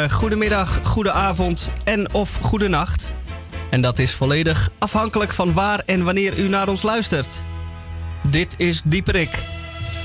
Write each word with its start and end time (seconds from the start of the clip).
Goedemorgen, 0.00 0.28
goedemiddag, 0.28 0.80
goedenavond 0.84 1.70
en 1.84 2.14
of 2.14 2.38
goedenacht. 2.42 3.12
En 3.70 3.80
dat 3.80 3.98
is 3.98 4.14
volledig 4.14 4.70
afhankelijk 4.78 5.32
van 5.32 5.52
waar 5.52 5.78
en 5.78 6.04
wanneer 6.04 6.38
u 6.38 6.48
naar 6.48 6.68
ons 6.68 6.82
luistert. 6.82 7.42
Dit 8.30 8.54
is 8.56 8.82
Dieperik, 8.84 9.42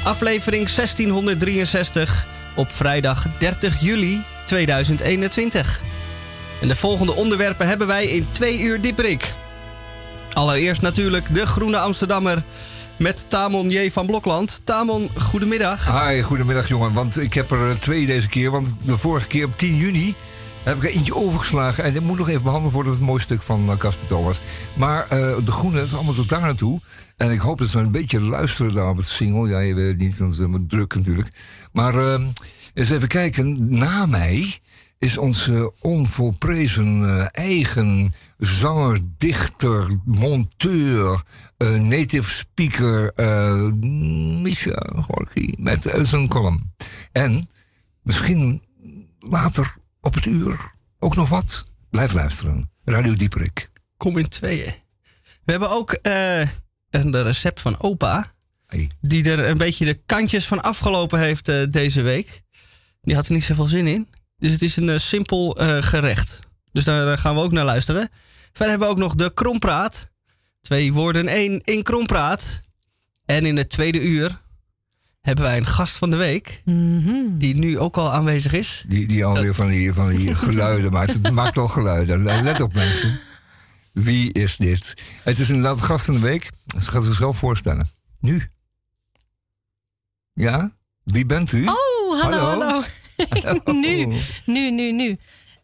aflevering 0.04 0.70
1663 0.70 2.28
op 2.56 2.72
vrijdag 2.72 3.28
30 3.38 3.82
juli 3.82 4.24
2021. 4.46 5.82
En 6.62 6.68
de 6.68 6.76
volgende 6.76 7.14
onderwerpen 7.14 7.68
hebben 7.68 7.88
wij 7.88 8.06
in 8.06 8.28
twee 8.32 8.60
uur 8.60 8.82
Dieperik. 8.82 9.34
Allereerst 10.34 10.82
natuurlijk 10.82 11.34
de 11.34 11.46
Groene 11.46 11.78
Amsterdammer 11.78 12.44
met 12.98 13.26
Tamon 13.28 13.70
J. 13.70 13.92
van 13.92 14.06
Blokland. 14.06 14.62
Tamon, 14.64 15.10
goedemiddag. 15.18 16.08
Hi, 16.08 16.22
goedemiddag 16.22 16.68
jongen. 16.68 16.94
Want 16.94 17.20
ik 17.20 17.34
heb 17.34 17.52
er 17.52 17.80
twee 17.80 18.06
deze 18.06 18.30
keer. 18.30 18.52
Want 18.52 18.74
de 18.84 18.98
vorige 18.98 19.28
keer 19.28 19.46
op 19.46 19.58
10 19.58 19.76
juni 19.76 20.16
heb 20.64 20.78
ik 20.78 20.84
er 20.84 20.90
eentje 20.90 21.16
overgeslagen. 21.16 21.84
En 21.84 21.94
dat 21.94 22.04
moet 22.04 22.18
nog 22.18 22.30
even 22.30 22.44
behandeld 22.44 22.74
worden. 22.74 22.92
Dat 22.92 23.02
het 23.02 23.10
mooi 23.10 23.22
stuk 23.22 23.42
van 23.42 23.70
uh, 23.70 23.78
Casper 23.78 24.08
Thomas. 24.08 24.40
Maar 24.74 25.04
uh, 25.04 25.36
de 25.46 25.52
groene 25.52 25.82
is 25.82 25.94
allemaal 25.94 26.14
tot 26.14 26.30
daar 26.30 26.42
naartoe. 26.42 26.82
En 27.18 27.32
ik 27.32 27.40
hoop 27.40 27.58
dat 27.58 27.68
ze 27.68 27.80
een 27.80 27.92
beetje 27.92 28.22
luisteren 28.22 28.74
daar 28.74 28.90
op 28.90 28.98
het 28.98 29.06
single. 29.06 29.50
Ja, 29.50 29.60
je 29.60 29.74
weet 29.74 29.90
het 29.90 30.00
niet, 30.00 30.18
want 30.18 30.38
het 30.38 30.50
is 30.50 30.58
druk 30.68 30.96
natuurlijk. 30.96 31.32
Maar 31.72 32.20
eens 32.74 32.90
even 32.90 33.08
kijken. 33.08 33.78
Na 33.78 34.06
mij 34.06 34.60
is 35.00 35.18
onze 35.18 35.74
onvolprezen 35.82 37.32
eigen 37.32 38.14
zanger, 38.46 39.00
dichter, 39.18 40.00
monteur, 40.06 41.24
uh, 41.58 41.76
native 41.76 42.32
speaker 42.32 43.12
uh, 43.16 43.72
Misha 44.42 44.92
Gorky 44.96 45.54
met 45.58 45.86
uh, 45.86 46.04
zijn 46.04 46.28
column. 46.28 46.74
En 47.12 47.50
misschien 48.02 48.64
later 49.20 49.76
op 50.02 50.14
het 50.14 50.26
uur 50.26 50.74
ook 51.00 51.16
nog 51.16 51.30
wat. 51.30 51.64
Blijf 51.90 52.14
luisteren. 52.14 52.72
Radio 52.84 53.16
Dieperik. 53.16 53.72
Kom 53.98 54.18
in 54.18 54.28
tweeën. 54.28 54.74
We 55.44 55.52
hebben 55.52 55.70
ook 55.70 56.00
een 56.02 57.24
recept 57.24 57.62
van 57.62 57.80
opa. 57.82 58.34
Hey. 58.68 58.90
Die 59.02 59.32
er 59.32 59.50
een 59.50 59.58
beetje 59.58 59.86
de 59.86 60.02
kantjes 60.06 60.46
van 60.46 60.62
afgelopen 60.62 61.20
heeft 61.20 61.72
deze 61.72 62.02
week. 62.02 62.42
Die 63.02 63.16
had 63.16 63.28
er 63.28 63.34
niet 63.34 63.44
zoveel 63.44 63.66
zin 63.66 63.88
in. 63.88 64.10
Dus 64.38 64.52
het 64.52 64.62
is 64.62 64.76
een 64.76 65.00
simpel 65.00 65.58
gerecht. 65.82 66.40
Dus 66.72 66.84
daar 66.84 67.18
gaan 67.18 67.36
we 67.36 67.42
ook 67.42 67.52
naar 67.52 67.66
luisteren. 67.66 68.10
Verder 68.56 68.70
hebben 68.70 68.88
we 68.88 68.94
ook 68.94 69.00
nog 69.00 69.16
de 69.16 69.34
Krompraat. 69.34 70.08
Twee 70.62 70.94
woorden, 70.94 71.28
één 71.28 71.62
in 71.64 71.84
Krompraat. 71.84 72.62
En 73.26 73.46
in 73.46 73.58
het 73.58 73.70
tweede 73.70 74.02
uur 74.02 74.42
hebben 75.22 75.44
wij 75.44 75.58
een 75.58 75.66
gast 75.66 75.98
van 75.98 76.10
de 76.10 76.16
week. 76.16 76.62
Mm 76.66 77.02
-hmm. 77.04 77.38
Die 77.38 77.56
nu 77.56 77.80
ook 77.80 77.98
al 77.98 78.14
aanwezig 78.14 78.54
is. 78.54 78.84
Die, 78.88 79.08
die 79.08 79.26
alweer 79.26 79.54
van 79.54 79.68
die, 79.68 79.94
van 79.94 80.10
die 80.10 80.36
geluiden 80.46 80.92
maakt. 80.92 81.14
Het 81.14 81.32
maakt 81.32 81.58
al 81.58 81.68
geluiden. 81.68 82.24
Let 82.24 82.62
op 82.62 82.74
mensen. 82.74 83.20
Wie 83.94 84.34
is 84.34 84.58
dit? 84.58 84.94
Het 85.24 85.40
is 85.40 85.50
inderdaad 85.50 85.82
gast 85.82 86.06
van 86.06 86.14
de 86.14 86.20
week. 86.20 86.50
Ze 86.80 86.90
gaat 86.90 87.04
zichzelf 87.04 87.38
voorstellen. 87.38 87.88
Nu. 88.20 88.50
Ja? 90.34 90.72
Wie 91.04 91.26
bent 91.26 91.52
u? 91.52 91.66
Oh, 91.66 92.22
hallo, 92.22 92.38
hallo. 92.38 92.82
hallo. 93.64 93.72
nu, 93.82 94.06
nu, 94.46 94.72
nu, 94.72 94.92
nu. 94.92 95.16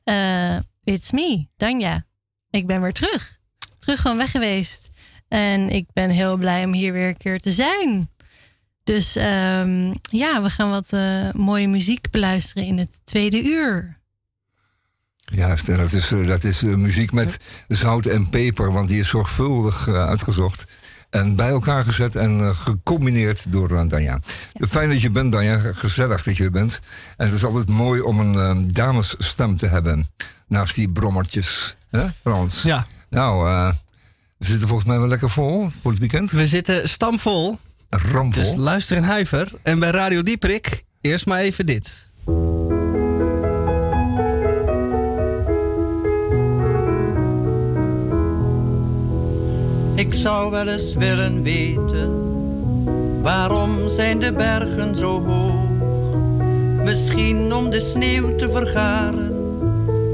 Uh, 0.06 0.58
it's 0.84 1.12
me, 1.12 1.48
Danja. 1.58 2.10
Ik 2.52 2.68
ben 2.68 2.82
weer 2.82 2.94
terug. 2.94 3.40
Terug 3.78 4.02
van 4.02 4.18
weg 4.18 4.32
geweest. 4.32 4.92
En 5.28 5.70
ik 5.70 5.86
ben 5.94 6.10
heel 6.10 6.38
blij 6.38 6.66
om 6.66 6.74
hier 6.74 6.94
weer 6.94 7.08
een 7.08 7.18
keer 7.18 7.40
te 7.40 7.52
zijn. 7.52 8.10
Dus 8.84 9.16
um, 9.16 9.94
ja, 10.02 10.42
we 10.42 10.50
gaan 10.50 10.70
wat 10.70 10.94
uh, 10.94 11.32
mooie 11.32 11.68
muziek 11.68 12.10
beluisteren 12.10 12.68
in 12.68 12.78
het 12.78 13.02
tweede 13.04 13.44
uur. 13.44 14.00
Juist, 15.20 15.70
en 15.70 15.78
dat 15.78 15.92
is, 15.92 16.08
dat 16.26 16.44
is 16.44 16.64
uh, 16.64 16.76
muziek 16.76 17.12
met 17.12 17.38
zout 17.68 18.06
en 18.06 18.30
peper, 18.30 18.72
want 18.72 18.88
die 18.88 19.00
is 19.00 19.10
zorgvuldig 19.10 19.88
uh, 19.88 20.06
uitgezocht. 20.06 20.80
En 21.10 21.36
bij 21.36 21.50
elkaar 21.50 21.84
gezet 21.84 22.16
en 22.16 22.56
gecombineerd 22.56 23.52
door 23.52 23.88
Danja. 23.88 24.20
Ja. 24.54 24.68
Fijn 24.68 24.90
dat 24.90 25.02
je 25.02 25.10
bent, 25.10 25.32
Danja. 25.32 25.74
Gezellig 25.74 26.24
dat 26.24 26.38
je 26.38 26.44
er 26.44 26.52
bent. 26.52 26.80
En 27.18 27.26
het 27.26 27.36
is 27.36 27.46
altijd 27.46 27.68
mooi 27.68 28.02
om 28.02 28.20
een 28.20 28.68
damesstem 28.68 29.58
te 29.58 29.68
hebben. 29.68 30.08
Naast 30.48 30.76
die 30.76 30.90
brommertjes. 30.90 31.76
Hè, 31.92 32.06
Frans? 32.22 32.62
Ja. 32.62 32.86
Nou, 33.10 33.50
uh, 33.50 33.74
we 34.38 34.46
zitten 34.46 34.68
volgens 34.68 34.88
mij 34.88 35.00
wel 35.00 35.08
lekker 35.08 35.30
vol 35.30 35.70
voor 35.82 35.92
het 35.92 36.00
weekend. 36.00 36.32
We 36.32 36.48
zitten 36.48 36.90
stamvol. 36.90 37.60
Ramvol. 37.90 38.44
Dus 38.44 38.56
luister 38.56 38.98
en 38.98 39.04
huiver. 39.04 39.52
En 39.64 39.80
bij 39.80 39.90
Radio 39.90 40.22
Dieprik, 40.22 40.84
eerst 41.02 41.26
maar 41.26 41.40
even 41.40 41.66
dit. 41.66 42.10
Ik 49.96 50.14
zou 50.14 50.52
wel 50.52 50.68
eens 50.68 50.94
willen 50.94 51.42
weten, 51.42 53.22
waarom 53.22 53.90
zijn 53.90 54.20
de 54.20 54.34
bergen 54.34 54.96
zo 54.96 55.26
hoog? 55.26 55.70
Misschien 56.84 57.54
om 57.54 57.70
de 57.70 57.80
sneeuw 57.80 58.36
te 58.36 58.50
vergaren 58.50 59.31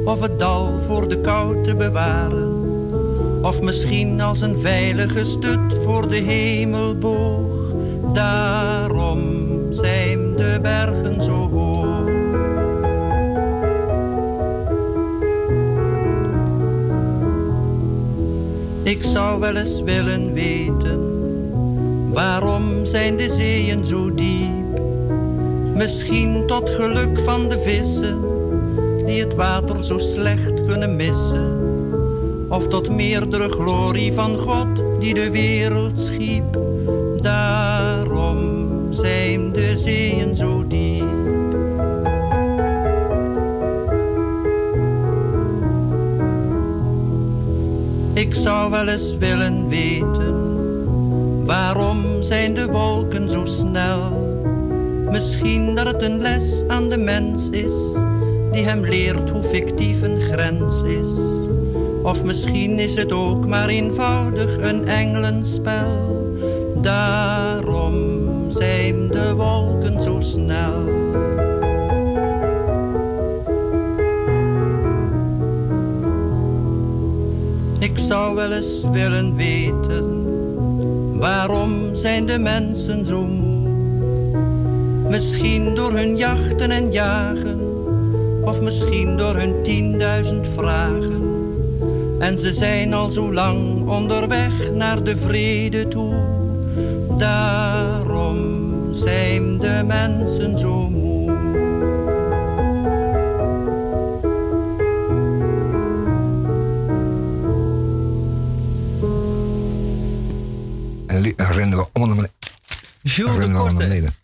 of 0.07 0.21
het 0.21 0.39
dal 0.39 0.81
voor 0.81 1.07
de 1.07 1.21
kou 1.21 1.63
te 1.63 1.75
bewaren. 1.75 2.55
Of 3.41 3.61
misschien 3.61 4.21
als 4.21 4.41
een 4.41 4.57
veilige 4.57 5.23
stut 5.23 5.79
voor 5.83 6.09
de 6.09 6.15
hemelboog. 6.15 7.73
Daarom 8.13 9.19
zijn 9.69 10.33
de 10.33 10.59
bergen 10.61 11.21
zo 11.21 11.49
hoog. 11.49 12.07
Ik 18.83 19.03
zou 19.03 19.39
wel 19.39 19.55
eens 19.55 19.81
willen 19.81 20.33
weten, 20.33 20.99
waarom 22.11 22.85
zijn 22.85 23.17
de 23.17 23.29
zeeën 23.29 23.85
zo 23.85 24.13
diep? 24.13 24.81
Misschien 25.75 26.43
tot 26.45 26.69
geluk 26.69 27.19
van 27.19 27.49
de 27.49 27.61
vissen 27.61 28.36
die 29.07 29.21
het 29.21 29.35
water 29.35 29.83
zo 29.83 29.97
slecht 29.97 30.63
kunnen 30.65 30.95
missen. 30.95 31.65
Of 32.49 32.67
tot 32.67 32.89
meerdere 32.89 33.49
glorie 33.49 34.13
van 34.13 34.37
God 34.37 34.83
die 34.99 35.13
de 35.13 35.31
wereld 35.31 35.99
schiep. 35.99 36.59
Daarom 37.21 38.67
zijn 38.89 39.51
de 39.51 39.77
zeeën 39.77 40.35
zo 40.35 40.67
diep. 40.67 41.05
Ik 48.13 48.33
zou 48.33 48.71
wel 48.71 48.87
eens 48.87 49.17
willen 49.17 49.67
weten, 49.67 50.35
waarom 51.45 52.21
zijn 52.21 52.53
de 52.53 52.65
wolken 52.65 53.29
zo 53.29 53.45
snel? 53.45 54.25
Misschien 55.11 55.75
dat 55.75 55.85
het 55.85 56.01
een 56.01 56.21
les 56.21 56.63
aan 56.67 56.89
de 56.89 56.97
mens 56.97 57.49
is 57.49 58.05
die 58.57 58.65
hem 58.65 58.85
leert 58.85 59.29
hoe 59.29 59.43
fictief 59.43 60.01
een 60.01 60.19
grens 60.19 60.81
is. 60.81 61.09
Of 62.03 62.23
misschien 62.23 62.79
is 62.79 62.95
het 62.95 63.11
ook 63.11 63.47
maar 63.47 63.67
eenvoudig 63.67 64.57
een 64.57 64.87
engelenspel. 64.87 66.25
Daarom 66.81 67.95
zijn 68.47 69.07
de 69.07 69.33
wolken 69.35 70.01
zo 70.01 70.17
snel. 70.21 70.87
Ik 77.79 77.97
zou 77.97 78.35
wel 78.35 78.51
eens 78.51 78.85
willen 78.91 79.35
weten, 79.35 80.25
waarom 81.17 81.95
zijn 81.95 82.25
de 82.25 82.39
mensen 82.39 83.05
zo 83.05 83.21
moe? 83.21 83.69
Misschien 85.09 85.75
door 85.75 85.91
hun 85.91 86.17
jachten 86.17 86.71
en 86.71 86.91
jagen 86.91 87.66
of 88.47 88.61
misschien 88.61 89.17
door 89.17 89.35
hun 89.35 89.63
tienduizend 89.63 90.47
vragen. 90.47 91.25
En 92.19 92.39
ze 92.39 92.53
zijn 92.53 92.93
al 92.93 93.09
zo 93.09 93.33
lang 93.33 93.87
onderweg 93.87 94.71
naar 94.71 95.03
de 95.03 95.15
vrede 95.15 95.87
toe. 95.87 96.15
Daarom 97.17 98.67
zijn 98.91 99.57
de 99.57 99.83
mensen 99.85 100.57
zo 100.57 100.89
moe. 100.89 101.35
En 111.07 111.33
rennen 111.37 111.77
we 111.77 111.85
allemaal 111.91 112.15
naar 112.15 112.29
Jules 113.01 113.45
de 113.45 113.51
Korte. 113.51 114.16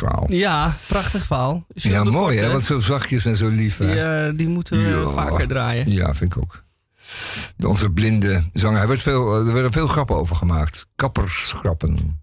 Mooi 0.00 0.12
verhaal. 0.12 0.26
Ja, 0.28 0.76
prachtig 0.88 1.26
verhaal. 1.26 1.66
Ja, 1.74 2.04
mooi 2.04 2.38
hè, 2.38 2.50
want 2.50 2.62
zo 2.62 2.78
zachtjes 2.78 3.24
en 3.24 3.36
zo 3.36 3.48
lief. 3.48 3.76
Die, 3.76 3.94
uh, 3.94 4.28
die 4.34 4.48
moeten 4.48 4.78
we 4.78 4.88
ja. 4.88 5.10
vaker 5.10 5.48
draaien. 5.48 5.90
Ja, 5.90 6.14
vind 6.14 6.36
ik 6.36 6.42
ook. 6.42 6.64
Onze 7.66 7.90
blinde 7.90 8.42
zanger. 8.52 8.80
Er, 8.80 8.88
werd 8.88 9.02
veel, 9.02 9.34
er 9.34 9.52
werden 9.52 9.72
veel 9.72 9.86
grappen 9.86 10.16
over 10.16 10.36
gemaakt. 10.36 10.86
Kappersgrappen. 10.96 12.20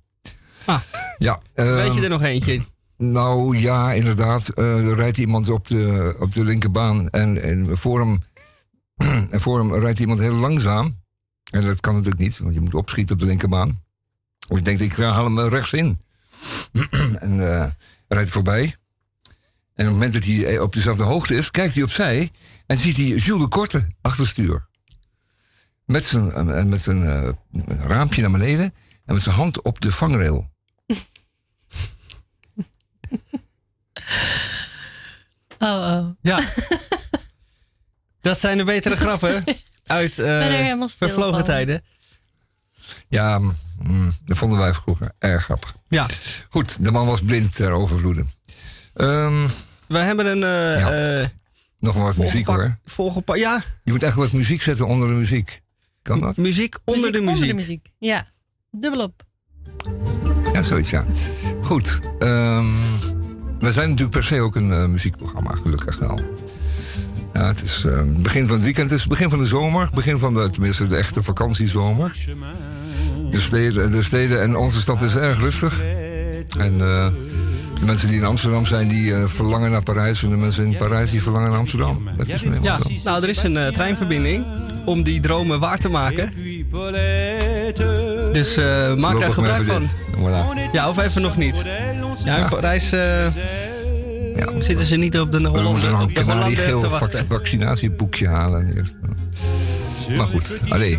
Ah, 0.65 0.79
ja, 1.17 1.39
uh, 1.55 1.75
weet 1.75 1.93
je 1.93 2.01
er 2.01 2.09
nog 2.09 2.21
eentje? 2.21 2.61
Nou 2.97 3.57
ja, 3.57 3.93
inderdaad. 3.93 4.49
Eh, 4.49 4.85
er 4.85 4.95
rijdt 4.95 5.17
iemand 5.17 5.49
op 5.49 5.67
de, 5.67 6.15
op 6.19 6.33
de 6.33 6.43
linkerbaan 6.43 7.09
en, 7.09 7.41
en 7.43 7.77
voor, 7.77 7.99
hem, 7.99 8.23
en 9.33 9.41
voor 9.41 9.59
hem 9.59 9.75
rijdt 9.75 9.99
iemand 9.99 10.19
heel 10.19 10.35
langzaam. 10.35 10.95
En 11.51 11.61
dat 11.61 11.79
kan 11.79 11.93
natuurlijk 11.93 12.21
niet, 12.21 12.39
want 12.39 12.53
je 12.53 12.61
moet 12.61 12.73
opschieten 12.73 13.13
op 13.13 13.21
de 13.21 13.27
linkerbaan. 13.27 13.81
Of 14.47 14.57
je 14.57 14.63
denkt, 14.63 14.81
ik 14.81 14.95
haal 14.95 15.23
hem 15.23 15.39
rechts 15.39 15.73
in. 15.73 15.99
en 17.19 17.53
eh, 17.53 17.65
rijdt 18.07 18.29
voorbij. 18.29 18.63
En 18.63 19.85
op 19.85 19.91
het 19.91 20.01
moment 20.01 20.13
dat 20.13 20.23
hij 20.23 20.59
op 20.59 20.73
dezelfde 20.73 21.03
hoogte 21.03 21.35
is, 21.35 21.51
kijkt 21.51 21.73
hij 21.73 21.83
opzij 21.83 22.31
en 22.65 22.77
ziet 22.77 22.97
hij 22.97 23.05
Jules 23.05 23.41
de 23.41 23.47
Korte 23.47 23.87
achter 24.01 24.27
stuur. 24.27 24.67
Met 25.85 26.03
zijn, 26.05 26.31
eh, 26.31 26.63
met 26.63 26.81
zijn 26.81 27.03
uh, 27.03 27.29
raampje 27.67 28.21
naar 28.21 28.31
beneden 28.31 28.73
en 29.05 29.13
met 29.13 29.21
zijn 29.21 29.35
hand 29.35 29.61
op 29.61 29.81
de 29.81 29.91
vangrail. 29.91 30.51
Oh, 35.59 35.69
oh. 35.69 36.09
Ja. 36.21 36.43
dat 38.21 38.39
zijn 38.39 38.57
de 38.57 38.63
betere 38.63 38.95
grappen 39.05 39.43
uit 39.85 40.17
uh, 40.17 40.83
vervlogen 40.87 41.35
van. 41.35 41.43
tijden. 41.43 41.83
Ja, 43.13 43.39
mm, 43.81 44.11
dat 44.25 44.37
vonden 44.37 44.59
wij 44.59 44.73
vroeger 44.73 45.11
erg 45.19 45.43
grappig. 45.43 45.75
Ja. 45.87 46.07
Goed, 46.49 46.83
de 46.83 46.91
man 46.91 47.05
was 47.05 47.21
blind 47.21 47.55
ter 47.55 47.71
overvloede. 47.71 48.25
Um, 48.95 49.47
we 49.87 49.97
hebben 49.97 50.25
een... 50.25 50.37
Uh, 50.37 50.79
ja. 50.79 51.19
uh, 51.21 51.27
Nog 51.79 51.95
wat 51.95 52.17
muziek 52.17 52.47
hoor. 52.47 52.77
Volgepakt, 52.85 53.39
ja. 53.39 53.61
Je 53.83 53.91
moet 53.91 54.03
echt 54.03 54.15
wat 54.15 54.31
muziek 54.31 54.61
zetten 54.61 54.87
onder 54.87 55.07
de 55.07 55.13
muziek. 55.13 55.61
Kan 56.01 56.21
dat? 56.21 56.37
M 56.37 56.41
muziek 56.41 56.77
onder 56.85 57.11
muziek 57.11 57.13
de 57.13 57.31
muziek. 57.31 57.41
Onder 57.41 57.47
de 57.47 57.53
muziek, 57.53 57.91
ja. 57.97 58.27
Dubbelop. 58.71 59.23
Ja, 60.53 60.61
zoiets 60.61 60.89
ja. 60.89 61.05
Goed. 61.61 61.99
Um, 62.19 62.73
we 63.59 63.71
zijn 63.71 63.89
natuurlijk 63.89 64.17
per 64.17 64.23
se 64.23 64.39
ook 64.39 64.55
een 64.55 64.69
uh, 64.69 64.85
muziekprogramma, 64.85 65.55
gelukkig 65.55 65.99
wel. 65.99 66.21
Ja, 67.33 67.47
het 67.47 67.61
is 67.61 67.83
uh, 67.85 68.01
begin 68.05 68.45
van 68.45 68.55
het 68.55 68.63
weekend, 68.63 68.91
het 68.91 68.99
is 68.99 69.07
begin 69.07 69.29
van 69.29 69.39
de 69.39 69.45
zomer, 69.45 69.89
begin 69.93 70.19
van 70.19 70.33
de, 70.33 70.49
tenminste 70.49 70.87
de 70.87 70.95
echte 70.95 71.23
vakantiezomer. 71.23 72.27
De 73.33 73.39
steden, 73.39 73.91
de 73.91 74.03
steden 74.03 74.41
en 74.41 74.55
onze 74.55 74.81
stad 74.81 75.01
is 75.01 75.15
erg 75.15 75.39
rustig. 75.39 75.83
En 76.57 76.73
uh, 76.73 77.07
de 77.79 77.85
mensen 77.85 78.07
die 78.07 78.17
in 78.17 78.25
Amsterdam 78.25 78.65
zijn, 78.65 78.87
die 78.87 79.11
uh, 79.11 79.27
verlangen 79.27 79.71
naar 79.71 79.83
Parijs. 79.83 80.23
En 80.23 80.29
de 80.29 80.35
mensen 80.35 80.65
in 80.65 80.77
Parijs, 80.77 81.11
die 81.11 81.21
verlangen 81.21 81.49
naar 81.49 81.59
Amsterdam. 81.59 82.09
Dat 82.17 82.27
is 82.27 82.41
ja, 82.61 82.77
nou, 83.03 83.23
er 83.23 83.29
is 83.29 83.43
een 83.43 83.55
uh, 83.55 83.67
treinverbinding 83.67 84.45
om 84.85 85.03
die 85.03 85.19
dromen 85.19 85.59
waar 85.59 85.77
te 85.77 85.89
maken. 85.89 86.33
Dus 88.31 88.55
maak 88.97 89.19
daar 89.19 89.33
gebruik 89.33 89.63
van. 89.63 89.83
Voilà. 90.15 90.71
Ja, 90.71 90.89
of 90.89 90.99
even 90.99 91.21
nog 91.21 91.37
niet. 91.37 91.63
Ja, 92.23 92.37
in 92.37 92.49
Parijs 92.49 92.89
ja. 92.89 93.31
zitten 94.59 94.85
ze 94.85 94.95
niet 94.95 95.19
op 95.19 95.31
de 95.31 95.47
Hollande, 95.47 95.87
We 95.89 95.97
moeten 95.97 96.23
Hollande 96.23 96.49
een 96.49 96.57
geel 96.57 96.81
vaccinatieboekje 97.27 98.27
halen 98.27 98.75
eerst. 98.75 98.97
Maar 100.07 100.27
goed, 100.27 100.61
allez. 100.69 100.97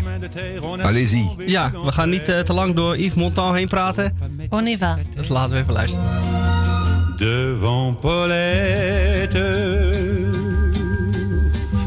Allez-y. 0.81 1.25
Ja, 1.45 1.71
we 1.85 1.91
gaan 1.91 2.09
niet 2.09 2.29
uh, 2.29 2.39
te 2.39 2.53
lang 2.53 2.75
door 2.75 2.97
Yves 2.97 3.15
Montand 3.15 3.55
heen 3.55 3.67
praten. 3.67 4.17
On 4.49 4.67
y 4.67 4.77
va. 4.77 4.97
Dus 5.15 5.27
laten 5.27 5.51
we 5.51 5.57
even 5.57 5.73
luisteren. 5.73 6.03
Devant 7.17 7.93
Paulette 7.93 9.37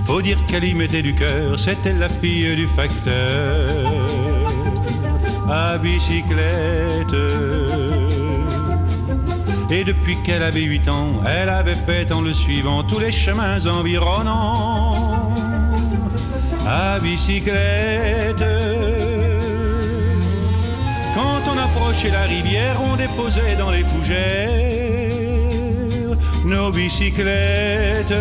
Faut 0.06 0.23
dire 0.23 0.38
qu'elle 0.47 0.65
y 0.65 0.75
mettait 0.75 1.03
du 1.03 1.15
cœur 1.15 1.59
C'était 1.59 1.93
la 1.93 2.09
fille 2.09 2.56
du 2.56 2.67
facteur 2.67 3.93
À 5.50 5.76
bicyclette 5.76 7.15
Et 9.70 9.85
depuis 9.85 10.17
qu'elle 10.25 10.43
avait 10.43 10.62
8 10.62 10.88
ans 10.88 11.23
Elle 11.26 11.50
avait 11.50 11.75
fait 11.75 12.11
en 12.11 12.23
le 12.23 12.32
suivant 12.32 12.82
Tous 12.85 12.99
les 12.99 13.12
chemins 13.12 13.67
environnants 13.67 15.27
à 16.69 16.99
bicyclette. 17.00 18.44
Quand 21.15 21.41
on 21.53 21.59
approchait 21.59 22.11
la 22.11 22.25
rivière, 22.25 22.81
on 22.82 22.97
déposait 22.97 23.56
dans 23.56 23.70
les 23.70 23.85
fougères 23.85 24.59
nos 26.44 26.70
bicyclettes. 26.70 28.15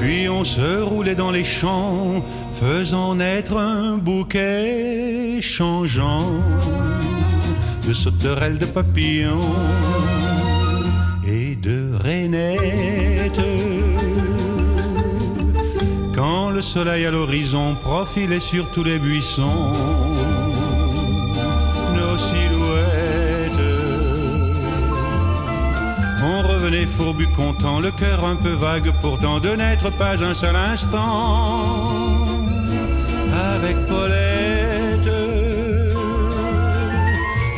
Puis 0.00 0.28
on 0.28 0.44
se 0.44 0.82
roulait 0.82 1.14
dans 1.14 1.30
les 1.30 1.44
champs, 1.44 2.24
faisant 2.54 3.16
naître 3.16 3.56
un 3.56 3.98
bouquet 3.98 5.40
changeant 5.40 6.30
de 7.86 7.92
sauterelles, 7.92 8.58
de 8.58 8.66
papillons 8.66 9.54
et 11.26 11.56
de 11.56 11.92
rainettes. 12.02 13.01
Quand 16.24 16.50
le 16.50 16.62
soleil 16.62 17.04
à 17.04 17.10
l'horizon 17.10 17.74
profilait 17.74 18.38
sur 18.38 18.70
tous 18.70 18.84
les 18.84 19.00
buissons 19.00 19.72
nos 21.96 22.16
silhouettes, 22.16 23.66
on 26.22 26.48
revenait 26.48 26.86
fourbu 26.86 27.26
content, 27.26 27.80
le 27.80 27.90
cœur 27.90 28.24
un 28.24 28.36
peu 28.36 28.52
vague 28.52 28.92
pourtant 29.00 29.40
de 29.40 29.48
n'être 29.48 29.90
pas 29.98 30.22
un 30.22 30.32
seul 30.32 30.54
instant 30.54 31.64
avec 33.56 33.74
Paulette. 33.88 35.12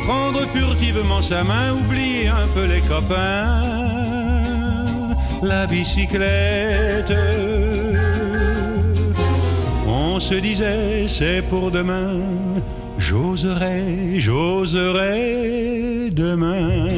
Prendre 0.06 0.40
furtivement 0.54 1.20
sa 1.20 1.44
main, 1.44 1.74
oublier 1.74 2.28
un 2.28 2.46
peu 2.54 2.64
les 2.64 2.80
copains, 2.80 3.62
la 5.42 5.66
bicyclette 5.66 7.12
se 10.24 10.34
disait 10.40 11.06
c'est 11.06 11.42
pour 11.50 11.70
demain, 11.70 12.18
j'oserai, 12.96 14.18
j'oserai 14.18 16.10
demain, 16.10 16.88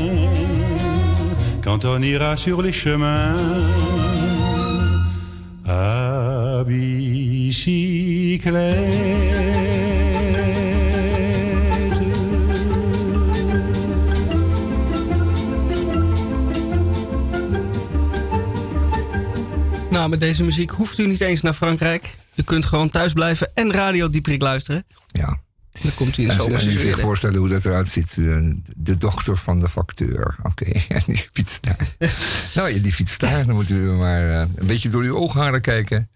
quand 1.60 1.84
on 1.84 2.00
ira 2.02 2.36
sur 2.36 2.62
les 2.62 2.72
chemins 2.72 3.34
à 5.66 6.62
bicyclette. 6.64 8.04
Nou, 19.90 20.08
met 20.08 20.20
deze 20.20 20.44
muziek 20.44 20.70
hoeft 20.70 20.98
u 20.98 21.06
niet 21.06 21.20
eens 21.20 21.42
naar 21.42 21.54
Frankrijk. 21.54 22.25
U 22.36 22.42
kunt 22.42 22.64
gewoon 22.66 22.88
thuis 22.88 23.12
blijven 23.12 23.50
en 23.54 23.72
Radio 23.72 24.10
Dieprik 24.10 24.42
luisteren. 24.42 24.84
Ja. 25.06 25.38
Dan 25.82 25.94
komt 25.94 26.16
u 26.18 26.22
in 26.22 26.32
zomer. 26.32 26.54
als 26.54 26.62
je 26.64 26.70
zich 26.78 26.98
voorstellen 27.00 27.38
hoe 27.38 27.48
dat 27.48 27.64
eruit 27.64 27.88
ziet. 27.88 28.16
eh, 28.18 28.36
De 28.76 28.96
dochter 28.98 29.36
van 29.36 29.60
de 29.60 29.68
facteur. 29.68 30.36
Oké, 30.42 30.64
en 30.88 31.02
die 31.06 31.26
fietst 31.32 31.62
daar. 31.62 31.76
nou 32.54 32.68
ja, 32.70 32.78
die 32.82 32.92
fietst 32.92 33.20
daar. 33.20 33.46
Dan 33.46 33.54
moet 33.54 33.70
u 33.70 33.74
maar 33.92 34.30
eh, 34.30 34.38
een 34.56 34.66
beetje 34.66 34.88
door 34.88 35.02
uw 35.02 35.14
oogharen 35.16 35.60
kijken. 35.60 36.08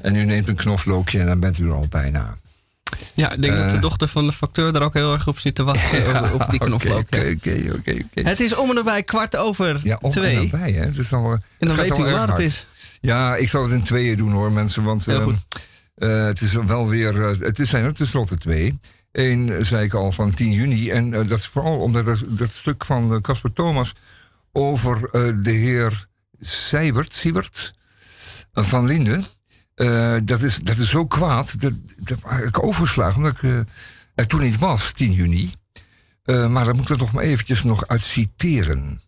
En 0.00 0.14
u 0.16 0.24
neemt 0.24 0.48
een 0.48 0.56
knoflookje 0.56 1.18
en 1.20 1.26
dan 1.26 1.40
bent 1.40 1.58
u 1.58 1.66
er 1.66 1.72
al 1.74 1.86
bijna. 1.88 2.36
Ja, 3.14 3.32
ik 3.32 3.42
denk 3.42 3.56
dat 3.56 3.68
de 3.68 3.74
Eh. 3.76 3.80
dochter 3.80 4.08
van 4.08 4.26
de 4.26 4.32
facteur 4.32 4.72
daar 4.72 4.82
ook 4.82 4.94
heel 4.94 5.12
erg 5.12 5.28
op 5.28 5.38
zit 5.38 5.54
te 5.54 5.62
wachten. 5.64 6.24
op, 6.34 6.40
op 6.40 6.50
die 6.50 6.60
knoflook. 6.60 6.98
Oké, 6.98 7.36
oké, 7.38 7.72
oké. 7.74 8.02
Het 8.22 8.40
is 8.40 8.54
om 8.54 8.68
en 8.68 8.74
nabij 8.74 9.02
kwart 9.02 9.36
over 9.36 9.80
Ja, 9.82 9.98
om 10.00 10.10
twee. 10.10 10.36
en 10.36 10.42
nabij, 10.42 10.72
hè. 10.72 10.90
Dus 10.90 11.08
dan, 11.08 11.42
En 11.58 11.66
dan 11.68 11.76
weet 11.76 11.98
u 11.98 12.02
laat 12.10 12.28
het 12.28 12.38
is. 12.38 12.66
Ja, 13.02 13.36
ik 13.36 13.48
zal 13.48 13.62
het 13.62 13.72
in 13.72 13.84
tweeën 13.84 14.16
doen 14.16 14.32
hoor, 14.32 14.52
mensen. 14.52 14.82
Want 14.84 15.04
Heel 15.06 15.18
eh, 15.18 15.24
goed. 15.24 15.44
eh, 15.94 16.24
het 16.24 16.40
is 16.40 16.52
wel 16.52 16.88
weer. 16.88 17.22
eh, 17.28 17.38
het 17.40 17.58
zijn 17.62 17.84
er 17.84 17.94
tenslotte 17.94 18.36
twee. 18.38 18.80
Eén 19.12 19.64
zei 19.66 19.84
ik 19.84 19.94
al 19.94 20.12
van 20.12 20.30
10 20.34 20.52
juni. 20.52 20.90
En 20.90 21.14
eh, 21.14 21.26
dat 21.26 21.38
is 21.38 21.46
vooral 21.46 21.78
omdat 21.78 22.04
dat, 22.04 22.24
dat 22.28 22.50
stuk 22.52 22.84
van 22.84 23.12
eh, 23.14 23.20
Casper 23.20 23.52
Thomas 23.52 23.92
over 24.52 25.08
eh, 25.12 25.32
de 25.42 25.50
heer 25.50 26.06
Sijbert, 26.40 27.12
Siebert 27.14 27.74
eh, 28.52 28.64
van 28.64 28.86
Linden. 28.86 29.24
eh, 29.74 30.16
dat, 30.24 30.42
is, 30.42 30.56
dat 30.58 30.76
is 30.76 30.90
zo 30.90 31.06
kwaad. 31.06 31.60
Dat, 31.60 31.72
dat 31.96 32.18
heb 32.26 32.44
ik 32.46 32.62
overgeslagen 32.64 33.16
omdat 33.16 33.32
ik 33.32 33.42
eh, 33.42 33.58
er 34.14 34.26
toen 34.26 34.40
niet 34.40 34.58
was, 34.58 34.92
10 34.92 35.12
juni. 35.12 35.54
Eh, 36.22 36.48
maar 36.48 36.64
daar 36.64 36.74
moet 36.74 36.84
ik 36.84 36.90
er 36.90 36.98
nog 36.98 37.12
maar 37.12 37.24
eventjes 37.24 37.62
nog 37.62 37.86
uit 37.86 38.02
citeren. 38.02 39.00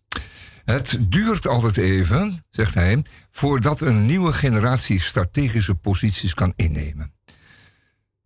Het 0.65 0.99
duurt 1.01 1.49
altijd 1.49 1.77
even, 1.77 2.45
zegt 2.51 2.75
hij, 2.75 3.05
voordat 3.31 3.81
een 3.81 4.07
nieuwe 4.07 4.33
generatie 4.33 5.01
strategische 5.01 5.75
posities 5.75 6.35
kan 6.35 6.53
innemen. 6.57 7.13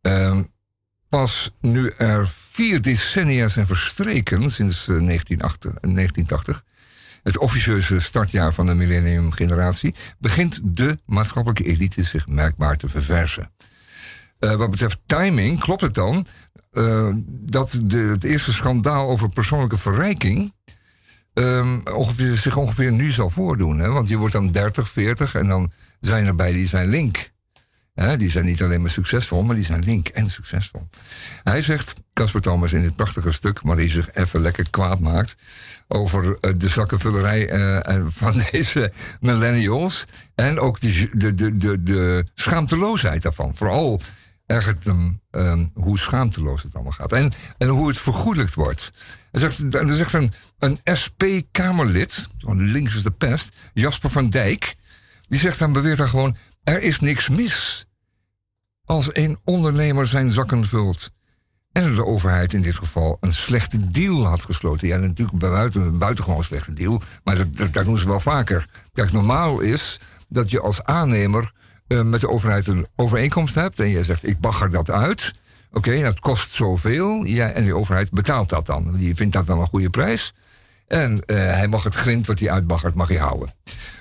Ehm, 0.00 0.42
pas 1.08 1.50
nu 1.60 1.90
er 1.96 2.28
vier 2.28 2.82
decennia 2.82 3.48
zijn 3.48 3.66
verstreken 3.66 4.50
sinds 4.50 4.88
eh, 4.88 5.00
1980, 5.00 5.70
1980, 5.80 6.64
het 7.22 7.38
officieuze 7.38 7.98
startjaar 7.98 8.52
van 8.52 8.66
de 8.66 8.74
millenniumgeneratie, 8.74 9.94
begint 10.18 10.60
de 10.64 10.98
maatschappelijke 11.06 11.64
elite 11.64 12.02
zich 12.02 12.26
merkbaar 12.26 12.76
te 12.76 12.88
verversen. 12.88 13.50
Eh, 14.38 14.54
wat 14.54 14.70
betreft 14.70 15.00
timing 15.06 15.60
klopt 15.60 15.80
het 15.80 15.94
dan 15.94 16.26
dat 17.26 17.80
de, 17.84 17.98
het 17.98 18.24
eerste 18.24 18.52
schandaal 18.52 19.08
over 19.08 19.28
persoonlijke 19.28 19.76
verrijking 19.76 20.54
um, 21.38 21.82
ongeveer, 21.94 22.34
zich 22.34 22.56
ongeveer 22.56 22.92
nu 22.92 23.10
zal 23.10 23.30
voordoen. 23.30 23.78
Hè? 23.78 23.88
Want 23.88 24.08
je 24.08 24.16
wordt 24.16 24.32
dan 24.32 24.50
30, 24.50 24.88
40 24.88 25.34
en 25.34 25.48
dan 25.48 25.72
zijn 26.00 26.26
er 26.26 26.34
bij 26.34 26.52
die 26.52 26.66
zijn 26.66 26.88
link. 26.88 27.30
Hè? 27.94 28.16
Die 28.16 28.30
zijn 28.30 28.44
niet 28.44 28.62
alleen 28.62 28.80
maar 28.80 28.90
succesvol, 28.90 29.42
maar 29.42 29.54
die 29.54 29.64
zijn 29.64 29.84
link 29.84 30.08
en 30.08 30.30
succesvol. 30.30 30.88
Hij 31.42 31.62
zegt, 31.62 31.94
Casper 32.12 32.40
Thomas 32.40 32.72
in 32.72 32.82
dit 32.82 32.96
prachtige 32.96 33.32
stuk, 33.32 33.62
maar 33.62 33.76
die 33.76 33.88
zich 33.88 34.12
even 34.12 34.40
lekker 34.40 34.70
kwaad 34.70 35.00
maakt 35.00 35.36
over 35.88 36.24
uh, 36.24 36.52
de 36.56 36.68
zakkenvullerij 36.68 37.52
uh, 37.52 38.04
van 38.08 38.42
deze 38.50 38.92
millennials. 39.20 40.04
En 40.34 40.58
ook 40.58 40.80
de, 40.80 41.10
de, 41.12 41.34
de, 41.34 41.56
de, 41.56 41.82
de 41.82 42.26
schaamteloosheid 42.34 43.22
daarvan. 43.22 43.54
Vooral 43.54 44.00
ergert 44.46 44.84
hem 44.84 45.20
um, 45.30 45.70
hoe 45.74 45.98
schaamteloos 45.98 46.62
het 46.62 46.74
allemaal 46.74 46.92
gaat. 46.92 47.12
En, 47.12 47.32
en 47.58 47.68
hoe 47.68 47.88
het 47.88 47.98
vergoedelijkt 47.98 48.54
wordt. 48.54 48.92
Er 49.30 49.40
zegt, 49.40 49.74
er 49.74 49.96
zegt 49.96 50.12
een, 50.12 50.32
een 50.58 50.80
SP-Kamerlid, 50.84 52.28
links 52.46 52.96
is 52.96 53.02
de 53.02 53.10
pest, 53.10 53.52
Jasper 53.74 54.10
van 54.10 54.30
Dijk, 54.30 54.76
die 55.28 55.38
zegt 55.38 55.58
dan, 55.58 55.72
beweert 55.72 55.98
dan 55.98 56.08
gewoon: 56.08 56.36
er 56.62 56.82
is 56.82 57.00
niks 57.00 57.28
mis 57.28 57.86
als 58.84 59.08
een 59.12 59.38
ondernemer 59.44 60.06
zijn 60.06 60.30
zakken 60.30 60.64
vult. 60.64 61.10
En 61.72 61.94
de 61.94 62.04
overheid 62.04 62.52
in 62.52 62.62
dit 62.62 62.76
geval 62.76 63.16
een 63.20 63.32
slechte 63.32 63.88
deal 63.88 64.26
had 64.26 64.44
gesloten. 64.44 64.88
Ja, 64.88 64.96
natuurlijk 64.96 65.38
buiten, 65.38 65.82
een 65.82 65.98
buitengewoon 65.98 66.44
slechte 66.44 66.72
deal, 66.72 67.02
maar 67.24 67.36
dat, 67.36 67.72
dat, 67.72 67.84
doen 67.84 67.98
ze 67.98 68.06
wel 68.06 68.20
vaker. 68.20 68.66
Kijk, 68.92 69.12
normaal 69.12 69.60
is 69.60 70.00
dat 70.28 70.50
je 70.50 70.60
als 70.60 70.84
aannemer 70.84 71.52
uh, 71.88 72.02
met 72.02 72.20
de 72.20 72.28
overheid 72.28 72.66
een 72.66 72.86
overeenkomst 72.96 73.54
hebt 73.54 73.80
en 73.80 73.88
je 73.88 74.04
zegt: 74.04 74.26
ik 74.26 74.40
bagger 74.40 74.70
dat 74.70 74.90
uit. 74.90 75.32
Oké, 75.72 76.02
dat 76.02 76.20
kost 76.20 76.52
zoveel. 76.52 77.24
Ja, 77.24 77.50
en 77.50 77.64
de 77.64 77.74
overheid 77.74 78.10
betaalt 78.10 78.48
dat 78.48 78.66
dan. 78.66 78.96
Die 78.96 79.14
vindt 79.14 79.32
dat 79.32 79.46
wel 79.46 79.60
een 79.60 79.66
goede 79.66 79.90
prijs. 79.90 80.34
En 80.88 81.12
uh, 81.12 81.36
hij 81.36 81.68
mag 81.68 81.84
het 81.84 81.94
grind 81.94 82.26
wat 82.26 82.38
hij 82.38 82.50
uitbaggert, 82.50 82.94
mag 82.94 83.08
hij 83.08 83.16
houden. 83.16 83.48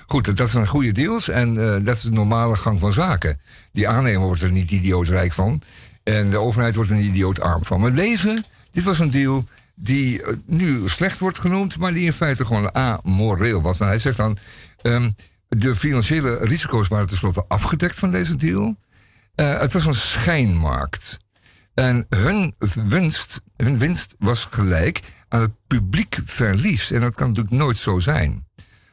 Goed, 0.06 0.36
dat 0.36 0.50
zijn 0.50 0.66
goede 0.66 0.92
deals 0.92 1.28
en 1.28 1.54
uh, 1.54 1.76
dat 1.84 1.96
is 1.96 2.02
de 2.02 2.10
normale 2.10 2.56
gang 2.56 2.80
van 2.80 2.92
zaken. 2.92 3.40
Die 3.72 3.88
aannemer 3.88 4.26
wordt 4.26 4.42
er 4.42 4.50
niet 4.50 4.70
idioot 4.70 5.08
rijk 5.08 5.32
van. 5.32 5.62
En 6.02 6.30
de 6.30 6.38
overheid 6.38 6.74
wordt 6.74 6.90
er 6.90 6.96
niet 6.96 7.08
idioot 7.08 7.40
arm 7.40 7.64
van. 7.64 7.80
Maar 7.80 7.94
deze, 7.94 8.44
dit 8.70 8.84
was 8.84 8.98
een 8.98 9.10
deal 9.10 9.46
die 9.74 10.22
uh, 10.22 10.28
nu 10.46 10.88
slecht 10.88 11.18
wordt 11.18 11.38
genoemd, 11.38 11.78
maar 11.78 11.92
die 11.92 12.04
in 12.04 12.12
feite 12.12 12.44
gewoon 12.44 12.74
amoreel 12.74 13.62
was. 13.62 13.78
Maar 13.78 13.88
hij 13.88 13.98
zegt 13.98 14.16
dan, 14.16 14.38
um, 14.82 15.14
de 15.48 15.74
financiële 15.74 16.36
risico's 16.36 16.88
waren 16.88 17.06
tenslotte 17.06 17.44
afgedekt 17.48 17.98
van 17.98 18.10
deze 18.10 18.36
deal. 18.36 18.76
het 19.34 19.72
was 19.72 19.86
een 19.86 19.94
schijnmarkt. 19.94 21.18
En 21.78 22.06
hun 22.08 22.54
winst, 22.88 23.40
winst 23.56 24.14
was 24.18 24.44
gelijk 24.44 25.00
aan 25.28 25.40
het 25.40 25.52
publiek 25.66 26.18
verlies. 26.24 26.90
En 26.90 27.00
dat 27.00 27.14
kan 27.14 27.28
natuurlijk 27.28 27.56
nooit 27.56 27.76
zo 27.76 27.98
zijn. 27.98 28.46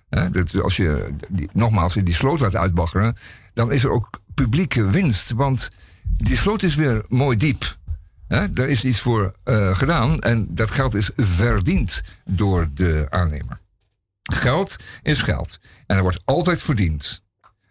dat 0.10 0.62
als 0.62 0.78
je, 0.78 1.14
die, 1.30 1.50
nogmaals, 1.54 1.94
die 1.94 2.14
sloot 2.14 2.40
laat 2.40 2.56
uitbaggeren, 2.56 3.16
dan 3.54 3.72
is 3.72 3.84
er 3.84 3.90
ook 3.90 4.22
publieke 4.34 4.90
winst. 4.90 5.32
Want 5.32 5.70
die 6.18 6.38
sloot 6.38 6.64
is 6.64 6.76
weer 6.76 7.06
mooi 7.08 7.38
diep. 7.38 7.78
daar 8.28 8.68
is 8.68 8.86
iets 8.86 9.00
voor 9.00 9.36
uh, 9.46 9.78
gedaan 9.78 10.20
en 10.20 10.48
dat 10.50 10.72
geld 10.72 10.94
is 10.94 11.10
verdiend 11.16 12.02
door 12.26 12.70
de 12.74 13.08
aannemer. 13.10 13.60
Geld 14.22 14.76
is 15.04 15.22
geld 15.22 15.60
en 15.86 15.96
er 15.96 16.02
wordt 16.02 16.22
altijd 16.26 16.62
verdiend. 16.62 17.25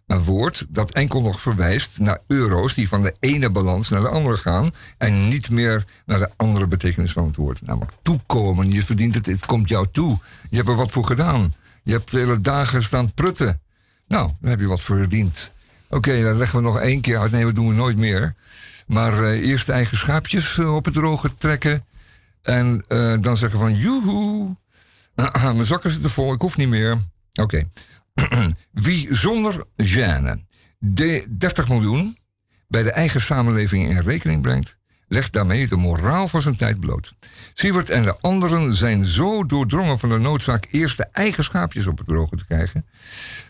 Een 0.07 0.23
woord 0.23 0.67
dat 0.69 0.93
enkel 0.93 1.23
nog 1.23 1.41
verwijst 1.41 1.99
naar 1.99 2.19
euro's 2.27 2.75
die 2.75 2.89
van 2.89 3.03
de 3.03 3.15
ene 3.21 3.51
balans 3.51 3.89
naar 3.89 4.01
de 4.01 4.09
andere 4.09 4.37
gaan. 4.37 4.75
En 4.99 5.29
niet 5.29 5.51
meer 5.51 5.85
naar 6.07 6.19
de 6.19 6.31
andere 6.37 6.67
betekenis 6.67 7.13
van 7.13 7.27
het 7.27 7.37
woord. 7.37 7.67
Namelijk 7.67 7.93
toekomen. 8.03 8.71
Je 8.71 8.83
verdient 8.83 9.15
het, 9.15 9.27
het 9.27 9.47
komt 9.47 9.69
jou 9.69 9.87
toe. 9.93 10.19
Je 10.51 10.57
hebt 10.57 10.69
er 10.69 10.77
wat 10.77 10.91
voor 10.91 11.05
gedaan. 11.05 11.55
Je 11.83 11.93
hebt 11.93 12.11
de 12.11 12.19
hele 12.19 12.41
dagen 12.41 12.83
staan 12.83 13.13
prutten. 13.13 13.61
Nou, 14.09 14.31
dan 14.41 14.51
heb 14.51 14.61
je 14.61 14.67
wat 14.67 14.83
verdiend. 14.83 15.53
Oké, 15.89 16.23
dan 16.23 16.37
leggen 16.37 16.59
we 16.59 16.65
nog 16.65 16.79
één 16.79 17.01
keer 17.01 17.19
uit. 17.19 17.31
Nee, 17.31 17.45
dat 17.45 17.55
doen 17.55 17.69
we 17.69 17.75
nooit 17.75 17.97
meer. 17.97 18.35
Maar 18.87 19.21
uh, 19.21 19.49
eerst 19.49 19.69
eigen 19.69 19.97
schaapjes 19.97 20.57
uh, 20.57 20.75
op 20.75 20.85
het 20.85 20.95
droge 20.95 21.35
trekken. 21.39 21.85
En 22.43 22.85
uh, 22.89 23.17
dan 23.21 23.37
zeggen 23.37 23.59
van, 23.59 23.75
joehoe. 23.75 24.57
mijn 25.43 25.65
zakken 25.65 25.91
zitten 25.91 26.11
vol, 26.11 26.33
ik 26.33 26.41
hoef 26.41 26.57
niet 26.57 26.69
meer. 26.69 26.99
Oké. 27.35 27.69
Wie 28.73 29.14
zonder 29.14 29.64
gêne 29.76 30.44
de 30.78 31.26
30 31.38 31.68
miljoen 31.68 32.16
bij 32.68 32.83
de 32.83 32.92
eigen 32.92 33.21
samenleving 33.21 33.88
in 33.88 33.99
rekening 33.99 34.42
brengt, 34.42 34.78
legt 35.09 35.33
daarmee 35.33 35.68
de 35.68 35.76
moraal 35.76 36.28
van 36.28 36.42
zijn 36.42 36.56
tijd 36.56 36.80
bloot. 36.80 37.14
Siewert 37.54 37.90
en 37.90 38.02
de 38.02 38.16
anderen 38.21 38.75
zijn 38.75 39.04
zo 39.04 39.44
doordrongen 39.47 39.99
van 39.99 40.09
de 40.09 40.18
noodzaak 40.18 40.66
eerst 40.71 40.97
de 40.97 41.06
eigen 41.12 41.44
schaapjes 41.44 41.87
op 41.87 41.99
het 41.99 42.06
droge 42.06 42.37
te 42.37 42.47
krijgen, 42.47 42.87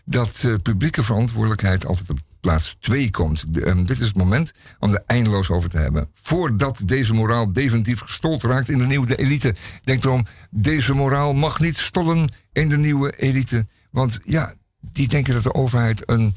dat 0.05 0.43
uh, 0.47 0.55
publieke 0.63 1.03
verantwoordelijkheid 1.03 1.87
altijd 1.87 2.11
op 2.11 2.19
plaats 2.41 2.77
2 2.79 3.11
komt. 3.11 3.45
um, 3.55 3.87
dit 3.87 4.01
is 4.01 4.07
het 4.07 4.17
moment 4.17 4.53
om 4.79 4.93
er 4.93 5.03
eindeloos 5.07 5.51
over 5.51 5.71
te 5.71 5.79
hebben. 5.79 6.09
Voordat 6.13 6.83
deze 6.85 7.15
moraal 7.15 7.53
definitief 7.53 8.01
gestold 8.01 8.43
raakt 8.43 8.69
in 8.69 8.79
de 8.79 8.87
nieuwe 8.87 9.17
elite. 9.17 9.55
Denk 9.85 10.05
erom, 10.05 10.27
deze 10.51 10.95
moraal 10.95 11.35
mag 11.35 11.61
niet 11.61 11.77
stollen 11.77 12.33
in 12.53 12.69
de 12.69 12.77
nieuwe 12.77 13.17
elite. 13.17 13.67
Want 13.95 14.21
ja, 14.25 14.55
die 14.81 15.09
denken 15.09 15.35
dat 15.35 15.43
de 15.43 15.55
overheid 15.55 16.03
een 16.07 16.37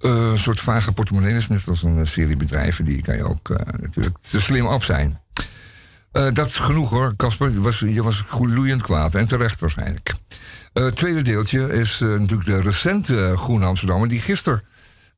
uh, 0.00 0.34
soort 0.34 0.60
vage 0.60 0.92
portemonnee 0.92 1.34
is. 1.34 1.48
Net 1.48 1.68
als 1.68 1.82
een 1.82 2.06
serie 2.06 2.36
bedrijven. 2.36 2.84
Die 2.84 3.02
kan 3.02 3.16
je 3.16 3.24
ook 3.24 3.48
uh, 3.48 3.58
natuurlijk 3.80 4.18
te 4.18 4.40
slim 4.40 4.66
af 4.66 4.84
zijn. 4.84 5.20
Uh, 6.12 6.32
dat 6.32 6.46
is 6.46 6.56
genoeg 6.56 6.90
hoor, 6.90 7.16
Casper. 7.16 7.62
Was, 7.62 7.78
je 7.78 8.02
was 8.02 8.24
gloeiend 8.28 8.82
kwaad. 8.82 9.14
En 9.14 9.26
terecht 9.26 9.60
waarschijnlijk. 9.60 10.14
Het 10.72 10.96
tweede 10.96 11.22
deeltje 11.22 11.72
is 11.72 11.98
natuurlijk 11.98 12.44
de 12.44 12.60
recente 12.60 13.32
Groene 13.36 13.66
Amsterdammer. 13.66 14.08
Die 14.08 14.20
gisteren 14.20 14.62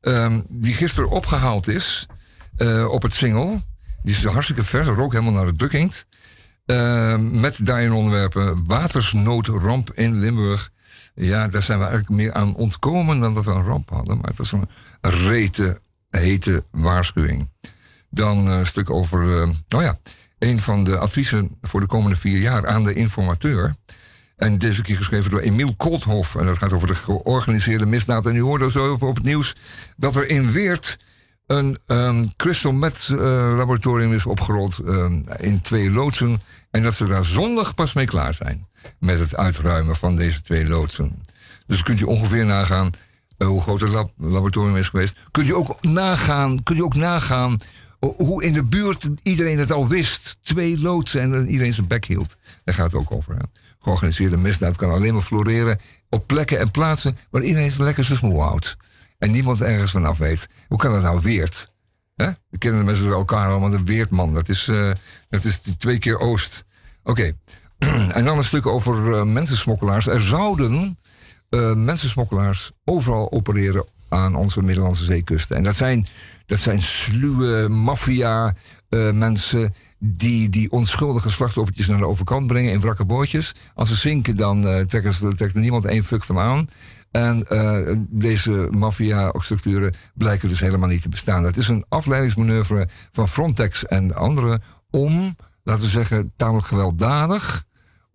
um, 0.01 0.45
die 0.49 0.73
gister 0.73 1.05
opgehaald 1.05 1.67
is 1.67 2.07
op 2.89 3.01
het 3.01 3.13
single. 3.13 3.61
Die 4.03 4.15
is 4.15 4.23
hartstikke 4.25 4.63
vers. 4.63 4.87
Rook 4.87 5.11
helemaal 5.11 5.33
naar 5.33 5.45
de 5.45 5.55
drukking. 5.55 5.93
met 7.41 7.65
daarin 7.65 7.91
onderwerpen 7.91 8.65
watersnoodramp 8.65 9.91
in 9.93 10.19
Limburg. 10.19 10.71
Ja, 11.19 11.47
daar 11.47 11.61
zijn 11.61 11.79
we 11.79 11.85
eigenlijk 11.85 12.21
meer 12.21 12.33
aan 12.33 12.55
ontkomen 12.55 13.19
dan 13.19 13.33
dat 13.33 13.45
we 13.45 13.51
een 13.51 13.63
ramp 13.63 13.89
hadden. 13.89 14.17
Maar 14.17 14.27
het 14.27 14.37
was 14.37 14.51
een 14.51 14.67
rete, 15.01 15.81
hete 16.09 16.63
waarschuwing. 16.71 17.49
Dan 18.09 18.47
een 18.47 18.65
stuk 18.65 18.89
over, 18.89 19.23
uh, 19.23 19.49
oh 19.75 19.81
ja, 19.81 19.97
een 20.39 20.59
van 20.59 20.83
de 20.83 20.97
adviezen 20.97 21.57
voor 21.61 21.79
de 21.79 21.85
komende 21.85 22.15
vier 22.15 22.39
jaar 22.39 22.67
aan 22.67 22.83
de 22.83 22.93
informateur. 22.93 23.75
En 24.35 24.57
deze 24.57 24.81
keer 24.81 24.95
geschreven 24.95 25.31
door 25.31 25.39
Emiel 25.39 25.75
Kolthoff. 25.75 26.35
En 26.35 26.45
dat 26.45 26.57
gaat 26.57 26.73
over 26.73 26.87
de 26.87 26.95
georganiseerde 26.95 27.85
misdaad. 27.85 28.25
En 28.25 28.35
u 28.35 28.41
hoorde 28.41 28.71
zo 28.71 28.87
over 28.87 29.07
op 29.07 29.15
het 29.15 29.25
nieuws 29.25 29.55
dat 29.95 30.15
er 30.15 30.29
in 30.29 30.51
Weert 30.51 30.99
een 31.45 31.77
um, 31.87 32.35
crystal 32.35 32.71
meth 32.71 33.09
uh, 33.11 33.19
laboratorium 33.57 34.13
is 34.13 34.25
opgerold 34.25 34.79
um, 34.85 35.25
in 35.37 35.61
twee 35.61 35.91
loodsen. 35.91 36.41
En 36.71 36.83
dat 36.83 36.93
ze 36.93 37.07
daar 37.07 37.25
zondag 37.25 37.75
pas 37.75 37.93
mee 37.93 38.05
klaar 38.05 38.33
zijn 38.33 38.66
met 38.99 39.19
het 39.19 39.35
uitruimen 39.35 39.95
van 39.95 40.15
deze 40.15 40.41
twee 40.41 40.67
loodsen. 40.67 41.21
Dus 41.67 41.83
kunt 41.83 41.99
je 41.99 42.07
ongeveer 42.07 42.45
nagaan 42.45 42.91
uh, 43.37 43.47
hoe 43.47 43.61
groot 43.61 43.81
het 43.81 43.89
lab 43.89 44.11
laboratorium 44.17 44.77
is 44.77 44.89
geweest. 44.89 45.17
Kunt 45.31 45.47
je 45.47 45.55
ook 45.55 45.81
nagaan, 45.81 46.63
kunt 46.63 46.77
je 46.77 46.83
ook 46.83 46.95
nagaan 46.95 47.57
hoe 47.99 48.43
in 48.43 48.53
de 48.53 48.63
buurt 48.63 49.09
iedereen 49.23 49.59
het 49.59 49.71
al 49.71 49.87
wist. 49.87 50.37
Twee 50.41 50.79
loodsen 50.79 51.21
en 51.21 51.47
iedereen 51.47 51.73
zijn 51.73 51.87
bek 51.87 52.05
hield. 52.05 52.35
Daar 52.63 52.75
gaat 52.75 52.91
het 52.91 53.01
ook 53.01 53.11
over. 53.11 53.37
Georganiseerde 53.79 54.37
misdaad 54.37 54.75
kan 54.75 54.91
alleen 54.91 55.13
maar 55.13 55.21
floreren 55.21 55.79
op 56.09 56.27
plekken 56.27 56.59
en 56.59 56.71
plaatsen 56.71 57.17
waar 57.29 57.43
iedereen 57.43 57.71
lekker 57.77 58.03
zijn 58.03 58.17
smoel 58.17 58.41
houdt. 58.41 58.77
En 59.17 59.31
niemand 59.31 59.61
ergens 59.61 59.91
vanaf 59.91 60.17
weet. 60.17 60.47
Hoe 60.67 60.77
kan 60.77 60.93
dat 60.93 61.01
nou 61.01 61.21
weert? 61.21 61.71
We 62.15 62.57
kennen 62.57 62.85
mensen 62.85 63.11
elkaar 63.11 63.49
allemaal 63.49 63.69
de 63.69 63.83
weertman. 63.83 64.33
Dat 64.33 64.49
is, 64.49 64.67
uh, 64.67 64.91
dat 65.29 65.43
is 65.43 65.61
twee 65.77 65.99
keer 65.99 66.19
Oost. 66.19 66.65
Oké. 67.03 67.33
en 68.17 68.25
dan 68.25 68.37
een 68.37 68.43
stuk 68.43 68.65
over 68.65 69.07
uh, 69.07 69.23
mensensmokkelaars. 69.23 70.07
Er 70.07 70.21
zouden 70.21 70.99
uh, 71.49 71.73
mensensmokkelaars 71.73 72.71
overal 72.85 73.31
opereren 73.31 73.85
aan 74.09 74.35
onze 74.35 74.63
Middellandse 74.63 75.03
zeekusten. 75.03 75.55
En 75.55 75.63
dat 75.63 75.75
zijn, 75.75 76.07
dat 76.45 76.59
zijn 76.59 76.81
sluwe 76.81 77.67
maffia 77.67 78.55
mensen 79.13 79.73
die 79.99 80.49
die 80.49 80.71
onschuldige 80.71 81.29
slachtoffertjes 81.29 81.87
naar 81.87 81.97
de 81.97 82.07
overkant 82.07 82.47
brengen 82.47 82.71
in 82.71 82.79
wrakke 82.79 83.05
bootjes. 83.05 83.55
Als 83.73 83.89
ze 83.89 83.95
zinken, 83.95 84.35
dan 84.35 84.61
trekt 84.61 85.55
er 85.55 85.59
niemand 85.59 85.85
één 85.85 86.03
fuck 86.03 86.23
van 86.23 86.37
aan. 86.37 86.69
En 87.11 87.45
deze 88.09 88.67
maffia-structuren 88.71 89.93
blijken 90.13 90.49
dus 90.49 90.59
helemaal 90.59 90.89
niet 90.89 91.01
te 91.01 91.09
bestaan. 91.09 91.43
Het 91.43 91.57
is 91.57 91.67
een 91.67 91.85
afleidingsmanoeuvre 91.89 92.87
van 93.11 93.27
Frontex 93.27 93.85
en 93.85 94.15
anderen 94.15 94.61
om, 94.91 95.35
laten 95.63 95.83
we 95.83 95.89
zeggen, 95.89 96.33
tamelijk 96.35 96.67
gewelddadig 96.67 97.66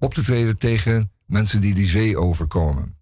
op 0.03 0.15
te 0.15 0.23
treden 0.23 0.59
tegen 0.59 1.11
mensen 1.27 1.61
die 1.61 1.75
die 1.75 1.87
zee 1.87 2.19
overkomen. 2.19 2.97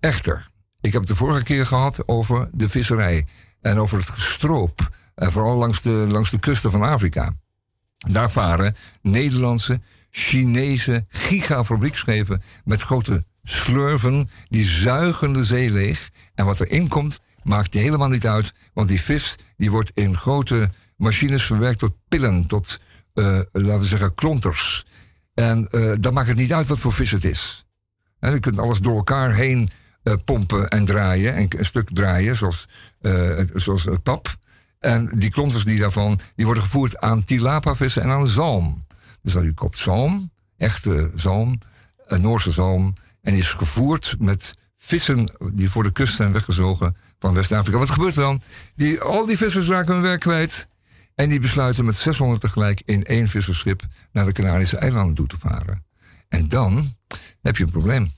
Echter, 0.00 0.50
ik 0.80 0.92
heb 0.92 1.00
het 1.00 1.10
de 1.10 1.16
vorige 1.16 1.42
keer 1.42 1.66
gehad 1.66 2.08
over 2.08 2.48
de 2.52 2.68
visserij 2.68 3.26
en 3.60 3.78
over 3.78 3.98
het 3.98 4.10
gestroop. 4.10 4.90
En 5.14 5.32
vooral 5.32 5.56
langs 5.56 5.82
de, 5.82 5.90
langs 5.90 6.30
de 6.30 6.38
kusten 6.38 6.70
van 6.70 6.82
Afrika. 6.82 7.34
Daar 7.96 8.30
varen 8.30 8.76
Nederlandse, 9.02 9.80
Chinese 10.10 11.04
gigafabriekschepen 11.08 12.42
met 12.64 12.82
grote 12.82 13.24
slurven. 13.42 14.28
Die 14.48 14.64
zuigen 14.64 15.32
de 15.32 15.44
zee 15.44 15.70
leeg. 15.70 16.10
En 16.34 16.44
wat 16.44 16.60
erin 16.60 16.88
komt, 16.88 17.20
maakt 17.42 17.74
helemaal 17.74 18.08
niet 18.08 18.26
uit. 18.26 18.52
Want 18.72 18.88
die 18.88 19.00
vis 19.00 19.36
die 19.56 19.70
wordt 19.70 19.90
in 19.94 20.16
grote 20.16 20.70
machines 20.96 21.44
verwerkt 21.44 21.78
tot 21.78 21.96
pillen, 22.08 22.46
tot, 22.46 22.80
uh, 23.14 23.40
laten 23.52 23.80
we 23.80 23.86
zeggen, 23.86 24.14
klonters. 24.14 24.84
En 25.40 25.68
uh, 25.70 25.94
dan 26.00 26.12
maakt 26.12 26.28
het 26.28 26.36
niet 26.36 26.52
uit 26.52 26.66
wat 26.66 26.80
voor 26.80 26.92
vis 26.92 27.10
het 27.10 27.24
is. 27.24 27.64
Je 28.20 28.40
kunt 28.40 28.58
alles 28.58 28.78
door 28.78 28.96
elkaar 28.96 29.34
heen 29.34 29.70
uh, 30.04 30.14
pompen 30.24 30.68
en 30.68 30.84
draaien. 30.84 31.34
En 31.34 31.46
een 31.58 31.64
stuk 31.64 31.88
draaien, 31.92 32.36
zoals, 32.36 32.68
zoals 33.54 33.88
pap. 34.02 34.36
En 34.78 35.06
die 35.06 35.30
klonters 35.30 35.64
die 35.64 35.78
daarvan, 35.78 36.20
die 36.36 36.44
worden 36.44 36.62
gevoerd 36.62 36.98
aan 36.98 37.24
tilapavissen 37.24 38.02
en 38.02 38.08
aan 38.08 38.28
zalm. 38.28 38.86
Dus 39.22 39.32
dan 39.32 39.44
u 39.44 39.52
koopt 39.52 39.78
zalm, 39.78 40.30
echte 40.56 41.10
zalm, 41.14 41.58
een 42.04 42.20
Noorse 42.20 42.52
zalm. 42.52 42.94
En 43.22 43.34
is 43.34 43.52
gevoerd 43.52 44.16
met 44.18 44.54
vissen 44.76 45.32
die 45.52 45.70
voor 45.70 45.82
de 45.82 45.92
kust 45.92 46.16
zijn 46.16 46.32
weggezogen 46.32 46.96
van 47.18 47.34
West-Afrika. 47.34 47.78
Wat 47.78 47.90
gebeurt 47.90 48.16
er 48.16 48.22
dan? 48.22 48.40
Die, 48.74 49.00
al 49.00 49.26
die 49.26 49.36
vissers 49.36 49.68
raken 49.68 49.94
hun 49.94 50.02
werk 50.02 50.20
kwijt. 50.20 50.68
En 51.20 51.28
die 51.28 51.40
besluiten 51.40 51.84
met 51.84 51.96
600 51.96 52.40
tegelijk 52.40 52.82
in 52.84 53.04
één 53.04 53.28
visserschip 53.28 53.82
naar 54.12 54.24
de 54.24 54.32
Canarische 54.32 54.76
eilanden 54.76 55.14
toe 55.14 55.26
te 55.26 55.38
varen. 55.38 55.84
En 56.28 56.48
dan 56.48 56.94
heb 57.42 57.56
je 57.56 57.64
een 57.64 57.70
probleem. 57.70 58.12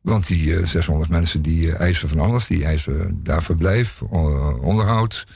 Want 0.00 0.26
die 0.26 0.46
uh, 0.46 0.58
eh, 0.58 0.66
600 0.66 1.10
mensen 1.10 1.42
die 1.42 1.66
uh, 1.66 1.80
eisen 1.80 2.08
van 2.08 2.20
alles. 2.20 2.46
Die 2.46 2.64
eisen 2.64 3.20
daar 3.22 3.42
verblijf, 3.42 4.00
uh, 4.00 4.62
onderhoud. 4.62 5.26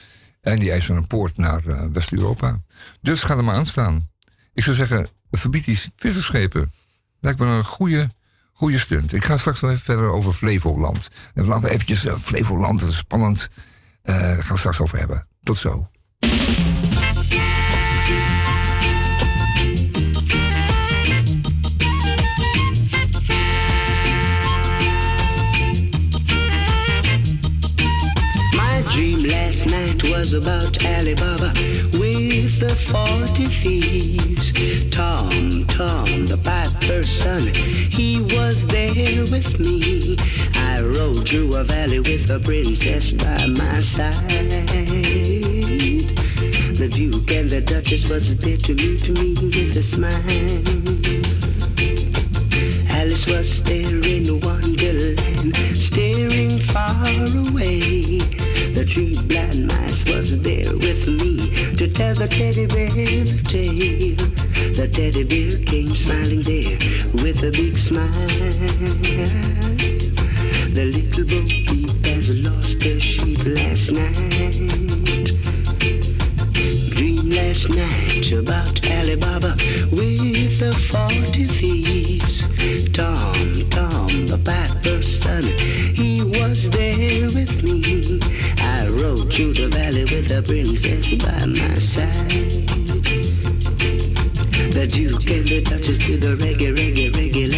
En 0.41 0.59
die 0.59 0.71
eisen 0.71 0.95
een 0.95 1.07
poort 1.07 1.37
naar 1.37 1.91
West-Europa. 1.91 2.61
Dus 3.01 3.23
ga 3.23 3.37
er 3.37 3.43
maar 3.43 3.55
aan 3.55 3.65
staan. 3.65 4.09
Ik 4.53 4.63
zou 4.63 4.75
zeggen, 4.75 5.07
verbied 5.31 5.65
die 5.65 5.79
visserschepen. 5.95 6.73
Lijkt 7.19 7.39
me 7.39 7.45
een 7.45 7.63
goede, 7.63 8.09
goede 8.53 8.79
stunt. 8.79 9.13
Ik 9.13 9.25
ga 9.25 9.37
straks 9.37 9.61
nog 9.61 9.71
even 9.71 9.83
verder 9.83 10.11
over 10.11 10.33
Flevoland. 10.33 11.09
En 11.33 11.45
laten 11.45 11.63
we 11.63 11.69
eventjes 11.69 12.07
Flevoland, 12.19 12.79
dat 12.79 12.89
is 12.89 12.97
spannend. 12.97 13.49
daar 14.01 14.43
gaan 14.43 14.53
we 14.53 14.59
straks 14.59 14.79
over 14.79 14.97
hebben. 14.97 15.27
Tot 15.43 15.57
zo. 15.57 15.89
Was 30.17 30.33
about 30.33 30.83
Alibaba 30.83 31.53
with 31.93 32.59
the 32.59 32.75
forty 32.91 33.45
thieves. 33.45 34.51
Tom, 34.89 35.65
Tom, 35.67 36.25
the 36.25 36.37
piper's 36.43 37.09
son, 37.09 37.53
he 37.53 38.21
was 38.35 38.65
there 38.67 39.21
with 39.31 39.59
me. 39.59 40.17
I 40.55 40.81
rode 40.81 41.27
through 41.29 41.55
a 41.55 41.63
valley 41.63 41.99
with 41.99 42.29
a 42.29 42.39
princess 42.39 43.11
by 43.11 43.45
my 43.45 43.75
side. 43.75 45.46
The 46.77 46.87
Duke 46.89 47.31
and 47.31 47.49
the 47.49 47.59
Duchess 47.59 48.07
was 48.07 48.37
there 48.37 48.55
to 48.55 48.73
meet 48.75 49.09
me 49.09 49.33
with 49.33 49.75
a 49.75 49.81
smile. 49.81 50.13
Alice 52.91 53.25
was 53.25 53.63
there 53.63 53.97
in 54.05 54.39
Wonderland, 54.41 55.57
staring 55.75 56.59
far 56.69 57.01
away. 57.33 58.21
The 58.77 58.85
three 58.85 59.17
blind 59.25 59.65
mice 59.65 60.05
was 60.05 60.39
there 60.41 60.77
with 60.77 61.07
me 61.07 61.49
to 61.77 61.87
tell 61.87 62.13
the 62.13 62.27
teddy 62.27 62.67
bear 62.67 62.91
the 62.91 63.41
tale. 63.41 64.15
The 64.77 64.87
teddy 64.87 65.23
bear 65.23 65.57
came 65.65 65.95
smiling 65.95 66.43
there 66.43 66.77
with 67.23 67.41
a 67.41 67.49
big 67.49 67.75
smile. 67.75 68.29
The 70.75 70.85
little 70.85 71.25
bo 71.25 71.41
peep 71.47 72.05
has 72.05 72.29
lost 72.45 72.83
her 72.83 72.99
sheep 72.99 73.43
last 73.45 73.93
night. 73.93 74.86
Night 77.69 78.31
about 78.31 78.85
Alibaba 78.89 79.55
with 79.91 80.59
the 80.59 80.71
forty 80.89 81.43
thieves. 81.43 82.47
Tom, 82.93 83.33
Tom, 83.69 84.25
the 84.25 84.39
piper's 84.43 85.21
son, 85.21 85.43
he 85.95 86.23
was 86.23 86.69
there 86.69 87.27
with 87.35 87.63
me 87.63 88.19
I 88.59 88.87
rode 88.89 89.33
through 89.33 89.53
the 89.53 89.67
valley 89.67 90.03
with 90.03 90.31
a 90.31 90.41
princess 90.41 91.13
by 91.13 91.45
my 91.45 91.73
side. 91.75 92.67
The 94.71 94.87
Duke 94.87 95.29
and 95.29 95.47
the 95.47 95.61
Duchess 95.61 95.99
did 95.99 96.21
the 96.21 96.35
reggae, 96.35 96.75
reggae, 96.75 97.11
reggae 97.11 97.56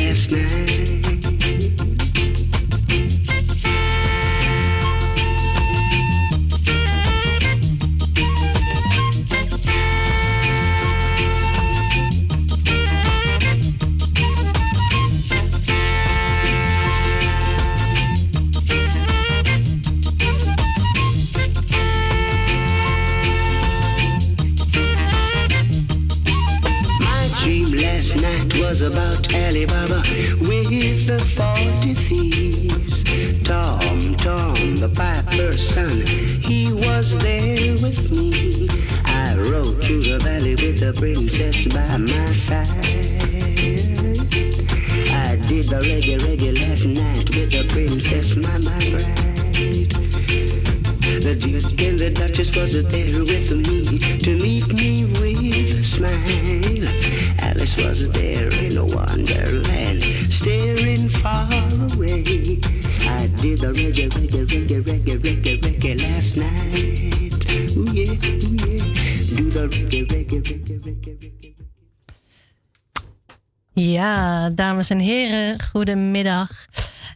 goedemiddag. 75.80 76.66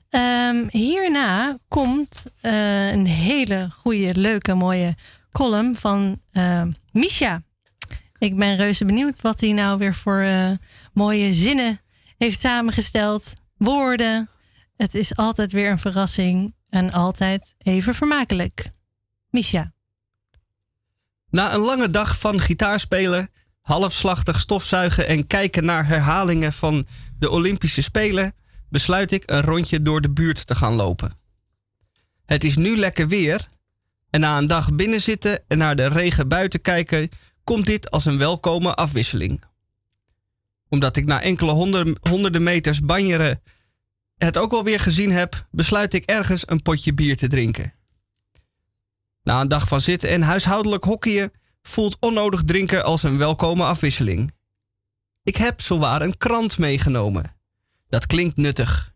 Um, 0.10 0.67
hierna 0.69 1.58
komt 1.67 2.23
uh, 2.41 2.91
een 2.91 3.06
hele 3.06 3.69
goede, 3.71 4.15
leuke, 4.15 4.54
mooie 4.54 4.95
column 5.32 5.76
van 5.76 6.21
uh, 6.34 6.63
Misha. 6.91 7.41
Ik 8.17 8.36
ben 8.36 8.56
reuze 8.56 8.86
benieuwd 8.86 9.21
wat 9.21 9.39
hij 9.39 9.52
nou 9.52 9.78
weer 9.78 9.95
voor 9.95 10.21
uh, 10.23 10.52
mooie 10.93 11.34
zinnen 11.34 11.80
heeft 12.17 12.39
samengesteld. 12.39 13.34
Woorden. 13.58 14.30
Het 14.76 14.95
is 14.95 15.15
altijd 15.15 15.52
weer 15.52 15.71
een 15.71 15.80
verrassing 15.80 16.56
en 16.69 16.91
altijd 16.91 17.54
even 17.58 17.95
vermakelijk. 17.95 18.69
Misha. 19.30 19.71
Na 21.30 21.54
een 21.54 21.60
lange 21.60 21.89
dag 21.89 22.19
van 22.19 22.39
gitaarspelen, 22.39 23.30
halfslachtig 23.62 24.39
stofzuigen 24.39 25.08
en 25.08 25.28
kijken 25.28 25.65
naar 25.65 25.88
herhalingen 25.88 26.54
van 26.54 26.86
de 27.19 27.30
Olympische 27.30 27.82
Spelen, 27.82 28.34
besluit 28.74 29.12
ik 29.12 29.24
een 29.26 29.42
rondje 29.42 29.82
door 29.82 30.02
de 30.02 30.10
buurt 30.10 30.48
te 30.48 30.56
gaan 30.56 30.74
lopen. 30.74 31.18
Het 32.26 32.44
is 32.44 32.56
nu 32.56 32.78
lekker 32.78 33.08
weer 33.08 33.50
en 34.10 34.20
na 34.20 34.38
een 34.38 34.48
dag 34.48 34.76
binnenzitten 34.76 35.44
en 35.48 35.58
naar 35.58 35.76
de 35.76 35.88
regen 35.88 36.28
buiten 36.28 36.62
kijken, 36.62 37.10
komt 37.44 37.66
dit 37.66 37.92
als 37.92 38.06
een 38.06 38.18
welkome 38.18 38.74
afwisseling. 38.74 39.44
Omdat 40.70 40.96
ik 40.96 41.06
na 41.06 41.22
enkele 41.22 41.52
honderden 42.02 42.44
meters 42.44 42.80
banjeren 42.80 43.42
het 44.18 44.38
ook 44.38 44.54
alweer 44.54 44.80
gezien 44.80 45.12
heb, 45.12 45.48
besluit 45.52 45.94
ik 45.94 46.06
ergens 46.06 46.50
een 46.50 46.62
potje 46.62 46.94
bier 46.94 47.18
te 47.18 47.28
drinken. 47.28 47.74
Na 49.24 49.42
een 49.42 49.48
dag 49.48 49.68
van 49.68 49.82
zitten 49.82 50.10
en 50.10 50.22
huishoudelijk 50.22 50.84
hockeyen 50.84 51.32
voelt 51.62 51.98
onnodig 52.00 52.44
drinken 52.44 52.84
als 52.84 53.04
een 53.04 53.18
welkome 53.18 53.64
afwisseling. 53.64 54.34
Ik 55.24 55.36
heb 55.36 55.62
zowaar 55.62 56.02
een 56.02 56.18
krant 56.18 56.58
meegenomen. 56.58 57.42
Dat 57.93 58.06
klinkt 58.06 58.38
nuttig. 58.38 58.93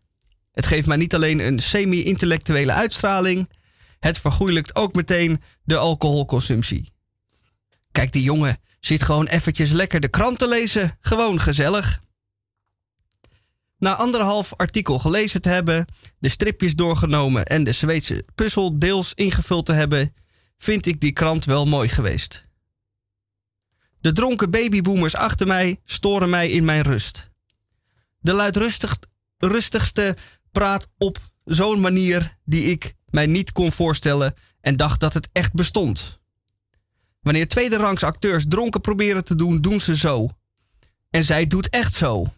Het 0.52 0.66
geeft 0.66 0.86
mij 0.86 0.96
niet 0.96 1.14
alleen 1.14 1.46
een 1.46 1.58
semi-intellectuele 1.58 2.72
uitstraling, 2.72 3.50
het 3.98 4.18
vergoeilijkt 4.18 4.74
ook 4.74 4.94
meteen 4.94 5.42
de 5.62 5.76
alcoholconsumptie. 5.76 6.92
Kijk, 7.92 8.12
die 8.12 8.22
jongen 8.22 8.60
Zit 8.80 9.02
gewoon 9.02 9.26
eventjes 9.26 9.70
lekker 9.70 10.00
de 10.00 10.08
krant 10.08 10.38
te 10.38 10.48
lezen. 10.48 10.96
Gewoon 11.00 11.40
gezellig. 11.40 12.00
Na 13.78 13.94
anderhalf 13.94 14.54
artikel 14.56 14.98
gelezen 14.98 15.42
te 15.42 15.48
hebben, 15.48 15.86
de 16.18 16.28
stripjes 16.28 16.74
doorgenomen 16.74 17.44
en 17.44 17.64
de 17.64 17.72
Zweedse 17.72 18.24
puzzel 18.34 18.78
deels 18.78 19.14
ingevuld 19.14 19.66
te 19.66 19.72
hebben, 19.72 20.14
vind 20.58 20.86
ik 20.86 21.00
die 21.00 21.12
krant 21.12 21.44
wel 21.44 21.66
mooi 21.66 21.88
geweest. 21.88 22.46
De 24.00 24.12
dronken 24.12 24.50
babyboomers 24.50 25.14
achter 25.14 25.46
mij 25.46 25.80
storen 25.84 26.30
mij 26.30 26.50
in 26.50 26.64
mijn 26.64 26.82
rust. 26.82 27.30
De 28.18 28.32
luidrustigste 28.32 30.16
praat 30.50 30.88
op 30.96 31.18
zo'n 31.44 31.80
manier 31.80 32.36
die 32.44 32.70
ik 32.70 32.94
mij 33.06 33.26
niet 33.26 33.52
kon 33.52 33.72
voorstellen 33.72 34.34
en 34.60 34.76
dacht 34.76 35.00
dat 35.00 35.14
het 35.14 35.28
echt 35.32 35.52
bestond. 35.52 36.20
Wanneer 37.20 37.48
tweederangs 37.48 38.02
acteurs 38.02 38.44
dronken 38.48 38.80
proberen 38.80 39.24
te 39.24 39.34
doen, 39.34 39.60
doen 39.60 39.80
ze 39.80 39.96
zo. 39.96 40.28
En 41.10 41.24
zij 41.24 41.46
doet 41.46 41.68
echt 41.68 41.94
zo. 41.94 42.32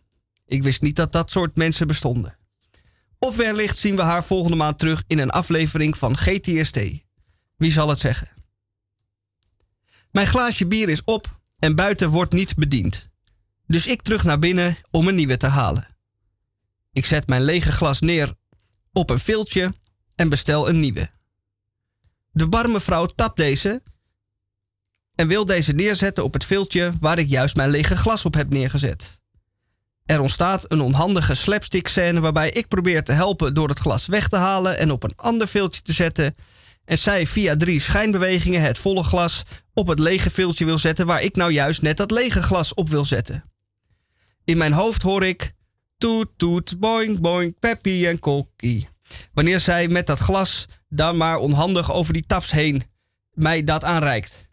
Ik 0.46 0.62
wist 0.62 0.82
niet 0.82 0.96
dat 0.96 1.12
dat 1.12 1.30
soort 1.30 1.56
mensen 1.56 1.86
bestonden. 1.86 2.38
Of 3.18 3.36
wellicht 3.36 3.78
zien 3.78 3.96
we 3.96 4.02
haar 4.02 4.24
volgende 4.24 4.56
maand 4.56 4.78
terug 4.78 5.04
in 5.06 5.18
een 5.18 5.30
aflevering 5.30 5.98
van 5.98 6.16
GTST. 6.16 6.80
Wie 7.56 7.72
zal 7.72 7.88
het 7.88 7.98
zeggen? 7.98 8.28
Mijn 10.10 10.26
glaasje 10.26 10.66
bier 10.66 10.88
is 10.88 11.04
op 11.04 11.40
en 11.58 11.74
buiten 11.74 12.10
wordt 12.10 12.32
niet 12.32 12.56
bediend. 12.56 13.09
Dus 13.70 13.86
ik 13.86 14.02
terug 14.02 14.24
naar 14.24 14.38
binnen 14.38 14.76
om 14.90 15.08
een 15.08 15.14
nieuwe 15.14 15.36
te 15.36 15.46
halen. 15.46 15.96
Ik 16.92 17.04
zet 17.04 17.26
mijn 17.26 17.42
lege 17.42 17.72
glas 17.72 18.00
neer 18.00 18.34
op 18.92 19.10
een 19.10 19.18
viltje 19.18 19.74
en 20.14 20.28
bestel 20.28 20.68
een 20.68 20.80
nieuwe. 20.80 21.10
De 22.30 22.48
barmevrouw 22.48 23.06
tapt 23.06 23.36
deze 23.36 23.82
en 25.14 25.26
wil 25.26 25.44
deze 25.44 25.72
neerzetten 25.72 26.24
op 26.24 26.32
het 26.32 26.44
viltje 26.44 26.92
waar 27.00 27.18
ik 27.18 27.28
juist 27.28 27.56
mijn 27.56 27.70
lege 27.70 27.96
glas 27.96 28.24
op 28.24 28.34
heb 28.34 28.50
neergezet. 28.50 29.20
Er 30.04 30.20
ontstaat 30.20 30.72
een 30.72 30.80
onhandige 30.80 31.34
slapstick 31.34 31.88
scène 31.88 32.20
waarbij 32.20 32.50
ik 32.50 32.68
probeer 32.68 33.04
te 33.04 33.12
helpen 33.12 33.54
door 33.54 33.68
het 33.68 33.78
glas 33.78 34.06
weg 34.06 34.28
te 34.28 34.36
halen 34.36 34.78
en 34.78 34.90
op 34.90 35.02
een 35.02 35.16
ander 35.16 35.48
viltje 35.48 35.82
te 35.82 35.92
zetten. 35.92 36.34
En 36.84 36.98
zij 36.98 37.26
via 37.26 37.56
drie 37.56 37.80
schijnbewegingen 37.80 38.62
het 38.62 38.78
volle 38.78 39.02
glas 39.02 39.42
op 39.74 39.86
het 39.86 39.98
lege 39.98 40.30
viltje 40.30 40.64
wil 40.64 40.78
zetten 40.78 41.06
waar 41.06 41.22
ik 41.22 41.36
nou 41.36 41.52
juist 41.52 41.82
net 41.82 41.96
dat 41.96 42.10
lege 42.10 42.42
glas 42.42 42.74
op 42.74 42.88
wil 42.88 43.04
zetten. 43.04 43.49
In 44.50 44.58
mijn 44.58 44.72
hoofd 44.72 45.02
hoor 45.02 45.24
ik 45.24 45.52
toet 45.98 46.28
toet 46.36 46.78
boing 46.78 47.20
boing 47.20 47.58
peppy 47.58 48.06
en 48.06 48.18
kokkie. 48.18 48.88
Wanneer 49.32 49.60
zij 49.60 49.88
met 49.88 50.06
dat 50.06 50.18
glas 50.18 50.66
dan 50.88 51.16
maar 51.16 51.36
onhandig 51.36 51.92
over 51.92 52.12
die 52.12 52.26
taps 52.26 52.50
heen 52.50 52.82
mij 53.32 53.64
dat 53.64 53.84
aanreikt. 53.84 54.48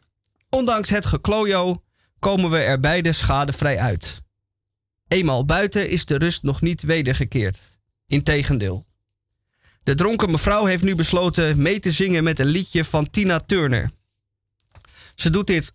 Ondanks 0.49 0.89
het 0.89 1.05
geklojo 1.05 1.83
komen 2.19 2.49
we 2.49 2.57
er 2.57 2.79
beide 2.79 3.11
schadevrij 3.11 3.79
uit. 3.79 4.21
Eenmaal 5.07 5.45
buiten 5.45 5.89
is 5.89 6.05
de 6.05 6.17
rust 6.17 6.43
nog 6.43 6.61
niet 6.61 6.81
wedergekeerd. 6.81 7.59
Integendeel. 8.07 8.85
De 9.83 9.95
dronken 9.95 10.31
mevrouw 10.31 10.65
heeft 10.65 10.83
nu 10.83 10.95
besloten 10.95 11.61
mee 11.61 11.79
te 11.79 11.91
zingen 11.91 12.23
met 12.23 12.39
een 12.39 12.45
liedje 12.45 12.85
van 12.85 13.09
Tina 13.09 13.39
Turner. 13.39 13.91
Ze 15.15 15.29
doet 15.29 15.47
dit 15.47 15.73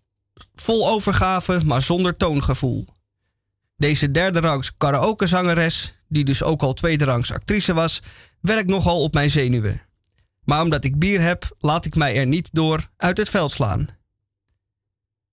vol 0.55 0.89
overgave, 0.89 1.61
maar 1.65 1.83
zonder 1.83 2.17
toongevoel. 2.17 2.87
Deze 3.83 4.11
derde 4.11 4.41
rangs 4.41 4.77
karaokezangeres, 4.77 5.95
die 6.09 6.25
dus 6.25 6.43
ook 6.43 6.63
al 6.63 6.73
tweede 6.73 7.05
rangs 7.05 7.33
actrice 7.33 7.75
was, 7.75 8.03
werkt 8.41 8.69
nogal 8.69 9.03
op 9.03 9.15
mijn 9.15 9.31
zenuwen. 9.31 9.83
Maar 10.45 10.63
omdat 10.63 10.85
ik 10.85 10.99
bier 10.99 11.21
heb, 11.21 11.57
laat 11.59 11.85
ik 11.85 11.95
mij 11.95 12.17
er 12.17 12.27
niet 12.27 12.49
door 12.53 12.91
uit 12.97 13.17
het 13.17 13.29
veld 13.29 13.51
slaan. 13.51 13.89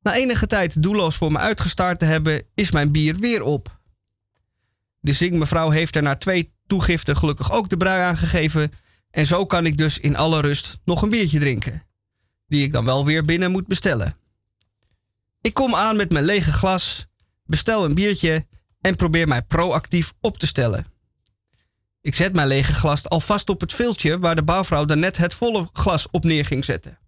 Na 0.02 0.16
enige 0.16 0.48
tijd 0.48 0.84
doelloos 0.84 1.16
voor 1.16 1.32
me 1.32 1.38
uitgestart 1.38 2.00
te 2.00 2.06
hebben, 2.06 2.44
is 2.54 2.72
mijn 2.72 2.92
bier 2.92 3.16
weer 3.16 3.44
op. 3.44 3.80
De 5.00 5.14
zingmevrouw 5.14 5.70
heeft 5.70 5.96
er 5.96 6.02
na 6.02 6.16
twee 6.16 6.54
toegiften 6.68 7.18
gelukkig 7.18 7.52
ook 7.52 7.70
de 7.70 7.78
brui 7.78 8.02
aangegeven. 8.02 8.72
En 9.12 9.26
zo 9.26 9.46
kan 9.46 9.66
ik 9.66 9.78
dus 9.78 10.00
in 10.00 10.16
alle 10.16 10.42
rust 10.42 10.80
nog 10.86 11.02
een 11.02 11.10
biertje 11.10 11.40
drinken. 11.40 11.84
Die 12.48 12.64
ik 12.64 12.72
dan 12.72 12.86
wel 12.86 13.06
weer 13.06 13.24
binnen 13.24 13.52
moet 13.52 13.68
bestellen. 13.68 14.18
Ik 15.42 15.54
kom 15.54 15.76
aan 15.76 15.96
met 15.96 16.12
mijn 16.12 16.26
lege 16.26 16.52
glas, 16.52 17.09
bestel 17.50 17.86
een 17.86 17.94
biertje 17.94 18.48
en 18.82 18.96
probeer 18.96 19.28
mij 19.28 19.42
proactief 19.42 20.14
op 20.22 20.38
te 20.38 20.48
stellen. 20.48 20.86
Ik 22.02 22.16
zet 22.16 22.34
mijn 22.34 22.48
lege 22.48 22.74
glas 22.74 23.10
alvast 23.10 23.50
op 23.50 23.62
het 23.62 23.74
viltje 23.74 24.20
waar 24.20 24.36
de 24.36 24.44
bouwvrouw 24.44 24.86
daarnet 24.86 25.18
het 25.18 25.34
volle 25.34 25.70
glas 25.74 26.08
op 26.12 26.24
neer 26.24 26.46
ging 26.46 26.66
zetten. 26.66 27.00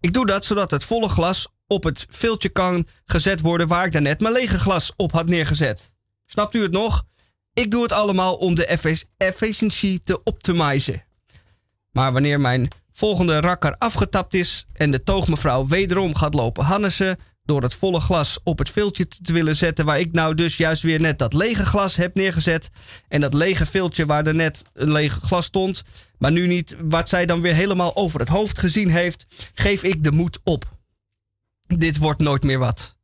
Ik 0.00 0.12
doe 0.12 0.26
dat 0.26 0.44
zodat 0.44 0.70
het 0.70 0.84
volle 0.84 1.08
glas 1.08 1.48
op 1.66 1.82
het 1.84 2.06
viltje 2.08 2.48
kan 2.48 2.86
gezet 3.04 3.40
worden 3.40 3.66
waar 3.68 3.86
ik 3.86 3.92
daarnet 3.92 4.20
mijn 4.20 4.34
lege 4.34 4.58
glas 4.58 4.92
op 4.96 5.12
had 5.12 5.26
neergezet. 5.26 5.92
Snapt 6.26 6.54
u 6.54 6.62
het 6.62 6.72
nog? 6.72 7.04
Ik 7.52 7.70
doe 7.70 7.82
het 7.82 7.92
allemaal 7.92 8.34
om 8.34 8.54
de 8.54 8.66
efficiëntie 9.16 10.02
te 10.02 10.22
optimisen. 10.22 11.04
Maar 11.90 12.12
wanneer 12.12 12.40
mijn 12.40 12.68
volgende 12.92 13.40
rakker 13.40 13.76
afgetapt 13.78 14.34
is 14.34 14.66
en 14.72 14.90
de 14.90 15.02
toogmevrouw 15.02 15.66
wederom 15.66 16.14
gaat 16.14 16.34
lopen 16.34 16.64
Hannessen 16.64 17.18
door 17.44 17.62
het 17.62 17.74
volle 17.74 18.00
glas 18.00 18.38
op 18.44 18.58
het 18.58 18.70
viltje 18.70 19.08
te 19.08 19.32
willen 19.32 19.56
zetten 19.56 19.84
waar 19.84 20.00
ik 20.00 20.12
nou 20.12 20.34
dus 20.34 20.56
juist 20.56 20.82
weer 20.82 21.00
net 21.00 21.18
dat 21.18 21.32
lege 21.32 21.64
glas 21.64 21.96
heb 21.96 22.14
neergezet 22.14 22.70
en 23.08 23.20
dat 23.20 23.34
lege 23.34 23.66
viltje 23.66 24.06
waar 24.06 24.26
er 24.26 24.34
net 24.34 24.64
een 24.74 24.92
lege 24.92 25.20
glas 25.20 25.44
stond, 25.44 25.82
maar 26.18 26.32
nu 26.32 26.46
niet 26.46 26.76
wat 26.80 27.08
zij 27.08 27.26
dan 27.26 27.40
weer 27.40 27.54
helemaal 27.54 27.96
over 27.96 28.20
het 28.20 28.28
hoofd 28.28 28.58
gezien 28.58 28.90
heeft, 28.90 29.26
geef 29.54 29.82
ik 29.82 30.02
de 30.02 30.12
moed 30.12 30.38
op. 30.44 30.76
Dit 31.66 31.98
wordt 31.98 32.20
nooit 32.20 32.42
meer 32.42 32.58
wat. 32.58 32.96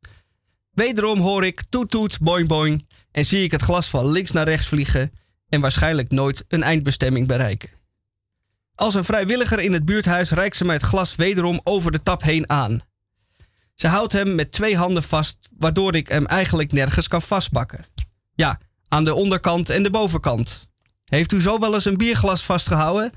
Wederom 0.71 1.19
hoor 1.19 1.45
ik 1.45 1.63
toet 1.69 1.89
toet 1.89 2.19
boing 2.19 2.47
boing 2.47 2.87
en 3.11 3.25
zie 3.25 3.43
ik 3.43 3.51
het 3.51 3.61
glas 3.61 3.87
van 3.87 4.11
links 4.11 4.31
naar 4.31 4.47
rechts 4.47 4.67
vliegen 4.67 5.11
en 5.49 5.61
waarschijnlijk 5.61 6.11
nooit 6.11 6.45
een 6.47 6.63
eindbestemming 6.63 7.27
bereiken. 7.27 7.69
Als 8.75 8.93
een 8.93 9.05
vrijwilliger 9.05 9.59
in 9.59 9.73
het 9.73 9.85
buurthuis 9.85 10.31
reikt 10.31 10.55
ze 10.55 10.65
mij 10.65 10.75
het 10.75 10.83
glas 10.83 11.15
wederom 11.15 11.61
over 11.63 11.91
de 11.91 12.03
tap 12.03 12.23
heen 12.23 12.49
aan. 12.49 12.81
Ze 13.79 13.87
houdt 13.87 14.13
hem 14.13 14.35
met 14.35 14.51
twee 14.51 14.77
handen 14.77 15.03
vast, 15.03 15.49
waardoor 15.57 15.95
ik 15.95 16.07
hem 16.07 16.25
eigenlijk 16.25 16.71
nergens 16.71 17.07
kan 17.07 17.21
vastbakken. 17.21 17.85
Ja, 18.33 18.59
aan 18.87 19.03
de 19.03 19.13
onderkant 19.13 19.69
en 19.69 19.83
de 19.83 19.89
bovenkant. 19.89 20.67
Heeft 21.05 21.31
u 21.31 21.41
zo 21.41 21.59
wel 21.59 21.73
eens 21.73 21.85
een 21.85 21.97
bierglas 21.97 22.43
vastgehouden? 22.43 23.11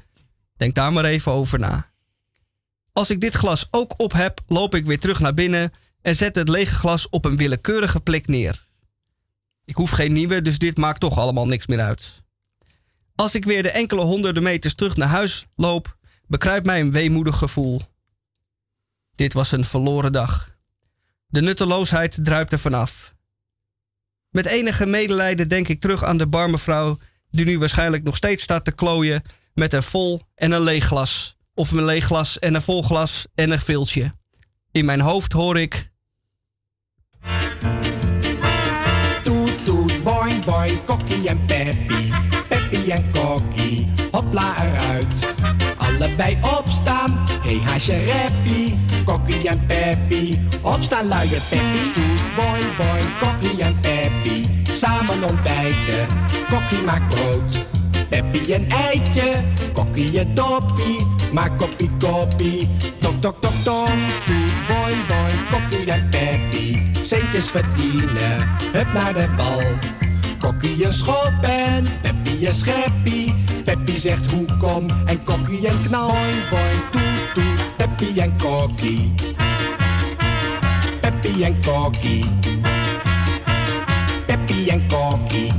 Denk 0.56 0.74
daar 0.74 0.92
maar 0.92 1.04
even 1.04 1.32
over 1.32 1.58
na. 1.58 1.86
Als 2.92 3.10
ik 3.10 3.20
dit 3.20 3.34
glas 3.34 3.68
ook 3.70 3.94
op 3.96 4.12
heb, 4.12 4.40
loop 4.46 4.74
ik 4.74 4.84
weer 4.84 4.98
terug 4.98 5.20
naar 5.20 5.34
binnen 5.34 5.72
en 6.02 6.16
zet 6.16 6.34
het 6.34 6.48
lege 6.48 6.74
glas 6.74 7.08
op 7.08 7.24
een 7.24 7.36
willekeurige 7.36 8.00
plek 8.00 8.26
neer. 8.26 8.66
Ik 9.64 9.74
hoef 9.74 9.90
geen 9.90 10.12
nieuwe, 10.12 10.42
dus 10.42 10.58
dit 10.58 10.76
maakt 10.76 11.00
toch 11.00 11.18
allemaal 11.18 11.46
niks 11.46 11.66
meer 11.66 11.80
uit. 11.80 12.12
Als 13.14 13.34
ik 13.34 13.44
weer 13.44 13.62
de 13.62 13.70
enkele 13.70 14.02
honderden 14.02 14.42
meters 14.42 14.74
terug 14.74 14.96
naar 14.96 15.08
huis 15.08 15.46
loop, 15.56 15.96
bekruipt 16.26 16.66
mij 16.66 16.80
een 16.80 16.92
weemoedig 16.92 17.36
gevoel. 17.36 17.82
Dit 19.14 19.32
was 19.32 19.52
een 19.52 19.64
verloren 19.64 20.12
dag. 20.12 20.51
De 21.32 21.40
nutteloosheid 21.40 22.18
druipt 22.22 22.52
er 22.52 22.58
vanaf. 22.58 23.14
Met 24.30 24.46
enige 24.46 24.86
medelijden 24.86 25.48
denk 25.48 25.68
ik 25.68 25.80
terug 25.80 26.04
aan 26.04 26.16
de 26.16 26.26
barmevrouw, 26.26 26.98
die 27.30 27.44
nu 27.44 27.58
waarschijnlijk 27.58 28.02
nog 28.02 28.16
steeds 28.16 28.42
staat 28.42 28.64
te 28.64 28.72
klooien 28.72 29.22
met 29.54 29.72
een 29.72 29.82
vol 29.82 30.20
en 30.34 30.52
een 30.52 30.60
leeg 30.60 30.84
glas 30.84 31.36
of 31.54 31.70
een 31.70 31.84
leeg 31.84 32.04
glas 32.04 32.38
en 32.38 32.54
een 32.54 32.62
vol 32.62 32.82
glas 32.82 33.26
en 33.34 33.50
een 33.50 33.60
viltje. 33.60 34.14
In 34.70 34.84
mijn 34.84 35.00
hoofd 35.00 35.32
hoor 35.32 35.60
ik. 35.60 35.90
En. 41.48 42.01
Peppy 42.72 42.90
en 42.90 43.04
hopla 44.12 44.54
eruit. 44.56 45.34
Allebei 45.76 46.38
opstaan, 46.58 47.24
hey 47.42 47.60
haasje 47.64 48.04
reppie. 48.04 48.78
Kokkie 49.04 49.48
en 49.48 49.66
peppy, 49.66 50.38
opstaan 50.62 51.08
luier 51.08 51.42
peppy. 51.50 51.92
Toet, 51.94 52.22
boing, 52.36 52.76
boing, 52.76 53.10
kokkie 53.20 53.62
en 53.62 53.78
peppy. 53.80 54.44
Samen 54.72 55.22
ontbijten, 55.30 56.06
kokkie 56.48 56.82
maakt 56.82 57.14
brood. 57.14 57.66
Peppy 58.08 58.52
een 58.52 58.70
eitje, 58.70 59.44
kokkie 59.72 60.20
een 60.20 60.34
doppie, 60.34 61.06
maar 61.32 61.50
koppie 61.56 61.90
koppie. 61.98 62.68
Tok 63.00 63.20
tok 63.20 63.40
tok 63.40 63.54
tok, 63.64 63.88
toet 64.24 64.52
boing 64.68 65.06
boing, 65.06 65.50
kokkie 65.50 65.90
en 65.92 66.08
Peppy. 66.08 66.78
Centjes 67.02 67.50
verdienen, 67.50 68.48
hup 68.72 68.92
naar 68.92 69.12
de 69.14 69.28
bal. 69.36 69.60
Kokkie 70.42 70.84
een 70.84 70.92
schop 70.92 71.32
en 71.42 71.84
Peppy 72.02 72.46
een 72.46 72.54
scheppie. 72.54 73.34
Peppy 73.64 73.96
zegt 73.96 74.30
hoe 74.30 74.46
kom 74.58 74.86
en 75.06 75.24
kokkie 75.24 75.68
en. 75.68 75.76
Boing 75.90 76.48
boing, 76.50 76.90
toet 76.90 77.34
toet, 77.34 77.76
Peppy 77.76 78.20
en 78.20 78.36
kokkie. 78.36 79.14
Peppy 81.00 81.42
en 81.42 81.60
kokkie. 81.60 82.24
Peppy 84.26 84.68
en 84.68 84.86
kokkie. 84.88 85.52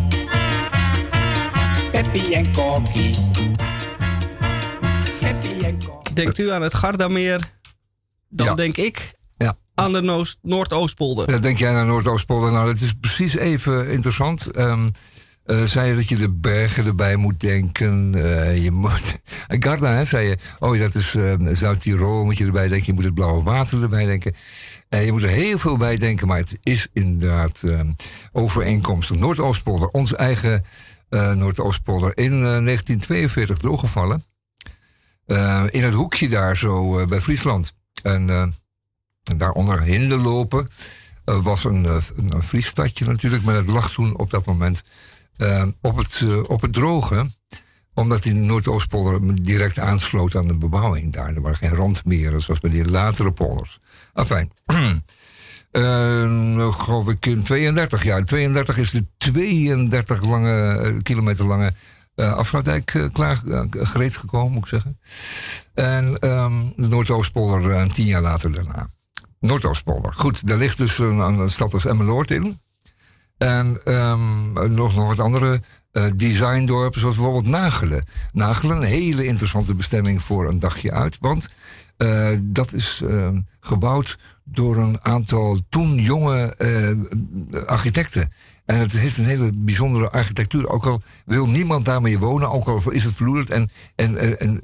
Peppy 1.92 2.34
en 2.34 2.52
Kokkie. 2.52 3.16
En. 5.22 5.78
Denkt 6.14 6.38
u 6.38 6.52
aan 6.52 6.62
het 6.62 6.74
Gardameer? 6.74 7.40
Dan 8.30 8.48
Ja. 8.48 8.54
denk 8.54 8.78
ik. 8.78 9.14
Aan 9.76 9.94
de 9.94 10.26
Noordoostpolder. 10.42 11.32
Ja, 11.32 11.40
denk 11.40 11.58
jij 11.58 11.72
naar 11.72 11.86
Noordoostpolder? 11.86 12.52
Nou, 12.52 12.66
dat 12.66 12.80
is 12.80 12.94
precies 12.94 13.36
even 13.36 13.90
interessant. 13.90 14.52
Ehm 14.52 14.90
eh, 15.44 15.64
zei 15.64 15.90
je 15.90 15.96
dat 15.96 16.10
je 16.10 16.18
de 16.18 16.30
bergen 16.30 16.86
erbij 16.86 17.16
moet 17.16 17.40
denken. 17.40 18.16
eh, 18.16 18.64
je 18.64 18.72
moet. 18.72 19.20
Garda, 19.64 19.94
hè, 19.94 20.06
zei 20.06 20.28
je. 20.28 20.38
Oh, 20.60 20.80
dat 20.80 20.96
is 20.96 21.16
eh, 21.16 21.34
Zuid-Tirol, 21.52 22.26
moet 22.26 22.38
je 22.38 22.46
erbij 22.46 22.68
denken. 22.68 22.86
Je 22.86 22.94
moet 22.94 23.04
het 23.04 23.14
blauwe 23.14 23.44
water 23.44 23.82
erbij 23.82 24.06
denken. 24.06 24.36
Eh, 24.90 25.06
je 25.06 25.12
moet 25.12 25.24
er 25.24 25.30
heel 25.30 25.60
veel 25.60 25.78
bij 25.78 25.98
denken, 25.98 26.28
maar 26.28 26.38
het 26.38 26.58
is 26.62 26.88
inderdaad 26.94 27.64
eh, 27.64 27.80
overeenkomstig. 28.32 29.18
Noordoostpolder, 29.18 29.88
onze 29.88 30.18
eigen 30.18 30.64
Noordoostpolder, 31.10 32.18
in 32.18 32.32
eh, 32.32 32.40
1942 32.40 33.58
doorgevallen. 33.58 34.24
In 35.70 35.84
het 35.84 35.94
hoekje 35.94 36.30
daar 36.30 36.58
zo 36.58 37.06
bij 37.08 37.22
Friesland. 37.22 37.74
En 38.04 38.54
daaronder 39.24 39.82
Hinderlopen 39.82 40.68
eh, 41.26 41.44
was 41.44 41.64
een, 41.64 41.86
eh, 41.86 41.96
een, 42.16 43.06
natuurlijk, 43.06 43.44
maar 43.44 43.54
dat 43.54 43.66
lag 43.66 43.92
toen 43.92 44.18
op 44.18 44.30
dat 44.30 44.46
moment 44.46 44.84
eh, 45.36 45.66
op, 45.82 45.98
het, 45.98 46.24
op 46.48 46.62
het 46.62 46.74
droge. 46.74 47.30
Omdat 47.96 48.24
die 48.24 48.34
Noordoostpolder 48.34 49.44
direct 49.44 49.80
aansloot 49.80 50.36
aan 50.36 50.48
de 50.48 50.58
bebouwing 50.58 51.14
daar. 51.14 51.36
Er 51.36 51.42
waren 51.42 51.58
geen 51.58 51.76
randmeren 51.76 52.42
zoals 52.42 52.60
bij 52.60 52.72
die 52.72 52.86
latere 52.86 53.32
polders. 53.32 53.80
Enfin. 54.14 54.52
Eh, 55.74 56.74
geloof 56.74 57.10
ik 57.10 57.26
in 57.26 57.44
32 57.44 58.04
jaar. 58.04 58.26
32 58.26 58.78
is 58.78 58.92
de 58.92 59.06
32 59.18 60.22
lange, 60.22 61.00
kilometer 61.04 61.46
lange 61.46 61.74
eh 62.16 62.34
afsluitdijk 62.34 63.10
klaar 63.14 63.42
gereed 63.70 64.18
gekomen, 64.18 64.52
moet 64.52 64.62
ik 64.62 64.68
zeggen. 64.68 65.00
En 65.74 66.18
ehm, 66.20 66.54
de 66.76 66.88
Noordoostpolder 66.88 67.94
tien 67.94 68.06
jaar 68.06 68.22
later 68.22 68.54
daarna. 68.54 68.90
Noordoostpolder. 69.44 70.14
Goed, 70.14 70.48
daar 70.48 70.58
ligt 70.58 70.78
dus 70.78 71.00
een, 71.00 71.20
een 71.20 71.50
stad 71.50 71.74
als 71.74 71.86
Emmeloord 71.86 72.32
in. 72.32 72.60
En 73.38 73.80
ehm, 73.86 74.54
nog, 74.54 74.96
nog 74.96 75.08
wat 75.08 75.20
andere 75.20 75.62
eh, 75.92 76.06
designdorpen, 76.16 77.00
zoals 77.00 77.16
bijvoorbeeld 77.16 77.48
Nagelen. 77.48 78.06
Nagelen, 78.32 78.78
een 78.78 78.84
hele 78.84 79.26
interessante 79.26 79.76
bestemming 79.76 80.22
voor 80.22 80.48
een 80.48 80.60
dagje 80.60 80.92
uit. 80.92 81.18
Want 81.20 81.50
eh, 81.98 82.30
dat 82.42 82.74
is 82.74 83.02
ehm, 83.08 83.40
gebouwd 83.60 84.18
door 84.44 84.78
een 84.78 85.04
aantal 85.06 85.60
toen 85.70 85.96
jonge 85.96 86.56
eh, 86.56 87.66
architecten. 87.66 88.32
En 88.66 88.80
het 88.80 88.92
heeft 88.92 89.18
een 89.18 89.26
hele 89.26 89.52
bijzondere 89.56 90.10
architectuur. 90.10 90.70
Ook 90.70 90.86
al 90.86 91.02
wil 91.26 91.46
niemand 91.46 91.86
daarmee 91.86 92.20
wonen, 92.20 92.52
ook 92.52 92.68
al 92.68 92.92
is 92.92 93.04
het 93.04 93.16
verloederd 93.16 93.50
en, 93.50 93.70
en, 93.96 94.40
en 94.40 94.60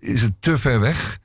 is 0.00 0.22
het 0.22 0.34
te 0.38 0.56
ver 0.56 0.80
weg. 0.80 1.20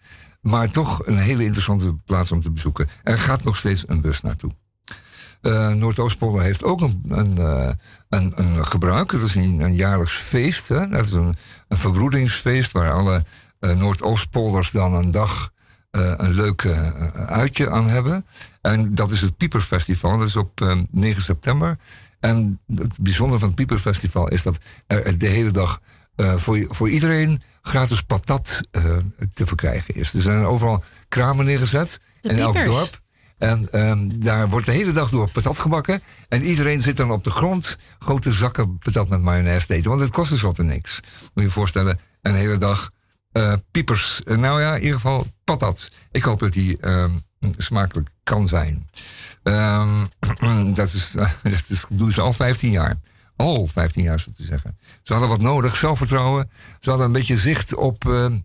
Maar 0.49 0.71
toch 0.71 1.05
een 1.05 1.17
hele 1.17 1.43
interessante 1.43 1.95
plaats 2.05 2.31
om 2.31 2.41
te 2.41 2.51
bezoeken. 2.51 2.89
Er 3.03 3.17
gaat 3.17 3.43
nog 3.43 3.57
steeds 3.57 3.83
een 3.87 4.01
bus 4.01 4.21
naartoe. 4.21 4.51
Eh 5.41 5.69
Noordoostpolder 5.73 6.41
heeft 6.41 6.63
ook 6.63 6.81
een, 6.81 7.03
een, 7.07 7.37
eh, 7.37 7.71
een, 8.09 8.33
een. 8.35 8.53
Dat 9.07 9.21
is 9.21 9.35
een, 9.35 9.75
jaarlijks 9.75 10.13
feest. 10.13 10.67
Hè? 10.67 10.89
Dat 10.89 11.05
is 11.05 11.11
een, 11.11 11.35
verbroedingsfeest 11.69 12.71
waar 12.71 12.91
alle 12.91 13.23
eh, 13.59 13.77
Noordoostpolders 13.77 14.71
dan 14.71 14.93
een 14.93 15.11
dag 15.11 15.51
een 15.91 16.33
leuk 16.33 16.67
uitje 17.13 17.69
aan 17.69 17.87
hebben. 17.87 18.25
En 18.61 18.95
dat 18.95 19.11
is 19.11 19.21
het 19.21 19.37
Pieperfestival. 19.37 20.17
Dat 20.17 20.27
is 20.27 20.35
op 20.35 20.61
eh, 20.61 20.79
9 20.91 21.21
september. 21.21 21.77
En 22.19 22.59
het 22.75 22.97
bijzondere 23.01 23.39
van 23.39 23.47
het 23.47 23.57
Pieperfestival 23.57 24.27
is 24.27 24.43
dat 24.43 24.57
er 24.87 25.17
de 25.17 25.27
hele 25.27 25.51
dag 25.51 25.81
eh, 26.17 26.35
voor, 26.35 26.65
voor 26.69 26.89
iedereen 26.89 27.41
gratis 27.61 28.01
patat 28.01 28.61
eh, 28.71 28.97
te 29.33 29.45
verkrijgen 29.45 29.95
is. 29.95 30.13
Er 30.13 30.21
zijn 30.21 30.45
overal 30.45 30.83
kramen 31.07 31.45
neergezet. 31.45 31.99
De 32.21 32.29
in 32.29 32.39
elk 32.39 32.63
dorp. 32.63 33.01
En 33.37 33.71
ehm, 33.71 34.09
daar 34.13 34.49
wordt 34.49 34.65
de 34.65 34.71
hele 34.71 34.91
dag 34.91 35.09
door 35.09 35.31
patat 35.31 35.59
gebakken. 35.59 36.01
En 36.29 36.43
iedereen 36.43 36.81
zit 36.81 36.97
dan 36.97 37.11
op 37.11 37.23
de 37.23 37.29
grond 37.29 37.77
grote 37.99 38.31
zakken 38.31 38.77
patat 38.77 39.09
met 39.09 39.21
mayonaise 39.21 39.67
te 39.67 39.73
eten. 39.73 39.89
Want 39.89 40.01
het 40.01 40.11
kost 40.11 40.29
dus 40.29 40.41
wat 40.41 40.59
en 40.59 40.65
niks. 40.65 40.99
Moet 41.21 41.31
je 41.33 41.41
je 41.41 41.49
voorstellen, 41.49 41.99
een 42.21 42.33
hele 42.33 42.57
dag 42.57 42.89
eh, 43.31 43.53
piepers. 43.71 44.21
Nou 44.25 44.61
ja, 44.61 44.75
in 44.75 44.81
ieder 44.81 44.95
geval 44.95 45.27
patat. 45.43 45.91
Ik 46.11 46.23
hoop 46.23 46.39
dat 46.39 46.53
die 46.53 46.77
ehm, 46.77 47.11
smakelijk 47.57 48.09
kan 48.23 48.47
zijn. 48.47 48.89
Ehm, 49.43 50.05
dat, 50.73 50.93
is, 50.93 51.11
dat 51.43 51.65
is, 51.67 51.85
doen 51.89 52.11
ze 52.11 52.21
al 52.21 52.33
15 52.33 52.71
jaar. 52.71 52.97
Al 53.37 53.67
15 53.67 54.03
jaar, 54.03 54.19
zo 54.19 54.31
te 54.31 54.43
zeggen. 54.43 54.77
Ze 55.01 55.11
hadden 55.11 55.29
wat 55.29 55.41
nodig, 55.41 55.75
zelfvertrouwen. 55.75 56.49
Ze 56.79 56.89
hadden 56.89 57.07
een 57.07 57.13
beetje 57.13 57.37
zicht 57.37 57.75
op, 57.75 58.05
ehm, 58.05 58.37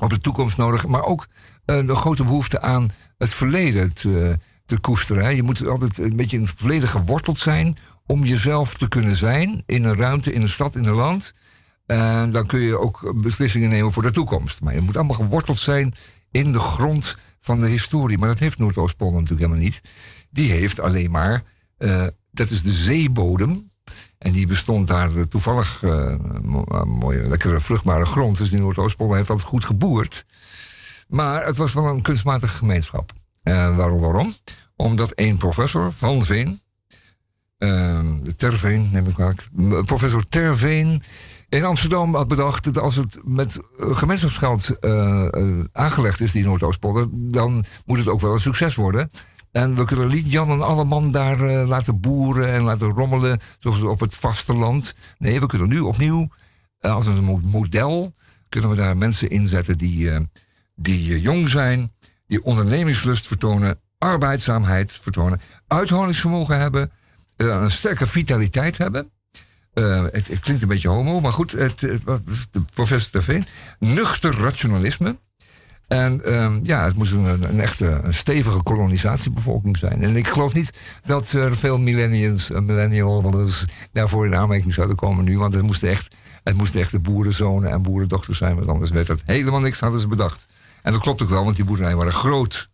op 0.00 0.10
de 0.10 0.18
toekomst 0.18 0.56
nodig. 0.56 0.86
Maar 0.86 1.04
ook 1.04 1.26
eh, 1.64 1.86
de 1.86 1.94
grote 1.94 2.24
behoefte 2.24 2.60
aan 2.60 2.90
het 3.18 3.34
verleden 3.34 3.94
te, 3.94 4.38
te 4.66 4.78
koesteren. 4.78 5.36
Je 5.36 5.42
moet 5.42 5.66
altijd 5.66 5.98
een 5.98 6.16
beetje 6.16 6.36
in 6.36 6.42
het 6.42 6.54
verleden 6.56 6.88
geworteld 6.88 7.38
zijn. 7.38 7.76
om 8.08 8.24
jezelf 8.24 8.74
te 8.74 8.88
kunnen 8.88 9.16
zijn 9.16 9.62
in 9.66 9.84
een 9.84 9.96
ruimte, 9.96 10.32
in 10.32 10.42
een 10.42 10.48
stad, 10.48 10.76
in 10.76 10.84
een 10.84 10.94
land. 10.94 11.34
En 11.86 12.30
dan 12.30 12.46
kun 12.46 12.60
je 12.60 12.78
ook 12.78 13.12
beslissingen 13.16 13.68
nemen 13.68 13.92
voor 13.92 14.02
de 14.02 14.10
toekomst. 14.10 14.60
Maar 14.60 14.74
je 14.74 14.80
moet 14.80 14.96
allemaal 14.96 15.16
geworteld 15.16 15.58
zijn 15.58 15.94
in 16.30 16.52
de 16.52 16.58
grond 16.58 17.16
van 17.38 17.60
de 17.60 17.68
historie. 17.68 18.18
Maar 18.18 18.28
dat 18.28 18.38
heeft 18.38 18.58
Noordoostpolder 18.58 19.20
natuurlijk 19.20 19.48
helemaal 19.48 19.64
niet. 19.64 19.80
Die 20.30 20.50
heeft 20.50 20.80
alleen 20.80 21.10
maar, 21.10 21.42
eh, 21.78 22.06
dat 22.30 22.50
is 22.50 22.62
de 22.62 22.72
zeebodem. 22.72 23.70
En 24.18 24.32
die 24.32 24.46
bestond 24.46 24.88
daar 24.88 25.10
toevallig, 25.28 25.82
eh, 25.82 26.12
eh, 26.12 26.82
mooie, 26.84 27.28
lekkere, 27.28 27.60
vruchtbare 27.60 28.06
grond. 28.06 28.38
Dus 28.38 28.50
die 28.50 28.60
Noordoostpolder 28.60 29.16
heeft 29.16 29.30
altijd 29.30 29.48
goed 29.48 29.64
geboerd. 29.64 30.24
Maar 31.08 31.46
het 31.46 31.56
was 31.56 31.74
wel 31.74 31.86
een 31.86 32.02
kunstmatige 32.02 32.56
gemeenschap. 32.56 33.12
En 33.42 33.76
waarom, 33.76 34.00
waarom? 34.00 34.34
Omdat 34.76 35.10
één 35.10 35.36
professor 35.36 35.92
van 35.92 36.22
Veen, 36.22 36.60
eh, 37.58 38.00
Terveen 38.36 38.88
neem 38.92 39.06
ik 39.06 39.16
maar, 39.16 39.34
professor 39.84 40.28
Terveen 40.28 41.02
in 41.48 41.64
Amsterdam 41.64 42.14
had 42.14 42.28
bedacht 42.28 42.64
dat 42.64 42.78
als 42.78 42.96
het 42.96 43.20
met 43.24 43.60
eh, 43.78 43.96
gemeenschapsgeld 43.96 44.78
aangelegd 45.72 46.20
is, 46.20 46.32
die 46.32 46.44
Noordoostpolder, 46.44 47.06
dan 47.10 47.64
moet 47.84 47.98
het 47.98 48.08
ook 48.08 48.20
wel 48.20 48.32
een 48.32 48.40
succes 48.40 48.74
worden. 48.74 49.10
En 49.56 49.74
we 49.74 49.84
kunnen 49.84 50.08
niet 50.08 50.30
Jan 50.30 50.50
en 50.50 50.62
Alleman 50.62 51.10
daar 51.10 51.40
eh, 51.40 51.68
laten 51.68 52.00
boeren 52.00 52.48
en 52.48 52.62
laten 52.62 52.88
rommelen, 52.88 53.38
zoals 53.58 53.82
op 53.82 54.00
het 54.00 54.14
vasteland. 54.14 54.94
Nee, 55.18 55.40
we 55.40 55.46
kunnen 55.46 55.68
nu 55.68 55.80
opnieuw, 55.80 56.28
eh, 56.78 56.94
als 56.94 57.06
een 57.06 57.24
mo- 57.24 57.40
model, 57.44 58.14
kunnen 58.48 58.70
we 58.70 58.76
daar 58.76 58.96
mensen 58.96 59.30
inzetten 59.30 59.78
die, 59.78 60.10
eh, 60.10 60.20
die 60.74 61.20
jong 61.20 61.48
zijn, 61.48 61.92
die 62.26 62.42
ondernemingslust 62.42 63.26
vertonen, 63.26 63.80
arbeidzaamheid 63.98 64.92
vertonen, 64.92 65.40
uithoudingsvermogen 65.66 66.58
hebben, 66.58 66.90
een 67.36 67.70
sterke 67.70 68.06
vitaliteit 68.06 68.78
hebben. 68.78 69.10
Het, 70.12 70.28
het 70.28 70.40
klinkt 70.40 70.62
een 70.62 70.68
beetje 70.68 70.88
homo, 70.88 71.20
maar 71.20 71.32
goed, 71.32 71.52
het, 71.52 71.82
is 72.26 72.46
de 72.50 72.60
professor 72.74 73.10
Terveen. 73.10 73.44
Nuchter 73.78 74.34
rationalisme. 74.34 75.16
En 75.88 76.24
ehm, 76.24 76.58
ja, 76.62 76.84
het 76.84 76.96
moest 76.96 77.12
een, 77.12 77.60
echte 77.60 78.00
een 78.02 78.14
stevige 78.14 78.62
kolonisatiebevolking 78.62 79.78
zijn. 79.78 80.02
En 80.02 80.16
ik 80.16 80.28
geloof 80.28 80.54
niet 80.54 80.72
dat 81.04 81.32
er 81.32 81.56
veel 81.56 81.78
millennials, 81.78 82.50
eh, 82.50 82.60
millennials 82.60 83.64
daarvoor 83.92 84.26
in 84.26 84.34
aanmerking 84.34 84.74
zouden 84.74 84.96
komen 84.96 85.24
nu. 85.24 85.38
Want 85.38 85.54
het 85.54 85.62
moesten 85.62 85.88
echt, 85.88 86.14
het 86.42 86.76
echt 86.76 86.90
de 86.90 86.98
boerenzonen 86.98 87.70
en 87.70 87.82
boerendochters 87.82 88.38
zijn. 88.38 88.56
Want 88.56 88.68
anders 88.68 88.90
werd 88.90 89.08
het 89.08 89.22
helemaal 89.24 89.60
niks, 89.60 89.80
hadden 89.80 90.00
ze 90.00 90.08
bedacht. 90.08 90.46
En 90.82 90.92
dat 90.92 91.00
klopt 91.00 91.22
ook 91.22 91.28
wel, 91.28 91.44
want 91.44 91.56
die 91.56 91.64
boerderijen 91.64 91.98
waren 91.98 92.12
groot. 92.12 92.68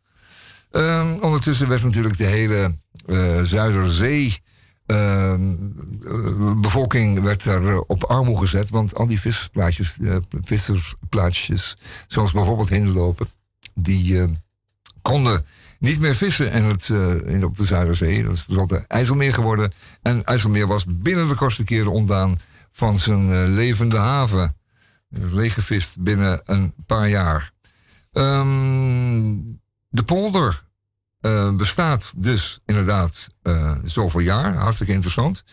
Ehm, 0.71 1.13
ondertussen 1.21 1.69
werd 1.69 1.83
natuurlijk 1.83 2.17
de 2.17 2.27
hele 2.27 2.75
eh, 3.07 3.41
Zuiderzee. 3.43 4.39
Ehm, 4.87 5.55
eh, 6.05 6.61
bevolking 6.61 7.21
werd 7.21 7.45
er 7.45 7.69
eh, 7.69 7.81
op 7.87 8.05
armoe 8.05 8.39
gezet. 8.39 8.71
Want 8.71 8.95
al 8.95 9.07
die 9.07 9.21
vissersplaatsjes, 9.21 9.99
eh, 9.99 10.17
vissersplaatsjes 10.29 11.77
zoals 12.07 12.33
bijvoorbeeld 12.33 12.69
Hinderlopen, 12.69 13.29
die 13.75 14.39
konden 15.03 15.45
niet 15.79 16.01
meer 16.01 16.15
vissen 16.15 16.53
in 16.53 16.65
het, 16.65 16.89
in, 17.27 17.45
op 17.45 17.57
de 17.57 17.65
Zuiderzee. 17.65 18.25
Dat 18.25 18.45
is 18.49 18.57
altijd 18.57 18.87
IJsselmeer 18.87 19.33
geworden. 19.33 19.73
En 20.03 20.25
IJsselmeer 20.25 20.67
was 20.67 20.85
binnen 20.89 21.29
de 21.29 21.35
kortste 21.35 21.65
keren 21.65 21.93
ontdaan 21.93 22.41
van 22.71 22.99
zijn 22.99 23.55
levende 23.55 23.97
haven. 23.97 24.57
Leeggevist 25.09 26.01
binnen 26.01 26.41
een 26.45 26.75
paar 26.87 27.09
jaar. 27.09 27.53
Ehm, 28.13 29.37
de 29.89 30.03
polder 30.03 30.63
eh, 31.23 31.55
bestaat 31.57 32.13
dus 32.17 32.61
inderdaad 32.67 33.29
eh, 33.43 33.73
zoveel 33.85 34.21
jaar. 34.21 34.55
Hartstikke 34.55 34.93
interessant. 34.93 35.45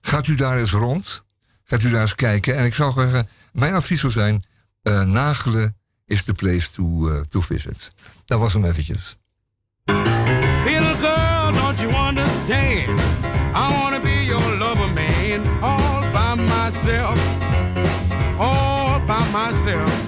Gaat 0.00 0.26
u 0.26 0.34
daar 0.34 0.58
eens 0.58 0.72
rond. 0.72 1.24
Gaat 1.64 1.82
u 1.82 1.90
daar 1.90 2.00
eens 2.00 2.14
kijken. 2.14 2.56
En 2.56 2.64
ik 2.64 2.74
zou 2.74 2.92
zeggen, 2.92 3.28
mijn 3.52 3.74
advies 3.74 4.00
zou 4.00 4.12
zijn... 4.12 4.44
eh, 4.82 5.02
Nagelen 5.02 5.76
is 6.06 6.24
the 6.24 6.32
place 6.32 6.70
to, 6.72 7.08
eh, 7.10 7.20
to 7.20 7.40
visit. 7.40 7.92
Dat 8.24 8.38
was 8.40 8.52
hem 8.52 8.64
eventjes. 8.64 9.16
Little 10.64 10.96
girl, 10.98 11.52
don't 11.52 11.78
you 11.80 12.08
understand? 12.08 13.00
I 13.54 13.80
wanna 13.80 14.00
be 14.00 14.24
your 14.24 14.56
lover, 14.58 14.88
man, 14.92 15.62
all 15.62 16.00
by 16.12 16.42
myself, 16.42 17.18
all 18.38 19.00
by 19.06 19.22
myself. 19.32 20.03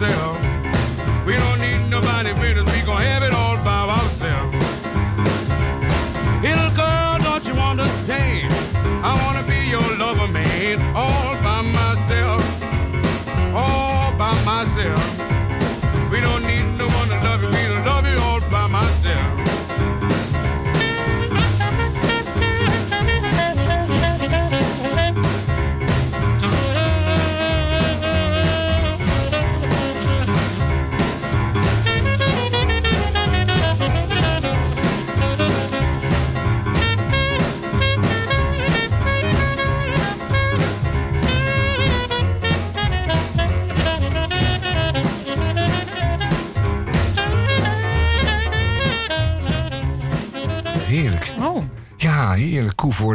By 0.00 0.06
ourselves. 0.06 1.26
We 1.26 1.34
don't 1.34 1.60
need 1.60 1.88
nobody 1.88 2.32
with 2.32 2.73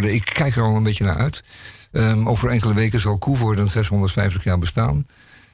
Ik 0.04 0.26
kijk 0.34 0.56
er 0.56 0.64
al 0.64 0.76
een 0.76 0.84
beetje 0.84 1.04
naar 1.04 1.18
uit. 1.18 1.44
Ehm, 1.92 2.28
over 2.28 2.50
enkele 2.50 2.74
weken 2.74 3.00
zal 3.00 3.18
Koevoorde 3.18 3.66
650 3.66 4.44
jaar 4.44 4.58
bestaan. 4.58 5.06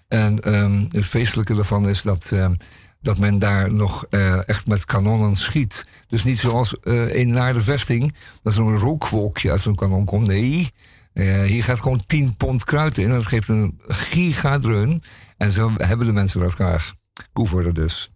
En 0.08 0.42
ehm, 0.42 0.86
het 0.90 1.06
feestelijke 1.06 1.56
ervan 1.56 1.90
is 1.90 2.02
dat, 2.02 2.32
ehm, 2.32 2.56
dat 3.02 3.18
men 3.18 3.40
daar 3.40 3.74
nog 3.74 4.06
eh, 4.10 4.48
echt 4.48 4.68
met 4.68 4.86
kanonnen 4.86 5.36
schiet. 5.36 5.86
Dus 6.08 6.24
niet 6.24 6.40
zoals 6.40 6.80
eh, 6.80 7.16
in 7.16 7.30
naar 7.30 7.54
de 7.54 7.62
vesting, 7.62 8.16
dat 8.44 8.54
er 8.54 8.62
een 8.62 8.78
rookwolkje 8.78 9.52
uit 9.52 9.62
zo'n 9.62 9.76
kanon 9.76 10.06
komt. 10.06 10.28
Nee, 10.28 10.70
eh, 11.14 11.44
hier 11.44 11.64
gaat 11.64 11.82
gewoon 11.82 12.04
10 12.06 12.36
pond 12.36 12.64
kruid 12.64 12.98
in. 12.98 13.06
En 13.06 13.12
dat 13.12 13.26
geeft 13.26 13.48
een 13.48 13.82
gigadreun. 13.88 15.04
En 15.38 15.52
zo 15.52 15.72
hebben 15.78 16.06
de 16.06 16.14
mensen 16.14 16.40
dat 16.40 16.54
graag. 16.54 16.94
Koevoorde 17.34 17.72
dus. 17.72 18.10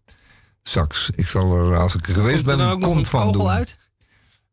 Sax. 0.64 1.10
Ik 1.16 1.28
zal 1.28 1.56
er, 1.58 1.78
als 1.78 1.96
ik 1.96 2.08
er 2.08 2.14
geweest 2.14 2.38
Komt 2.38 2.50
er 2.50 2.58
ben, 2.58 2.66
nog 2.66 2.76
een 2.76 2.82
kont 2.82 3.08
van 3.10 3.22
kogel 3.22 3.40
doen. 3.40 3.50
uit? 3.50 3.78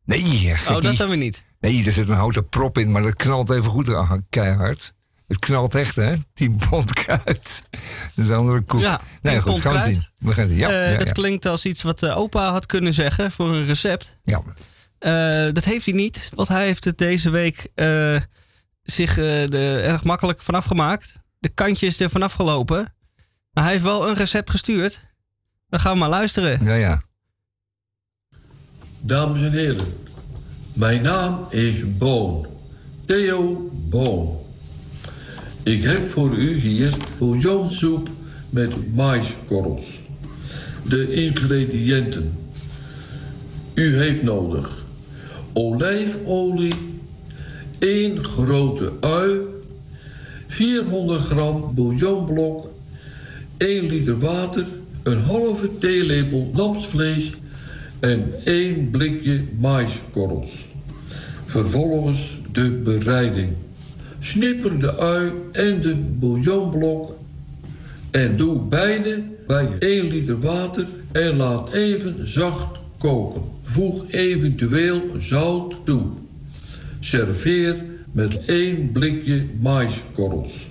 Nee, 0.05 0.53
Oh, 0.67 0.81
dat 0.81 0.97
dan 0.97 1.07
weer 1.07 1.17
niet. 1.17 1.43
Nee, 1.67 1.85
er 1.85 1.91
zit 1.91 2.09
een 2.09 2.15
houten 2.15 2.49
prop 2.49 2.77
in, 2.77 2.91
maar 2.91 3.01
dat 3.01 3.15
knalt 3.15 3.49
even 3.49 3.69
goed 3.69 3.89
keihard. 4.29 4.93
Het 5.27 5.39
knalt 5.39 5.75
echt, 5.75 5.95
hè? 5.95 6.15
10 6.33 6.59
pond 6.69 6.93
kruid. 6.93 7.63
Dat 8.15 8.25
is 8.25 8.27
een 8.27 8.35
andere 8.35 8.61
koek. 8.61 8.81
Ja, 8.81 8.97
10 8.97 9.05
nee, 9.21 9.41
goed, 9.41 9.51
pond 9.51 9.61
gaan 9.61 9.73
we 9.73 9.93
zien. 9.93 10.03
We 10.17 10.33
gaan 10.33 10.47
zien. 10.47 10.57
Ja, 10.57 10.69
Eh, 10.69 10.91
ja, 10.91 10.97
dat 10.97 11.07
ja. 11.07 11.13
klinkt 11.13 11.45
als 11.45 11.65
iets 11.65 11.81
wat 11.81 12.03
eh, 12.03 12.17
opa 12.17 12.51
had 12.51 12.65
kunnen 12.65 12.93
zeggen 12.93 13.31
voor 13.31 13.53
een 13.53 13.65
recept. 13.65 14.17
ja. 14.23 14.41
Eh, 14.99 15.53
dat 15.53 15.63
heeft 15.63 15.85
hij 15.85 15.93
niet, 15.93 16.31
want 16.35 16.47
hij 16.47 16.65
heeft 16.65 16.83
het 16.83 16.97
deze 16.97 17.29
week 17.29 17.67
eh, 17.75 18.15
zich 18.83 19.17
er 19.17 19.83
erg 19.83 20.03
makkelijk 20.03 20.41
vanaf 20.41 20.65
gemaakt. 20.65 21.13
De 21.39 21.49
kantjes 21.49 21.99
er 21.99 22.09
vanaf 22.09 22.33
gelopen. 22.33 22.93
Maar 23.51 23.63
hij 23.63 23.73
heeft 23.73 23.85
wel 23.85 24.09
een 24.09 24.15
recept 24.15 24.49
gestuurd. 24.49 25.07
Dan 25.69 25.79
gaan 25.79 25.93
we 25.93 25.99
maar 25.99 26.09
luisteren. 26.09 26.63
ja, 26.63 26.73
ja. 26.73 27.01
Dames 28.99 29.41
en 29.41 29.51
heren, 29.51 30.06
mijn 30.77 31.01
naam 31.01 31.45
is 31.49 31.97
Boon. 31.97 32.45
Theo 33.05 33.69
Boon. 33.89 34.37
Ik 35.63 35.83
heb 35.83 36.03
voor 36.03 36.37
u 36.37 36.59
hier 36.59 36.93
bouillonsoep 37.17 38.09
met 38.49 38.95
maiskorrels. 38.95 39.99
De 40.89 41.13
ingrediënten. 41.13 42.37
U 43.73 43.97
heeft 43.97 44.23
nodig 44.23 44.85
olijfolie, 45.53 46.75
1 47.79 48.23
grote 48.23 48.91
ui, 48.99 49.39
400 50.47 51.25
gram 51.25 51.71
bouillonblok, 51.75 52.69
1 53.57 53.85
liter 53.85 54.19
water, 54.19 54.67
een 55.03 55.19
halve 55.19 55.77
theelepel 55.77 56.49
lamsvlees 56.53 57.33
en 57.99 58.33
één 58.43 58.89
blikje 58.89 59.43
maiskorrels. 59.59 60.66
Vervolgens 61.47 62.37
de 62.51 62.69
bereiding. 62.69 63.49
Snipper 64.19 64.79
de 64.79 64.97
ui 64.99 65.31
en 65.51 65.81
de 65.81 65.95
bouillonblok 65.95 67.17
en 68.11 68.37
doe 68.37 68.59
beide 68.59 69.23
bij 69.47 69.69
1 69.79 70.07
liter 70.07 70.39
water 70.39 70.87
en 71.11 71.35
laat 71.35 71.73
even 71.73 72.29
zacht 72.29 72.77
koken. 72.97 73.41
Voeg 73.63 74.11
eventueel 74.11 75.01
zout 75.19 75.75
toe. 75.83 76.03
Serveer 76.99 77.83
met 78.11 78.45
één 78.45 78.91
blikje 78.91 79.45
maiskorrels. 79.61 80.67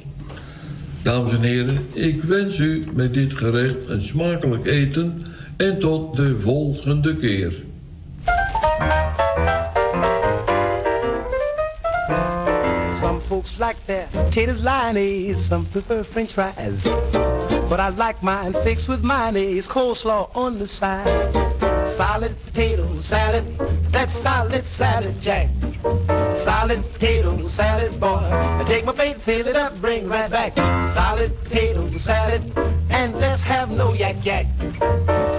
Dames 1.02 1.32
en 1.32 1.42
heren, 1.42 1.78
ik 1.92 2.22
wens 2.22 2.58
u 2.58 2.84
met 2.94 3.14
dit 3.14 3.34
gerecht 3.34 3.88
een 3.88 4.02
smakelijk 4.02 4.66
eten 4.66 5.22
en 5.56 5.78
tot 5.78 6.16
de 6.16 6.40
volgende 6.40 7.16
keer. 7.16 7.52
Folks 13.46 13.60
like 13.60 13.86
their 13.86 14.08
taters 14.30 14.62
lyonnaise, 14.62 15.44
some 15.44 15.66
prefer 15.66 16.02
french 16.02 16.32
fries. 16.32 16.84
But 17.68 17.80
I 17.80 17.90
like 17.90 18.22
mine 18.22 18.52
fixed 18.64 18.88
with 18.88 19.04
mayonnaise, 19.04 19.66
coleslaw 19.66 20.34
on 20.34 20.58
the 20.58 20.66
side. 20.66 21.06
Solid 21.88 22.34
potato 22.44 22.92
salad, 22.94 23.44
that's 23.90 24.14
solid 24.14 24.66
salad, 24.66 25.20
Jack. 25.20 25.48
Solid 26.42 26.82
potato 26.92 27.42
salad, 27.42 27.98
boy. 28.00 28.20
I 28.60 28.64
take 28.66 28.84
my 28.84 28.92
plate, 28.92 29.20
fill 29.20 29.46
it 29.46 29.56
up, 29.56 29.76
bring 29.80 30.08
right 30.08 30.30
back. 30.30 30.54
Solid 30.94 31.32
potato 31.44 31.86
salad, 31.88 32.42
and 32.96 33.14
let's 33.20 33.42
have 33.42 33.70
no 33.70 33.92
yak 33.92 34.16
yak. 34.24 34.46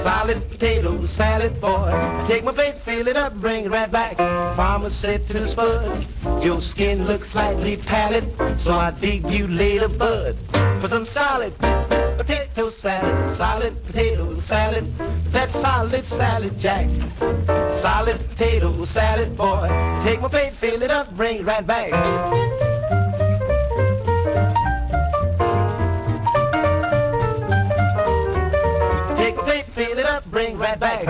Solid 0.03 0.39
potato 0.49 1.05
salad, 1.05 1.59
boy. 1.59 1.91
Take 2.27 2.43
my 2.43 2.51
plate, 2.51 2.77
fill 2.77 3.07
it 3.07 3.17
up, 3.17 3.33
bring 3.35 3.65
it 3.65 3.71
right 3.71 3.91
back. 3.91 4.15
Farmer 4.55 4.89
said 4.89 5.27
to 5.27 5.33
the 5.33 5.47
spud, 5.47 6.05
your 6.43 6.59
skin 6.59 7.05
looks 7.05 7.31
slightly 7.31 7.75
pallid, 7.77 8.25
so 8.57 8.73
I 8.73 8.91
dig 8.91 9.29
you 9.29 9.47
later, 9.47 9.89
bud, 9.89 10.37
for 10.79 10.87
some 10.87 11.05
solid 11.05 11.57
potato 11.57 12.69
salad. 12.69 13.29
Solid 13.35 13.73
potato 13.87 14.35
salad, 14.35 14.85
that's 15.31 15.59
solid 15.59 16.05
salad, 16.05 16.59
Jack. 16.59 16.87
Solid 17.81 18.19
potato 18.29 18.85
salad, 18.85 19.35
boy. 19.35 19.67
Take 20.03 20.21
my 20.21 20.29
plate, 20.29 20.53
fill 20.53 20.81
it 20.83 20.91
up, 20.91 21.15
bring 21.17 21.37
it 21.37 21.45
right 21.45 21.65
back. 21.65 22.56
Right 30.67 30.79
back. 30.79 31.05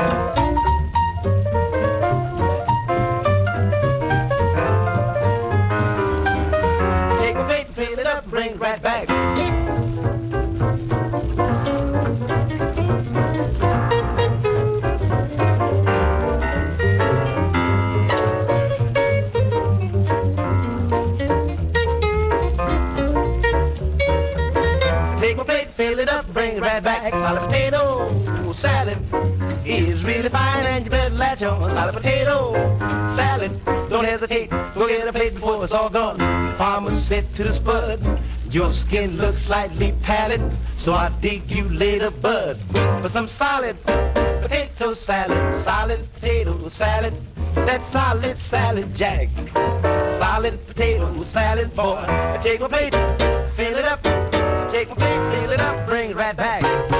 Bring 8.28 8.58
right 8.60 8.82
back. 8.82 9.08
Take 25.20 25.38
my 25.38 25.43
plate, 25.43 25.70
fill 25.70 25.99
it 25.99 26.10
up, 26.10 26.28
bring 26.34 26.58
it 26.58 26.62
right 26.62 26.84
back. 26.84 27.12
Potato 27.12 28.16
is 29.70 30.03
really 30.03 30.30
fine, 30.30 30.65
and 30.65 30.86
you 30.86 30.91
better 30.91 31.13
latch 31.13 31.43
on. 31.43 31.70
Solid 31.72 31.93
potato 31.93 32.53
salad. 33.15 33.51
Don't 33.89 34.05
hesitate, 34.05 34.49
go 34.49 34.88
get 34.88 35.07
a 35.07 35.13
plate 35.13 35.34
before 35.34 35.63
it's 35.63 35.74
all 35.74 35.89
gone. 35.89 36.18
Farmer 36.55 36.93
said 36.93 37.34
to 37.36 37.43
the 37.43 37.53
spud, 37.53 38.22
your 38.49 38.72
skin 38.72 39.18
looks 39.18 39.38
slightly 39.38 39.93
pallid, 40.01 40.41
so 40.78 40.93
I 40.93 41.09
dig 41.22 41.49
you 41.51 41.68
later, 41.70 42.11
bud, 42.11 42.57
for 43.01 43.09
some 43.09 43.28
solid 43.28 43.78
potato 43.86 44.93
salad. 44.93 45.53
Solid 45.63 46.13
potato 46.13 46.70
salad. 46.70 47.13
That 47.55 47.84
solid 47.84 48.38
salad 48.38 48.95
jack. 48.95 49.30
Solid 50.20 50.65
potato 50.68 51.24
salad, 51.24 51.76
boy. 51.76 52.05
Take 52.41 52.61
my 52.61 52.68
plate, 52.68 52.93
fill 53.55 53.76
it 53.76 53.86
up. 53.86 54.01
Take 54.72 54.89
my 54.89 54.95
plate, 54.95 55.41
fill 55.41 55.51
it 55.51 55.59
up, 55.59 55.88
bring 55.88 56.11
it 56.11 56.15
right 56.15 56.36
back. 56.38 56.97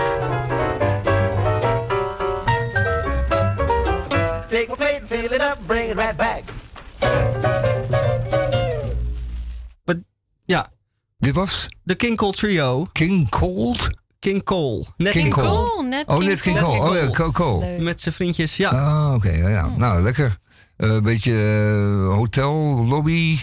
Dit 11.28 11.36
was 11.36 11.68
de 11.84 11.96
King 11.96 12.18
Cole 12.18 12.34
Trio. 12.34 12.88
King 12.92 13.30
Cold? 13.30 13.90
King 14.20 14.44
Cole. 14.44 14.86
Net 14.98 15.12
King 15.12 15.34
Cole. 15.34 15.48
Cole, 15.48 15.88
net 15.88 16.08
Oh, 16.08 16.18
King 16.18 16.30
net 16.30 16.42
King 16.42 16.58
Cole. 16.60 16.78
Cole. 16.78 16.90
Oh 16.90 16.96
ja, 16.96 17.10
Cole. 17.10 17.32
Cole. 17.32 17.78
Met 17.80 18.02
zijn 18.02 18.14
vriendjes, 18.14 18.58
ja. 18.58 18.70
Ah, 18.70 19.14
oké. 19.14 19.30
ja, 19.30 19.50
ja. 19.50 19.70
Nou, 19.78 20.02
lekker. 20.02 20.38
Eh, 20.78 20.90
Een 20.90 21.04
beetje 21.04 21.34
eh, 21.34 22.16
hotel, 22.16 22.54
lobby, 22.88 23.40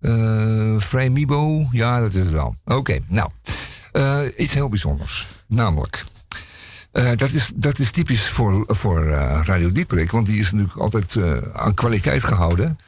eh 0.00 0.74
vrij 0.76 1.08
Mibo. 1.10 1.66
Ja, 1.70 2.00
dat 2.00 2.12
is 2.14 2.24
het 2.24 2.30
wel. 2.32 2.54
Oké, 2.64 2.98
nou. 3.08 3.30
Eh, 3.92 4.20
iets 4.36 4.54
heel 4.54 4.68
bijzonders. 4.68 5.26
Namelijk. 5.48 6.04
eh, 6.92 7.10
dat, 7.16 7.32
is, 7.32 7.50
dat 7.54 7.78
is 7.78 7.90
typisch 7.90 8.28
voor, 8.28 8.64
voor 8.66 9.06
eh, 9.06 9.40
Radio 9.44 9.72
Dieperik. 9.72 10.10
Want 10.10 10.26
die 10.26 10.38
is 10.40 10.52
natuurlijk 10.52 10.78
altijd 10.80 11.16
aan 11.52 11.74
kwaliteit 11.74 12.24
gehouden. 12.24 12.78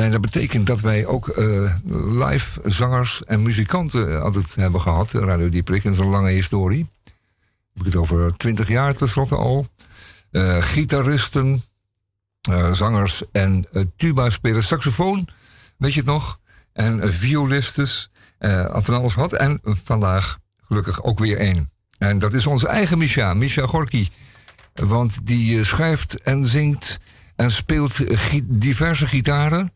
En 0.00 0.10
dat 0.10 0.20
betekent 0.20 0.66
dat 0.66 0.80
wij 0.80 1.06
ook 1.06 1.28
eh, 1.28 1.74
live 2.08 2.60
zangers 2.64 3.24
en 3.24 3.42
muzikanten 3.42 4.22
altijd 4.22 4.54
hebben 4.54 4.80
gehad. 4.80 5.14
eh, 5.14 5.22
Radio 5.22 5.48
Dieperik. 5.48 5.84
in 5.84 5.94
zo'n 5.94 6.10
lange 6.10 6.30
historie. 6.30 6.90
Heb 7.74 7.78
ik 7.78 7.84
het 7.84 7.96
over 7.96 8.36
twintig 8.36 8.68
jaar 8.68 8.96
tenslotte 8.96 9.36
al. 9.36 9.66
Eh, 10.30 10.62
gitaristen, 10.62 11.62
eh, 12.40 12.72
zangers 12.72 13.22
en 13.32 13.66
uh, 13.72 13.84
tuba-spelers, 13.96 14.66
saxofoon, 14.66 15.28
weet 15.76 15.92
je 15.92 16.00
het 16.00 16.08
nog? 16.08 16.38
En 16.72 16.98
uh, 16.98 17.10
violistes, 17.10 18.10
uh, 18.38 18.76
van 18.78 18.94
alles 18.94 19.14
had. 19.14 19.32
En 19.32 19.60
vandaag 19.62 20.38
gelukkig 20.66 21.02
ook 21.02 21.18
weer 21.18 21.36
één. 21.38 21.70
En 21.98 22.18
dat 22.18 22.32
is 22.32 22.46
onze 22.46 22.68
eigen 22.68 22.98
Misha, 22.98 23.34
Misha 23.34 23.66
Gorky. 23.66 24.08
Want 24.74 25.26
die 25.26 25.54
uh, 25.54 25.64
schrijft 25.64 26.22
en 26.22 26.44
zingt 26.44 27.00
en 27.36 27.50
speelt 27.50 27.98
diverse 28.44 29.06
gitaren. 29.06 29.72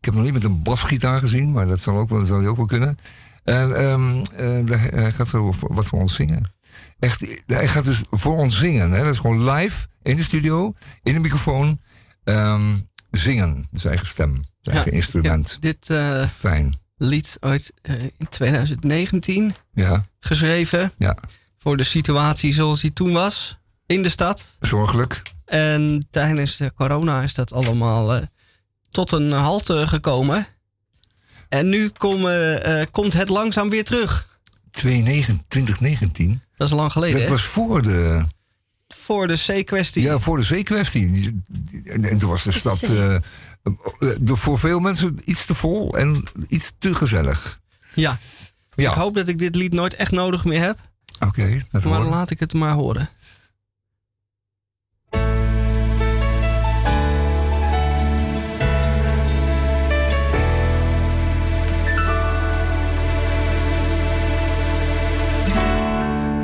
Ik 0.00 0.06
heb 0.06 0.14
nog 0.14 0.24
niet 0.24 0.32
met 0.32 0.44
een 0.44 0.62
basgitaar 0.62 1.20
gezien, 1.20 1.52
maar 1.52 1.66
dat 1.66 1.80
zal, 1.80 1.98
ook 1.98 2.08
wel, 2.08 2.18
dat 2.18 2.28
zal 2.28 2.38
hij 2.38 2.48
ook 2.48 2.56
wel 2.56 2.66
kunnen. 2.66 2.96
En 3.44 3.84
um, 3.84 4.22
hij 4.34 5.12
gaat 5.12 5.28
zo 5.28 5.52
wat 5.60 5.86
voor 5.86 5.98
ons 5.98 6.14
zingen. 6.14 6.52
Echt, 6.98 7.40
hij 7.46 7.68
gaat 7.68 7.84
dus 7.84 8.02
voor 8.10 8.36
ons 8.36 8.58
zingen. 8.58 8.90
Hè? 8.90 9.02
Dat 9.02 9.12
is 9.12 9.18
gewoon 9.18 9.50
live 9.50 9.86
in 10.02 10.16
de 10.16 10.22
studio, 10.22 10.72
in 11.02 11.14
de 11.14 11.20
microfoon. 11.20 11.80
Um, 12.24 12.88
zingen, 13.10 13.68
zijn 13.72 13.88
eigen 13.88 14.06
stem, 14.06 14.44
zijn 14.60 14.76
eigen 14.76 14.92
ja, 14.92 14.98
instrument. 14.98 15.50
Ja, 15.50 15.56
dit 15.60 15.88
uh, 15.90 16.26
Fijn. 16.26 16.78
lied 16.96 17.36
uit 17.40 17.72
uh, 17.82 18.02
in 18.02 18.28
2019 18.28 19.54
ja. 19.72 20.04
geschreven. 20.20 20.92
Ja. 20.98 21.16
Voor 21.58 21.76
de 21.76 21.82
situatie 21.82 22.52
zoals 22.52 22.80
die 22.80 22.92
toen 22.92 23.12
was 23.12 23.58
in 23.86 24.02
de 24.02 24.08
stad. 24.08 24.56
Zorgelijk. 24.60 25.22
En 25.44 26.06
tijdens 26.10 26.56
de 26.56 26.72
corona 26.74 27.22
is 27.22 27.34
dat 27.34 27.52
allemaal 27.52 28.28
tot 28.90 29.12
een 29.12 29.32
halte 29.32 29.86
gekomen. 29.86 30.46
En 31.48 31.68
nu 31.68 31.88
kom, 31.88 32.26
komt 32.90 33.12
het 33.12 33.28
langzaam 33.28 33.70
weer 33.70 33.84
terug. 33.84 34.28
2019? 34.70 36.42
Dat 36.56 36.68
is 36.68 36.74
lang 36.74 36.92
geleden. 36.92 37.18
Dat 37.18 37.28
hè? 37.28 37.34
was 37.34 37.42
voor 37.44 37.82
de. 37.82 38.22
Voor 38.88 39.26
de 39.26 39.36
C-kwestie. 39.46 40.02
Ja, 40.02 40.18
voor 40.18 40.40
de 40.40 40.60
C-kwestie. 40.60 41.40
En 41.84 42.18
toen 42.18 42.28
was 42.28 42.42
de 42.42 42.52
stad 42.52 42.82
uh, 42.82 43.16
voor 44.24 44.58
veel 44.58 44.80
mensen 44.80 45.18
iets 45.24 45.46
te 45.46 45.54
vol 45.54 45.96
en 45.96 46.24
iets 46.48 46.72
te 46.78 46.94
gezellig. 46.94 47.60
Ja. 47.94 48.18
ja. 48.74 48.90
Ik 48.90 48.96
hoop 48.96 49.14
dat 49.14 49.28
ik 49.28 49.38
dit 49.38 49.54
lied 49.54 49.72
nooit 49.72 49.94
echt 49.94 50.10
nodig 50.10 50.44
meer 50.44 50.60
heb. 50.60 50.78
Oké, 51.14 51.26
okay, 51.26 51.62
maar 51.70 51.82
horen. 51.82 52.06
laat 52.06 52.30
ik 52.30 52.40
het 52.40 52.52
maar 52.52 52.72
horen. 52.72 53.08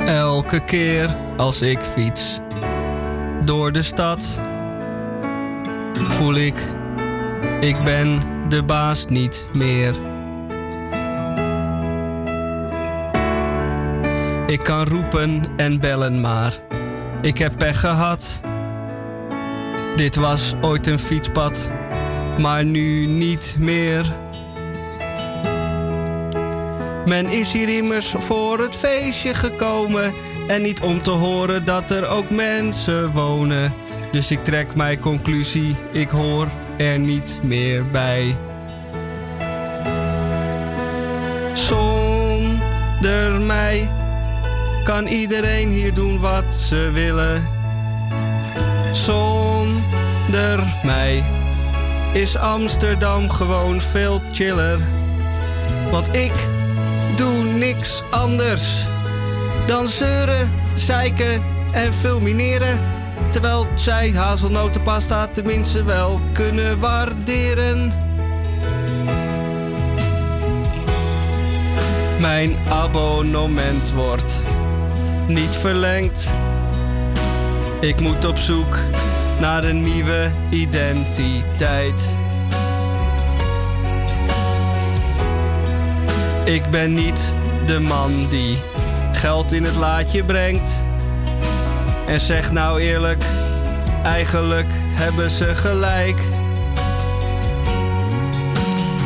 Elke 0.07 0.59
keer 0.59 1.15
als 1.37 1.61
ik 1.61 1.79
fiets 1.79 2.39
door 3.43 3.71
de 3.71 3.81
stad, 3.81 4.39
voel 5.93 6.35
ik, 6.35 6.55
ik 7.59 7.83
ben 7.83 8.19
de 8.49 8.63
baas 8.63 9.05
niet 9.07 9.45
meer. 9.53 9.95
Ik 14.47 14.59
kan 14.59 14.85
roepen 14.85 15.45
en 15.57 15.79
bellen, 15.79 16.21
maar 16.21 16.53
ik 17.21 17.37
heb 17.37 17.57
pech 17.57 17.79
gehad. 17.79 18.41
Dit 19.95 20.15
was 20.15 20.53
ooit 20.61 20.87
een 20.87 20.99
fietspad, 20.99 21.71
maar 22.37 22.65
nu 22.65 23.05
niet 23.05 23.55
meer. 23.59 24.26
Men 27.07 27.27
is 27.27 27.51
hier 27.51 27.69
immers 27.69 28.15
voor 28.17 28.59
het 28.59 28.75
feestje 28.75 29.33
gekomen 29.33 30.13
en 30.47 30.61
niet 30.61 30.79
om 30.79 31.01
te 31.01 31.09
horen 31.09 31.65
dat 31.65 31.91
er 31.91 32.07
ook 32.07 32.29
mensen 32.29 33.11
wonen. 33.11 33.73
Dus 34.11 34.31
ik 34.31 34.43
trek 34.43 34.75
mijn 34.75 34.99
conclusie, 34.99 35.75
ik 35.91 36.09
hoor 36.09 36.47
er 36.77 36.99
niet 36.99 37.39
meer 37.43 37.85
bij. 37.85 38.35
Zonder 41.53 43.41
mij 43.41 43.89
kan 44.83 45.07
iedereen 45.07 45.69
hier 45.69 45.93
doen 45.93 46.19
wat 46.19 46.53
ze 46.53 46.91
willen. 46.93 47.47
Zonder 48.91 50.63
mij 50.83 51.23
is 52.13 52.37
Amsterdam 52.37 53.29
gewoon 53.29 53.81
veel 53.81 54.21
chiller. 54.31 54.79
Want 55.91 56.15
ik 56.15 56.33
doe 57.15 57.43
niks 57.43 58.03
anders 58.09 58.85
dan 59.67 59.87
zeuren, 59.87 60.51
zeiken 60.75 61.43
en 61.71 61.93
fulmineren. 61.93 62.79
Terwijl 63.31 63.67
zij 63.75 64.11
hazelnotenpasta 64.11 65.27
tenminste 65.27 65.83
wel 65.83 66.19
kunnen 66.31 66.79
waarderen. 66.79 67.93
Mijn 72.19 72.55
abonnement 72.69 73.93
wordt 73.93 74.33
niet 75.27 75.55
verlengd. 75.55 76.29
Ik 77.79 77.99
moet 77.99 78.25
op 78.25 78.37
zoek 78.37 78.77
naar 79.39 79.63
een 79.63 79.81
nieuwe 79.81 80.29
identiteit. 80.49 82.09
Ik 86.47 86.69
ben 86.69 86.93
niet 86.93 87.33
de 87.65 87.79
man 87.79 88.27
die 88.29 88.57
geld 89.11 89.51
in 89.51 89.63
het 89.63 89.75
laadje 89.75 90.23
brengt. 90.23 90.69
En 92.05 92.19
zeg 92.19 92.51
nou 92.51 92.79
eerlijk, 92.79 93.23
eigenlijk 94.03 94.67
hebben 94.71 95.29
ze 95.29 95.55
gelijk. 95.55 96.19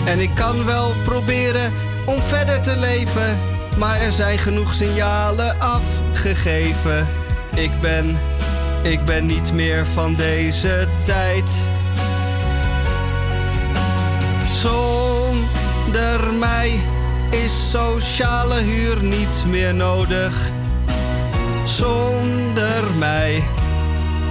En 0.05 0.19
ik 0.19 0.29
kan 0.35 0.65
wel 0.65 0.91
proberen 1.05 1.71
om 2.05 2.21
verder 2.21 2.61
te 2.61 2.75
leven, 2.77 3.37
maar 3.77 4.01
er 4.01 4.11
zijn 4.11 4.37
genoeg 4.37 4.73
signalen 4.73 5.59
afgegeven. 5.59 7.07
Ik 7.55 7.71
ben, 7.79 8.17
ik 8.81 9.05
ben 9.05 9.25
niet 9.25 9.53
meer 9.53 9.87
van 9.87 10.15
deze 10.15 10.87
tijd. 11.05 11.49
Zonder 14.61 16.33
mij 16.39 16.79
is 17.31 17.69
sociale 17.69 18.61
huur 18.61 19.03
niet 19.03 19.43
meer 19.47 19.73
nodig. 19.73 20.49
Zonder 21.63 22.83
mij 22.97 23.43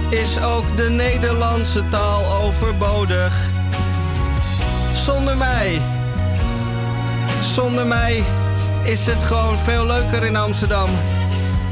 is 0.09 0.41
ook 0.41 0.77
de 0.77 0.89
Nederlandse 0.89 1.87
taal 1.87 2.41
overbodig. 2.41 3.33
Zonder 4.93 5.37
mij, 5.37 5.81
zonder 7.53 7.87
mij 7.87 8.23
is 8.83 9.05
het 9.05 9.23
gewoon 9.23 9.57
veel 9.57 9.85
leuker 9.85 10.23
in 10.23 10.35
Amsterdam. 10.35 10.89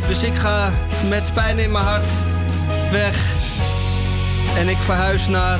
Dus 0.07 0.23
ik 0.23 0.35
ga 0.35 0.69
met 1.09 1.33
pijn 1.33 1.59
in 1.59 1.71
mijn 1.71 1.85
hart 1.85 2.09
weg. 2.91 3.15
En 4.57 4.69
ik 4.69 4.77
verhuis 4.77 5.27
naar 5.27 5.59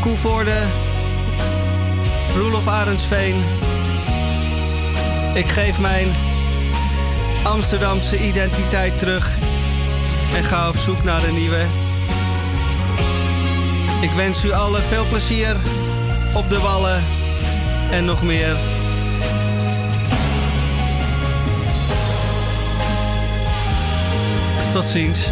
Koevoorde, 0.00 0.62
Roelof 2.36 2.68
Arendsveen. 2.68 3.63
Ik 5.34 5.46
geef 5.46 5.80
mijn 5.80 6.08
Amsterdamse 7.42 8.26
identiteit 8.26 8.98
terug 8.98 9.38
en 10.34 10.44
ga 10.44 10.68
op 10.68 10.76
zoek 10.76 11.04
naar 11.04 11.24
een 11.24 11.34
nieuwe. 11.34 11.64
Ik 14.00 14.10
wens 14.10 14.44
u 14.44 14.52
allen 14.52 14.82
veel 14.82 15.06
plezier 15.08 15.56
op 16.34 16.48
de 16.48 16.58
wallen 16.58 17.02
en 17.90 18.04
nog 18.04 18.22
meer. 18.22 18.56
Tot 24.72 24.84
ziens. 24.84 25.30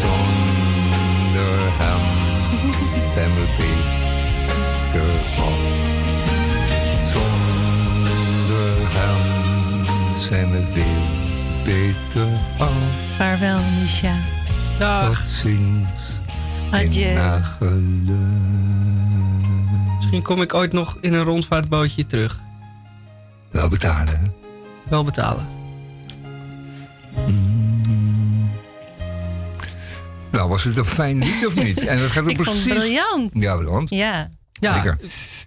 Zonder 0.00 1.58
hem 1.78 2.00
zijn 3.12 3.34
we 3.34 3.44
beter. 3.56 5.83
Zijn 10.24 10.50
we 10.50 10.62
veel 10.72 11.64
beter 11.64 12.28
af. 12.58 12.72
Vaarwel, 13.16 13.60
Misha. 13.80 14.14
Tot 14.78 15.28
ziens. 15.28 16.20
Adieu. 16.70 17.40
Misschien 19.96 20.22
kom 20.22 20.42
ik 20.42 20.54
ooit 20.54 20.72
nog 20.72 20.98
in 21.00 21.14
een 21.14 21.22
rondvaartbootje 21.22 22.06
terug. 22.06 22.40
Wel 23.50 23.68
betalen. 23.68 24.34
Wel 24.88 25.04
betalen. 25.04 25.46
Nou, 30.30 30.48
was 30.48 30.64
het 30.64 30.76
een 30.76 30.84
fijn 30.84 31.18
lied 31.18 31.46
of 31.46 31.54
niet? 31.54 31.86
En 31.86 31.98
dat 31.98 32.10
gaat 32.10 32.22
ook 32.22 32.30
Ik 32.38 32.44
vond 32.44 32.46
precies. 32.46 32.64
het 32.64 32.78
briljant. 32.78 33.32
Ja, 33.34 33.56
briljant. 33.56 33.90
Ja. 33.90 34.30
Ja. 34.52 34.74
Zeker. 34.74 34.98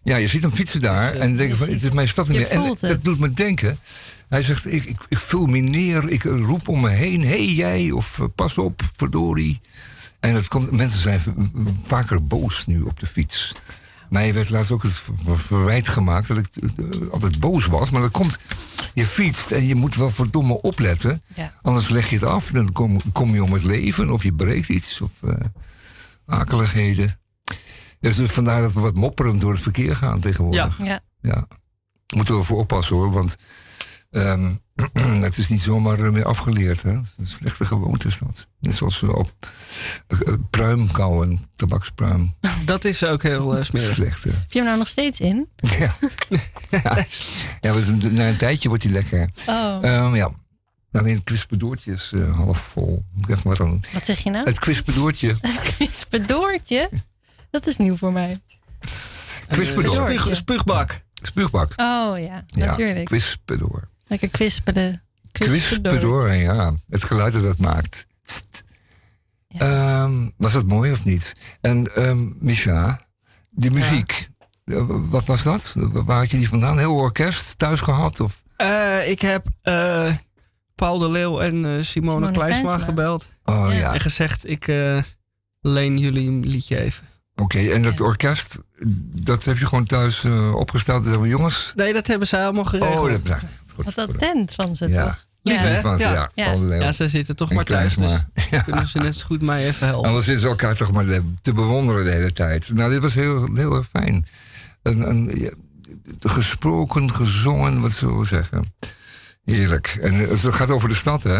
Ja, 0.03 0.17
je 0.17 0.27
ziet 0.27 0.41
hem 0.41 0.51
fietsen 0.51 0.81
daar 0.81 1.13
en 1.13 1.35
denk 1.35 1.55
van, 1.55 1.67
het 1.69 1.83
is 1.83 1.91
mijn 1.91 2.07
stad 2.07 2.27
niet 2.27 2.37
meer. 2.37 2.49
En 2.49 2.77
dat 2.79 3.03
doet 3.03 3.19
me 3.19 3.33
denken. 3.33 3.79
Hij 4.29 4.41
zegt, 4.41 4.73
ik, 4.73 4.85
ik, 4.85 5.05
ik 5.09 5.19
vul 5.19 5.45
me 5.45 5.59
neer, 5.59 6.09
ik 6.09 6.23
roep 6.23 6.67
om 6.67 6.81
me 6.81 6.89
heen. 6.89 7.21
Hé 7.21 7.27
hey, 7.27 7.45
jij, 7.53 7.91
of 7.91 8.19
eh, 8.19 8.25
pas 8.35 8.57
op, 8.57 8.81
verdorie. 8.95 9.61
En 10.19 10.33
het 10.33 10.47
komt, 10.47 10.71
mensen 10.71 10.99
zijn 10.99 11.21
vaker 11.83 12.27
boos 12.27 12.65
nu 12.65 12.81
op 12.81 12.99
de 12.99 13.05
fiets. 13.07 13.55
Mij 14.09 14.33
werd 14.33 14.49
laatst 14.49 14.71
ook 14.71 14.83
het 14.83 14.93
ver- 14.93 15.37
verwijt 15.39 15.87
gemaakt 15.87 16.27
dat 16.27 16.37
ik 16.37 16.47
eh, 16.55 17.09
altijd 17.11 17.39
boos 17.39 17.65
was. 17.65 17.89
Maar 17.89 18.01
dat 18.01 18.11
komt, 18.11 18.37
je 18.93 19.05
fietst 19.05 19.51
en 19.51 19.67
je 19.67 19.75
moet 19.75 19.95
wel 19.95 20.09
verdomme 20.09 20.61
opletten. 20.61 21.21
Ja. 21.35 21.53
Anders 21.61 21.89
leg 21.89 22.09
je 22.09 22.15
het 22.15 22.23
af, 22.23 22.51
dan 22.51 22.71
kom, 22.71 23.01
kom 23.11 23.33
je 23.33 23.43
om 23.43 23.53
het 23.53 23.63
leven. 23.63 24.09
Of 24.09 24.23
je 24.23 24.33
breekt 24.33 24.69
iets, 24.69 25.01
of 25.01 25.11
eh, 25.23 25.33
akeligheden. 26.25 27.19
Dus, 27.99 28.15
dus 28.15 28.31
vandaar 28.31 28.61
dat 28.61 28.73
we 28.73 28.79
wat 28.79 28.95
mopperend 28.95 29.41
door 29.41 29.51
het 29.51 29.61
verkeer 29.61 29.95
gaan 29.95 30.19
tegenwoordig. 30.19 30.77
Ja. 30.77 30.85
Ja. 30.85 30.99
Ja. 31.21 31.47
Moeten 32.15 32.37
we 32.37 32.43
voor 32.43 32.57
oppassen 32.57 32.95
hoor, 32.95 33.11
want 33.11 33.37
ehm, 34.11 34.53
het 35.25 35.37
is 35.37 35.47
niet 35.49 35.61
zomaar 35.61 35.99
eh, 35.99 36.09
meer 36.11 36.25
afgeleerd. 36.25 36.81
Hè? 36.83 36.91
Een 36.91 37.07
slechte 37.23 37.65
gewoonte 37.65 38.07
is 38.07 38.17
dat. 38.17 38.47
Net 38.59 38.73
zoals 38.75 39.03
op 39.03 39.31
eh, 40.07 40.19
eh, 40.27 40.33
pruim 40.49 40.91
kauwen, 40.91 41.39
tabakspruim. 41.55 42.35
Dat 42.65 42.85
is 42.85 43.03
ook 43.03 43.23
heel 43.23 43.63
smerig. 43.63 43.93
Slecht 43.93 44.23
hè? 44.23 44.31
Heb 44.31 44.51
je 44.51 44.57
hem 44.57 44.67
nou 44.67 44.77
nog 44.77 44.87
steeds 44.87 45.19
in? 45.19 45.49
Ja, 45.79 45.95
ja, 46.69 47.05
ja 47.61 47.73
we 47.73 47.83
zijn- 47.83 48.13
na 48.13 48.27
een 48.27 48.37
tijdje 48.37 48.67
wordt 48.69 48.83
hij 48.83 48.91
lekker. 48.91 49.29
Oh. 49.47 49.77
Ehm, 49.81 50.15
ja. 50.15 50.31
Alleen 50.91 51.15
het 51.15 51.23
kwispedoortje 51.23 51.91
is 51.91 52.13
half 52.35 52.57
vol. 52.59 53.03
Moet 53.27 53.41
wat 53.43 53.59
aan. 53.61 53.79
Wat 53.93 54.05
zeg 54.05 54.19
je 54.19 54.29
nou? 54.29 54.45
Het 54.45 54.59
kwispedoortje. 54.59 55.27
Het 55.41 55.75
kwispedoortje? 55.75 56.89
Dat 57.49 57.67
is 57.67 57.77
nieuw 57.77 57.97
voor 57.97 58.11
mij. 58.11 58.41
Kwispedoor. 59.47 59.93
Spuug, 60.11 60.35
spuugbak. 60.35 61.01
Spuugbak. 61.21 61.71
Oh 61.71 62.19
ja, 62.19 62.43
Ja, 62.47 62.65
natuurlijk. 62.65 63.05
kwispedoor. 63.05 63.87
Lekker 64.07 64.29
kwispelen. 64.29 65.01
Kwispedoor, 65.31 66.33
ja. 66.33 66.73
Het 66.89 67.03
geluid 67.03 67.33
dat 67.33 67.43
dat 67.43 67.57
maakt. 67.57 68.05
Tst. 68.23 68.63
Ehm, 69.57 70.29
was 70.37 70.53
dat 70.53 70.65
mooi 70.65 70.91
of 70.91 71.05
niet? 71.05 71.33
En 71.61 71.95
ehm 71.95 72.17
Misha, 72.39 73.01
die 73.49 73.71
muziek, 73.71 74.29
eh, 74.65 74.83
wat 74.87 75.25
was 75.25 75.43
dat? 75.43 75.73
Waar 75.77 76.17
had 76.17 76.31
je 76.31 76.37
die 76.37 76.47
vandaan? 76.49 76.77
Heel 76.77 76.95
orkest 76.95 77.57
thuis 77.57 77.81
gehad? 77.81 78.19
Of? 78.19 78.43
Eh, 78.57 79.09
ik 79.09 79.21
heb 79.21 79.45
eh, 79.61 80.11
Paul 80.75 80.97
de 80.99 81.09
Leeuw 81.09 81.39
en 81.41 81.55
Simone, 81.55 81.83
Simone 81.83 82.31
Kleinsma 82.31 82.77
gebeld. 82.77 83.29
Oh 83.45 83.67
ja, 83.71 83.93
En 83.93 83.99
gezegd, 83.99 84.49
ik 84.49 84.67
eh, 84.67 84.97
leen 85.61 85.97
jullie 85.97 86.27
een 86.27 86.45
liedje 86.45 86.79
even. 86.79 87.07
oké. 87.35 87.59
En 87.59 87.81
dat 87.81 87.99
orkest, 87.99 88.59
dat 89.13 89.43
heb 89.45 89.57
je 89.57 89.65
gewoon 89.65 89.85
thuis 89.85 90.25
opgesteld. 90.53 90.97
En 90.97 91.03
zeggen 91.03 91.21
we, 91.21 91.27
jongens... 91.27 91.73
Nee, 91.75 91.93
dat 91.93 92.07
hebben 92.07 92.27
zij 92.27 92.43
allemaal 92.43 92.65
geregeld. 92.65 92.95
Oh, 92.95 93.25
dat 93.25 93.41
is 93.65 93.66
goed. 93.83 93.93
Wat 93.93 94.09
attent 94.09 94.53
van 94.53 94.75
ze 94.75 94.87
Ja. 94.87 95.03
toch? 95.05 95.25
Lief, 95.41 95.81
van 95.81 95.97
ze, 95.97 96.03
Ja. 96.03 96.31
ja. 96.35 96.51
Ja. 96.53 96.75
Ja, 96.75 96.91
ze 96.91 97.07
zitten 97.09 97.35
toch 97.35 97.49
En 97.49 97.55
maar 97.55 97.65
thuis. 97.65 97.95
Dus 97.95 98.05
Kleinsma. 98.05 98.29
Ja. 98.51 98.61
kunnen 98.67 98.87
ze 98.87 98.97
net 98.99 99.15
zo 99.15 99.25
goed 99.25 99.41
mij 99.41 99.67
even 99.67 99.87
helpen. 99.87 100.07
Anders 100.07 100.25
zitten 100.25 100.43
ze 100.43 100.49
elkaar 100.49 100.75
toch 100.75 100.91
maar 100.91 101.05
te 101.41 101.53
bewonderen 101.53 102.03
de 102.05 102.11
hele 102.11 102.33
tijd. 102.33 102.73
Nou, 102.73 102.91
dit 102.91 103.01
was 103.01 103.13
heel, 103.13 103.49
heel 103.53 103.75
erg 103.75 103.87
fijn. 103.87 104.25
Een, 104.81 105.09
een, 105.09 105.31
ja, 105.39 105.49
gesproken, 106.19 107.11
gezongen, 107.11 107.81
wat 107.81 107.91
zullen 107.91 108.19
we 108.19 108.25
zeggen. 108.25 108.73
Heerlijk. 109.45 109.97
En 110.01 110.13
het 110.13 110.39
gaat 110.45 110.69
over 110.71 110.89
de 110.89 110.95
stad, 110.95 111.23
hè. 111.23 111.39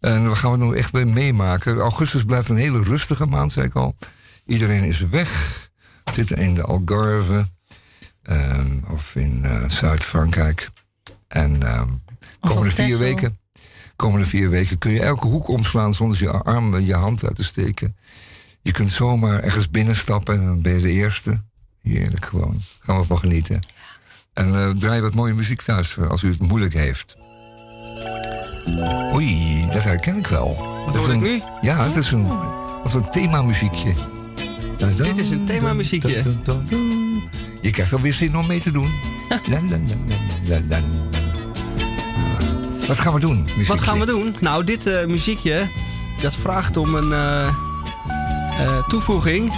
En 0.00 0.28
we 0.28 0.36
gaan 0.36 0.50
het 0.50 0.60
nu 0.60 0.76
echt 0.76 0.90
weer 0.90 1.08
meemaken. 1.08 1.78
Augustus 1.78 2.24
blijft 2.24 2.48
een 2.48 2.56
hele 2.56 2.82
rustige 2.82 3.26
maand, 3.26 3.52
zei 3.52 3.66
ik 3.66 3.74
al. 3.74 3.96
Iedereen 4.46 4.84
is 4.84 5.00
weg. 5.08 5.30
We 6.04 6.12
zitten 6.14 6.36
in 6.36 6.54
de 6.54 6.62
Algarve. 6.62 7.44
ehm, 8.22 8.78
of 8.90 9.16
in 9.16 9.44
eh, 9.44 9.68
Zuid-Frankrijk. 9.68 10.68
En 11.28 11.62
ehm 11.62 11.88
komende 12.40 12.70
vier 12.70 12.86
Texel. 12.86 12.98
weken... 12.98 13.38
Komende 13.96 14.26
vier 14.26 14.48
weken 14.48 14.78
kun 14.78 14.92
je 14.92 15.00
elke 15.00 15.26
hoek 15.26 15.48
omslaan 15.48 15.94
zonder 15.94 16.18
je 16.22 16.30
arm 16.30 16.74
en 16.74 16.86
je 16.86 16.94
hand 16.94 17.24
uit 17.24 17.36
te 17.36 17.44
steken. 17.44 17.96
Je 18.62 18.72
kunt 18.72 18.90
zomaar 18.90 19.42
ergens 19.42 19.70
binnenstappen 19.70 20.34
en 20.34 20.44
dan 20.44 20.62
ben 20.62 20.74
je 20.74 20.80
de 20.80 20.90
eerste. 20.90 21.42
Heerlijk 21.82 22.24
gewoon. 22.24 22.62
Gaan 22.80 22.98
we 22.98 23.04
van 23.04 23.18
genieten. 23.18 23.60
En 24.32 24.54
eh, 24.54 24.68
draai 24.68 25.00
wat 25.00 25.14
mooie 25.14 25.34
muziek 25.34 25.62
thuis 25.62 25.96
eh, 25.96 26.08
als 26.08 26.22
u 26.22 26.30
het 26.30 26.38
moeilijk 26.38 26.74
heeft. 26.74 27.16
Oei, 29.12 29.66
dat 29.72 29.84
herken 29.84 30.16
ik 30.16 30.26
wel. 30.26 30.54
Wat 30.56 30.86
Dat 30.86 30.94
is 30.94 31.00
hoor 31.00 31.14
ik 31.14 31.22
een, 31.22 31.28
nu? 31.28 31.42
Ja, 31.60 31.84
het 31.84 31.96
is 31.96 32.10
een, 32.10 32.26
als 32.82 32.94
een 32.94 33.10
themamuziekje. 33.10 33.94
Dit 34.76 35.16
is 35.18 35.30
een 35.30 35.44
themamuziekje. 35.44 36.22
Je 37.66 37.72
krijgt 37.72 37.92
alweer 37.92 38.12
zin 38.12 38.36
om 38.36 38.46
mee 38.46 38.60
te 38.60 38.70
doen. 38.70 38.88
Wat 42.86 42.98
gaan 42.98 43.12
we 43.12 43.20
doen? 43.20 43.36
Wat 43.36 43.56
muziekje? 43.56 43.78
gaan 43.78 43.98
we 43.98 44.06
doen? 44.06 44.36
Nou, 44.40 44.64
dit 44.64 44.86
eh, 44.86 45.06
muziekje, 45.06 45.62
dat 46.22 46.34
vraagt 46.34 46.76
om 46.76 46.94
een 46.94 47.12
eh, 47.12 47.46
eh, 47.46 48.86
toevoeging. 48.88 49.52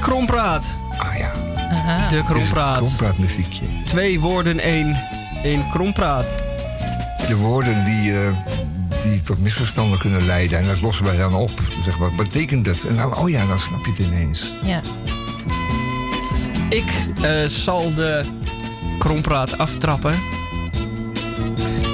Krompraat. 0.00 0.64
Ah 0.98 1.16
ja, 1.18 1.32
Aha. 1.70 2.08
De 2.08 2.16
het 2.16 2.24
krompraat. 2.24 2.76
krompraatmuziekje. 2.76 3.64
Twee 3.84 4.20
woorden, 4.20 4.58
één. 4.58 5.00
Eén 5.42 5.70
krompraat. 5.70 6.44
de 7.28 7.36
woorden 7.36 7.84
die, 7.84 8.12
die 9.02 9.22
tot 9.22 9.38
misverstanden 9.38 9.98
kunnen 9.98 10.26
leiden. 10.26 10.58
En 10.58 10.66
dat 10.66 10.80
lossen 10.80 11.04
wij 11.04 11.16
dan 11.16 11.34
op. 11.34 11.50
Dan 11.56 11.66
we, 11.84 11.98
wat 11.98 12.16
betekent 12.16 12.64
dat? 12.64 12.82
En 12.82 12.94
nou, 12.94 13.16
oh 13.16 13.30
ja, 13.30 13.46
dan 13.46 13.58
snap 13.58 13.84
je 13.84 13.90
het 13.90 14.00
ineens. 14.00 14.46
Ja. 14.64 14.80
Ik 16.70 17.06
eh, 17.22 17.44
zal 17.44 17.94
de 17.94 18.24
krompraat 18.98 19.58
aftrappen 19.58 20.14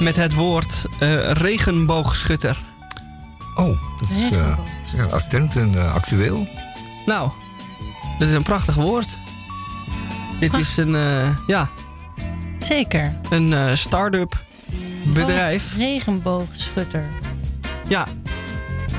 met 0.00 0.16
het 0.16 0.34
woord 0.34 0.86
eh, 0.98 1.30
regenboogschutter. 1.30 2.56
Oh, 3.54 3.78
dat 4.00 4.10
is 4.10 4.30
eh, 4.30 5.12
attent 5.12 5.56
en 5.56 5.92
actueel. 5.92 6.48
Nou, 7.06 7.30
dat 8.18 8.28
is 8.28 8.34
een 8.34 8.42
prachtig 8.42 8.74
woord. 8.74 9.18
Dit 10.40 10.54
is 10.54 10.76
een, 10.76 10.94
eh, 10.94 11.36
ja, 11.46 11.68
Zeker. 12.58 13.20
een 13.30 13.52
eh, 13.52 13.74
start-up 13.74 14.44
bedrijf. 15.04 15.76
Regenboogschutter. 15.76 17.10
Ja, 17.88 18.06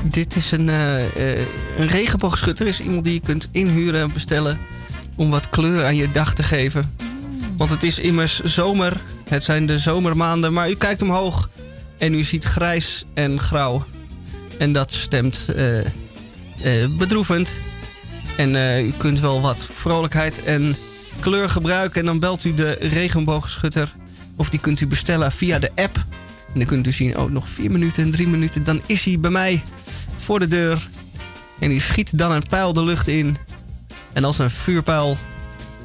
dit 0.03 0.35
is 0.35 0.51
een, 0.51 0.67
een 0.67 1.87
regenboogschutter. 1.87 2.67
is 2.67 2.81
iemand 2.81 3.03
die 3.03 3.13
je 3.13 3.19
kunt 3.19 3.49
inhuren 3.51 4.01
en 4.01 4.13
bestellen 4.13 4.57
om 5.17 5.29
wat 5.29 5.49
kleur 5.49 5.85
aan 5.85 5.95
je 5.95 6.11
dag 6.11 6.33
te 6.33 6.43
geven. 6.43 6.95
Want 7.57 7.69
het 7.69 7.83
is 7.83 7.99
immers 7.99 8.39
zomer. 8.39 9.01
Het 9.29 9.43
zijn 9.43 9.65
de 9.65 9.79
zomermaanden. 9.79 10.53
Maar 10.53 10.69
u 10.69 10.75
kijkt 10.75 11.01
omhoog 11.01 11.49
en 11.97 12.13
u 12.13 12.23
ziet 12.23 12.43
grijs 12.43 13.05
en 13.13 13.39
grauw. 13.39 13.85
En 14.59 14.71
dat 14.71 14.91
stemt 14.91 15.45
eh, 15.55 15.79
eh, 15.79 15.85
bedroevend. 16.97 17.53
En 18.37 18.55
eh, 18.55 18.85
u 18.85 18.93
kunt 18.97 19.19
wel 19.19 19.41
wat 19.41 19.69
vrolijkheid 19.71 20.43
en 20.43 20.75
kleur 21.19 21.49
gebruiken. 21.49 21.99
En 21.99 22.05
dan 22.05 22.19
belt 22.19 22.43
u 22.43 22.53
de 22.53 22.77
regenboogschutter 22.79 23.91
Of 24.35 24.49
die 24.49 24.59
kunt 24.59 24.81
u 24.81 24.87
bestellen 24.87 25.31
via 25.31 25.59
de 25.59 25.71
app. 25.75 25.95
En 26.53 26.53
dan 26.53 26.65
kunt 26.65 26.87
u 26.87 26.91
zien, 26.91 27.17
oh, 27.17 27.31
nog 27.31 27.49
vier 27.49 27.71
minuten 27.71 28.03
en 28.03 28.11
drie 28.11 28.27
minuten. 28.27 28.63
Dan 28.63 28.81
is 28.85 29.03
hij 29.03 29.19
bij 29.19 29.31
mij 29.31 29.61
voor 30.15 30.39
de 30.39 30.47
deur. 30.47 30.89
En 31.59 31.69
die 31.69 31.81
schiet 31.81 32.17
dan 32.17 32.31
een 32.31 32.47
pijl 32.47 32.73
de 32.73 32.83
lucht 32.83 33.07
in. 33.07 33.37
En 34.17 34.23
als 34.23 34.37
een 34.37 34.51
vuurpijl 34.51 35.17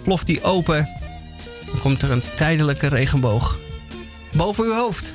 ploft 0.02 0.26
die 0.26 0.42
open. 0.42 0.88
Dan 1.66 1.78
komt 1.78 2.02
er 2.02 2.10
een 2.10 2.22
tijdelijke 2.36 2.86
regenboog 2.86 3.58
boven 4.36 4.64
uw 4.64 4.74
hoofd. 4.74 5.14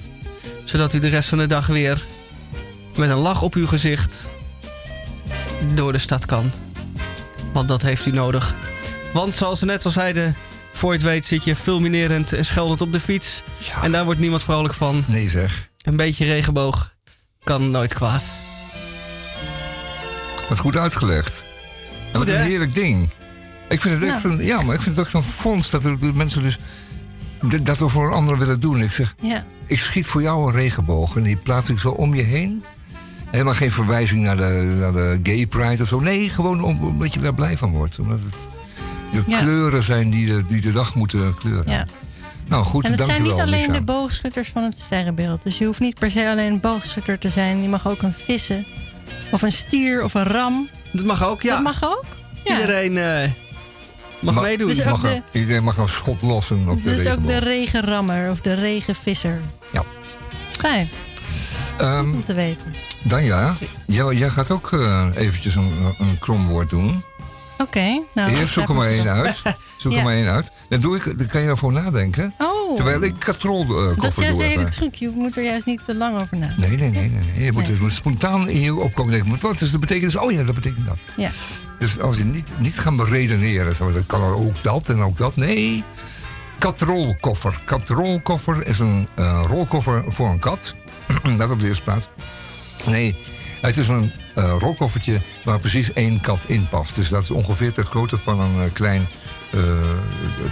Zodat 0.63 0.93
u 0.93 0.99
de 0.99 1.07
rest 1.07 1.29
van 1.29 1.37
de 1.37 1.45
dag 1.45 1.67
weer 1.67 2.05
met 2.97 3.09
een 3.09 3.17
lach 3.17 3.41
op 3.41 3.53
uw 3.53 3.67
gezicht 3.67 4.29
door 5.73 5.91
de 5.91 5.97
stad 5.97 6.25
kan. 6.25 6.51
Want 7.53 7.67
dat 7.67 7.81
heeft 7.81 8.05
u 8.05 8.11
nodig. 8.11 8.55
Want 9.13 9.35
zoals 9.35 9.59
we 9.59 9.65
net 9.65 9.85
al 9.85 9.91
zeiden, 9.91 10.35
voor 10.73 10.91
je 10.91 10.97
het 10.97 11.07
weet 11.07 11.25
zit 11.25 11.43
je 11.43 11.55
fulminerend 11.55 12.33
en 12.33 12.45
scheldend 12.45 12.81
op 12.81 12.91
de 12.91 12.99
fiets. 12.99 13.43
En 13.81 13.91
daar 13.91 14.05
wordt 14.05 14.19
niemand 14.19 14.43
vrolijk 14.43 14.73
van. 14.73 15.03
Nee 15.07 15.29
zeg. 15.29 15.69
Een 15.81 15.95
beetje 15.95 16.25
regenboog 16.25 16.95
kan 17.43 17.71
nooit 17.71 17.93
kwaad. 17.93 18.23
Wat 20.49 20.57
goed 20.57 20.75
uitgelegd. 20.75 21.45
En 22.19 22.25
wat 22.25 22.35
hè? 22.35 22.41
een 22.41 22.49
heerlijk 22.49 22.73
ding. 22.75 23.09
Ik 23.69 23.81
vind 23.81 23.99
het 23.99 24.09
echt 24.09 24.23
Nou. 24.23 24.35
een, 24.39 24.45
ja, 24.45 24.61
maar 24.61 24.75
ik 24.75 24.81
vind 24.81 24.95
het 24.97 25.05
ook 25.05 25.11
zo'n 25.11 25.23
fonds 25.23 25.69
dat 25.69 25.85
er 25.85 25.97
mensen 26.13 26.41
dus 26.41 26.57
dat 27.63 27.77
we 27.77 27.87
voor 27.87 28.07
een 28.07 28.13
ander 28.13 28.37
willen 28.37 28.59
doen. 28.59 28.81
Ik 28.81 28.91
zeg, 28.91 29.15
Ja. 29.21 29.45
ik 29.65 29.79
schiet 29.79 30.07
voor 30.07 30.21
jou 30.21 30.47
een 30.47 30.55
regenboog 30.55 31.15
en 31.15 31.23
die 31.23 31.35
plaats 31.35 31.69
ik 31.69 31.79
zo 31.79 31.89
om 31.89 32.13
je 32.15 32.21
heen. 32.21 32.63
Helemaal 33.31 33.53
geen 33.53 33.71
verwijzing 33.71 34.21
naar 34.21 34.37
de, 34.37 34.75
naar 34.79 34.93
de 34.93 35.19
gay 35.23 35.45
pride 35.45 35.83
of 35.83 35.87
zo. 35.89 35.99
Nee, 35.99 36.29
gewoon 36.29 36.63
om, 36.63 36.83
omdat 36.83 37.13
je 37.13 37.19
daar 37.19 37.33
blij 37.33 37.57
van 37.57 37.71
wordt. 37.71 37.99
Omdat 37.99 38.19
het 38.19 38.35
de 39.11 39.31
Ja. 39.31 39.37
kleuren 39.39 39.83
zijn 39.83 40.09
die 40.09 40.25
de, 40.25 40.45
die 40.45 40.61
de 40.61 40.71
dag 40.71 40.95
moeten 40.95 41.35
kleuren. 41.35 41.71
Ja. 41.71 41.85
Nou 42.47 42.63
goed, 42.63 42.85
En 42.85 42.91
het 42.91 43.03
zijn 43.05 43.21
niet 43.23 43.31
alleen 43.39 43.71
de 43.71 43.81
boogschutters 43.81 44.49
van 44.49 44.63
het 44.63 44.79
sterrenbeeld. 44.79 45.43
Dus 45.43 45.57
je 45.57 45.65
hoeft 45.65 45.79
niet 45.79 45.99
per 45.99 46.11
se 46.11 46.29
alleen 46.29 46.51
een 46.51 46.59
boogschutter 46.59 47.19
te 47.19 47.29
zijn. 47.29 47.61
Je 47.61 47.67
mag 47.69 47.87
ook 47.87 48.01
een 48.01 48.13
vissen. 48.13 48.65
Of 49.31 49.41
een 49.41 49.51
stier 49.51 50.03
of 50.03 50.13
een 50.13 50.23
ram. 50.23 50.69
Dat 50.91 51.05
mag 51.05 51.25
ook, 51.27 51.41
ja. 51.41 51.53
Dat 51.53 51.63
mag 51.63 51.83
ook. 51.83 52.03
Ja. 52.43 52.55
Iedereen 52.59 52.97
eh, 52.97 53.29
mag 54.19 54.33
Ma- 54.35 54.41
meedoen. 54.41 54.67
Dus 54.67 54.83
Mag 54.83 55.01
de- 55.01 55.07
er- 55.09 55.21
iedereen 55.31 55.63
mag 55.63 55.77
een 55.77 55.89
schot 55.89 56.21
lossen 56.21 56.67
op 56.69 56.83
de 56.83 56.95
Dus 56.95 57.07
ook 57.07 57.25
de 57.25 57.37
regenrammer 57.37 58.31
of 58.31 58.39
de 58.41 58.53
regenvisser. 58.53 59.41
Ja. 59.71 59.83
Fijn, 60.51 60.89
Ehm, 61.77 62.03
goed 62.03 62.13
om 62.13 62.21
te 62.21 62.33
weten. 62.33 62.73
Danja, 63.01 63.53
jij, 63.85 64.15
jij 64.15 64.29
gaat 64.29 64.51
ook 64.51 64.71
eh, 64.73 65.07
eventjes 65.15 65.55
een, 65.55 65.71
een 65.99 66.19
kromwoord 66.19 66.69
doen. 66.69 67.03
Oké. 67.57 68.01
nou, 68.13 68.31
Eerst 68.35 68.53
zoek 68.53 68.69
er 68.69 68.75
maar 68.75 68.87
één 68.87 69.07
uit. 69.09 69.41
Zoek 69.77 69.91
Ja. 69.91 69.97
er 69.97 70.03
maar 70.03 70.13
één 70.13 70.27
uit. 70.27 70.51
Dan, 70.69 70.79
doe 70.79 70.95
ik, 70.95 71.17
dan 71.17 71.27
kan 71.27 71.41
je 71.41 71.47
ervoor 71.47 71.71
nadenken. 71.71 72.33
Oh, 72.37 72.47
Terwijl 72.75 73.01
ik 73.03 73.13
katrol 73.19 73.61
eh, 73.61 74.01
dat 74.01 74.17
is 74.17 74.23
juist 74.23 74.39
even. 74.41 74.69
truc. 74.69 74.95
Je 74.95 75.09
moet 75.15 75.37
er 75.37 75.43
juist 75.43 75.65
niet 75.65 75.83
te 75.85 75.95
lang 75.95 76.21
over 76.21 76.37
nadenken. 76.37 76.69
Nee, 76.69 76.77
nee, 76.77 76.89
nee. 76.89 77.09
nee, 77.09 77.19
nee. 77.35 77.45
Je 77.45 77.51
moet 77.51 77.67
Nee. 77.67 77.77
dus 77.79 77.95
spontaan 77.95 78.49
in 78.49 78.59
je 78.59 78.75
opkomen 78.75 79.11
denken. 79.11 79.29
Wat- 79.29 79.41
Wat 79.41 79.61
is 79.61 79.71
de 79.71 79.79
betekenis? 79.79 80.15
Oh 80.15 80.31
ja, 80.31 80.43
dat 80.43 80.55
betekent 80.55 80.85
dat. 80.85 80.97
Ja. 81.17 81.29
Dus 81.79 81.99
als 81.99 82.17
je 82.17 82.23
niet, 82.23 82.49
niet 82.59 82.79
gaan 82.79 82.95
beredeneren. 82.95 83.75
Zo, 83.75 83.91
dat 83.91 84.05
kan 84.05 84.21
ook 84.21 84.63
dat 84.63 84.89
en 84.89 84.99
ook 85.01 85.17
dat. 85.17 85.35
Nee. 85.35 85.83
Katrolkoffer. 86.59 87.59
Katrolkoffer 87.65 88.67
is 88.67 88.79
een 88.79 89.07
eh, 89.15 89.43
rolkoffer 89.47 90.03
voor 90.07 90.29
een 90.29 90.39
kat. 90.39 90.75
dat 91.37 91.49
op 91.51 91.59
de 91.59 91.67
eerste 91.67 91.83
plaats. 91.83 92.07
Nee, 92.85 93.15
het 93.61 93.77
is 93.77 93.87
een 93.87 94.11
eh, 94.35 94.55
rolkoffertje 94.59 95.17
waar 95.43 95.59
precies 95.59 95.93
één 95.93 96.21
kat 96.21 96.45
in 96.47 96.67
past. 96.69 96.95
Dus 96.95 97.09
dat 97.09 97.23
is 97.23 97.31
ongeveer 97.31 97.73
de 97.73 97.83
grootte 97.83 98.17
van 98.17 98.39
een 98.39 98.73
klein 98.73 99.07
eh, 99.51 99.59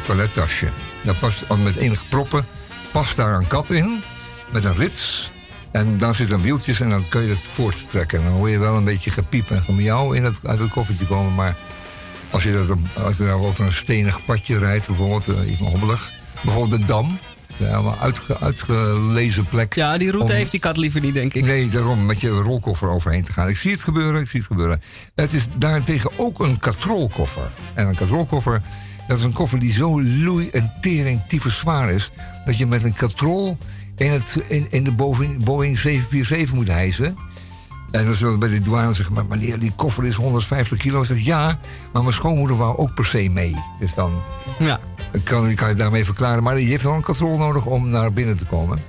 toilettasje. 0.06 0.70
Daar 1.04 1.16
past 1.16 1.44
met 1.64 1.76
enige 1.76 2.06
proppen 2.06 2.46
past 2.96 3.16
daar 3.16 3.36
een 3.36 3.48
kat 3.48 3.70
in. 3.70 4.02
Met 4.52 4.64
een 4.64 4.76
rits. 4.76 5.32
En 5.72 5.98
dan 5.98 6.14
zitten 6.14 6.42
wieltjes 6.42 6.80
en 6.80 6.90
dan 6.90 7.08
kun 7.08 7.22
je 7.22 7.30
het 7.30 7.48
voorttrekken. 7.52 8.24
Dan 8.24 8.32
hoor 8.32 8.50
je 8.50 8.58
wel 8.58 8.76
een 8.76 8.84
beetje 8.84 9.10
gepiep 9.10 9.50
en 9.50 9.62
gemiauw 9.62 10.14
in 10.14 10.24
het, 10.24 10.40
uit 10.44 10.60
het 10.60 10.70
koffertje 10.70 11.06
komen. 11.06 11.36
Maar 11.36 11.56
als 12.30 12.44
je, 12.44 12.52
dat, 12.68 12.78
als 13.04 13.18
je 13.18 13.26
daar 13.26 13.40
over 13.40 13.66
een 13.66 13.74
stenig 13.74 14.26
padje 14.26 14.58
rijdt, 14.58 14.88
bijvoorbeeld, 14.88 15.28
eh, 15.28 15.52
iets 15.52 15.60
hobbelig. 15.60 16.12
Bijvoorbeeld 16.44 16.82
de 16.82 16.86
Dam. 16.86 17.20
Ja, 17.58 17.66
helemaal 17.66 17.98
uitge, 18.00 18.40
uitgelezen 18.40 19.46
plek. 19.46 19.76
Ja, 19.76 19.98
die 19.98 20.12
route 20.12 20.32
om- 20.32 20.38
heeft 20.38 20.52
die 20.52 20.60
kat 20.60 20.78
liever 20.78 21.02
niet, 21.02 21.14
denk 21.14 21.34
ik. 21.34 21.44
Nee, 21.46 21.70
daarom 21.70 22.06
met 22.06 22.22
je 22.22 22.30
rolkoffer 22.30 22.90
overheen 22.90 23.24
te 23.24 23.34
gaan. 23.34 23.48
Ik 23.48 23.58
zie 23.58 23.72
het 23.72 23.82
gebeuren, 23.82 24.22
ik 24.22 24.30
zie 24.30 24.40
het 24.40 24.48
gebeuren. 24.48 24.82
Het 25.16 25.34
is 25.34 25.48
daarentegen 25.58 26.12
ook 26.18 26.40
een 26.40 26.60
katrolkoffer. 26.60 27.52
En 27.74 27.88
een 27.88 27.96
katrolkoffer, 27.96 28.62
dat 29.08 29.18
is 29.18 29.24
een 29.24 29.34
koffer 29.34 29.60
die 29.60 29.72
zo 29.72 30.02
loei 30.04 30.50
en 30.50 30.72
tering 30.82 31.22
tyfus 31.28 31.58
zwaar 31.58 31.92
is... 31.92 32.12
dat 32.46 32.58
je 32.58 32.66
met 32.66 32.84
een 32.84 32.94
katrol 32.94 33.58
in, 33.96 34.12
het, 34.12 34.44
in, 34.48 34.66
in 34.70 34.84
de 34.84 34.92
Boeing, 34.92 35.44
Boeing 35.44 35.78
747 35.80 36.56
moet 36.56 36.68
hijsen. 36.68 37.18
En 37.92 38.06
dan 38.06 38.16
zullen 38.16 38.34
we 38.34 38.40
bij 38.40 38.50
de 38.50 38.62
douane 38.62 38.94
zeggen... 38.94 39.14
maar 39.14 39.26
meneer, 39.26 39.60
die 39.60 39.72
koffer 39.76 40.06
is 40.06 40.16
150 40.16 40.78
kilo. 40.78 41.00
Ik 41.02 41.06
zeg, 41.08 41.20
ja, 41.26 41.60
maar 41.94 42.02
mijn 42.02 42.14
schoonmoeder 42.16 42.58
wou 42.58 42.78
ook 42.78 42.94
per 42.94 43.06
se 43.06 43.30
mee. 43.30 43.56
Dus 43.80 43.94
dan 43.94 44.22
Ja. 44.60 44.80
Kan, 45.24 45.56
kan 45.56 45.70
je 45.70 45.76
daarmee 45.76 46.06
verklaren. 46.06 46.44
Maar 46.44 46.56
die 46.56 46.68
heeft 46.68 46.84
wel 46.84 46.94
een 46.94 47.02
katrol 47.02 47.38
nodig 47.38 47.66
om 47.66 47.90
naar 47.90 48.14
binnen 48.14 48.38
te 48.38 48.46
komen. 48.46 48.80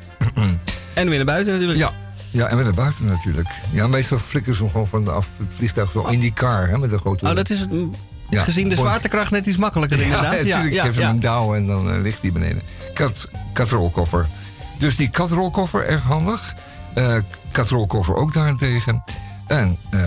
En 0.95 1.09
weer 1.09 1.17
naar 1.17 1.27
buiten 1.27 1.53
natuurlijk. 1.53 1.79
Ja, 1.79 1.93
ja 2.31 2.47
en 2.47 2.57
met 2.57 2.65
naar 2.65 2.75
buiten 2.75 3.07
natuurlijk. 3.07 3.49
Ja, 3.73 3.87
meestal 3.87 4.19
flikkeren 4.19 4.57
ze 4.57 4.63
hem 4.63 4.73
gewoon 4.73 4.87
vanaf 4.87 5.29
het 5.39 5.55
vliegtuig 5.55 5.91
zo 5.93 6.07
in 6.07 6.21
die 6.21 6.33
car, 6.33 6.69
hè, 6.69 6.79
met 6.79 6.93
een 6.93 6.99
grote... 6.99 7.27
Oh, 7.29 7.35
dat 7.35 7.51
is 7.51 7.67
Ja, 8.29 8.43
gezien 8.43 8.69
de 8.69 8.77
zwaartekracht 8.77 9.31
net 9.31 9.47
iets 9.47 9.57
makkelijker 9.57 9.99
Ja, 9.99 10.05
inderdaad. 10.05 10.33
natuurlijk. 10.43 10.75
ja, 10.75 10.85
geef 10.85 10.97
ja, 10.97 11.01
hem 11.01 11.11
een 11.11 11.21
douw 11.21 11.55
en 11.55 11.67
dan 11.67 11.91
eh, 11.91 12.01
ligt 12.01 12.23
hij 12.23 12.33
beneden. 12.33 12.63
Kat, 12.95 13.29
katrolkoffer. 13.53 14.27
Dus 14.79 14.97
die 14.97 15.11
katrolkoffer, 15.11 15.87
erg 15.87 16.03
handig. 16.03 16.55
Eh 16.95 17.17
katrolkoffer 17.51 18.15
ook 18.15 18.33
daarentegen. 18.33 19.05
En 19.47 19.79
eh, 19.91 20.01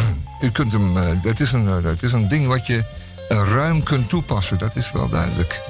u 0.46 0.50
kunt 0.50 0.72
hem... 0.72 0.96
het, 0.96 1.40
is 1.40 1.52
een, 1.52 1.66
het 1.66 2.02
is 2.02 2.12
een 2.12 2.28
ding 2.28 2.46
wat 2.46 2.66
je 2.66 2.84
ruim 3.28 3.82
kunt 3.82 4.08
toepassen. 4.08 4.58
Dat 4.58 4.76
is 4.76 4.92
wel 4.92 5.08
duidelijk. 5.08 5.60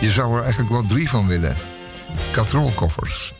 Je 0.00 0.10
zou 0.10 0.36
er 0.36 0.42
eigenlijk 0.42 0.72
wel 0.72 0.86
drie 0.86 1.08
van 1.08 1.26
willen. 1.26 1.54
Katrolkoffers. 2.30 3.32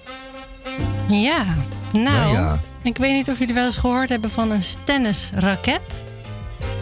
Ja, 1.08 1.44
nou, 1.92 2.04
Ja, 2.04 2.28
ja. 2.32 2.60
ik 2.82 2.96
weet 2.96 3.12
niet 3.12 3.28
of 3.30 3.38
jullie 3.38 3.54
wel 3.54 3.66
eens 3.66 3.76
gehoord 3.76 4.08
hebben 4.08 4.30
van 4.30 4.50
een 4.50 4.62
stennisraket. 4.62 6.04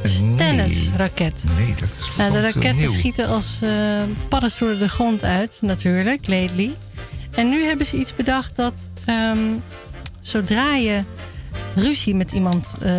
Stennisraket. 0.04 1.44
Nee, 1.58 1.74
dat 1.80 1.88
is 1.98 2.16
Nou, 2.16 2.32
de 2.32 2.40
raketten 2.40 2.76
nieuw. 2.76 2.90
schieten 2.92 3.28
als 3.28 3.58
eh 3.62 3.70
paddenstoelen 4.28 4.78
de 4.78 4.88
grond 4.88 5.24
uit, 5.24 5.58
natuurlijk, 5.60 6.26
lately. 6.28 6.70
En 7.30 7.48
nu 7.48 7.64
hebben 7.64 7.86
ze 7.86 7.96
iets 7.96 8.14
bedacht 8.14 8.56
dat 8.56 8.74
ehm, 9.06 9.38
zodra 10.20 10.74
je 10.74 11.02
ruzie 11.74 12.14
met 12.14 12.32
iemand 12.32 12.74
eh, 12.82 12.92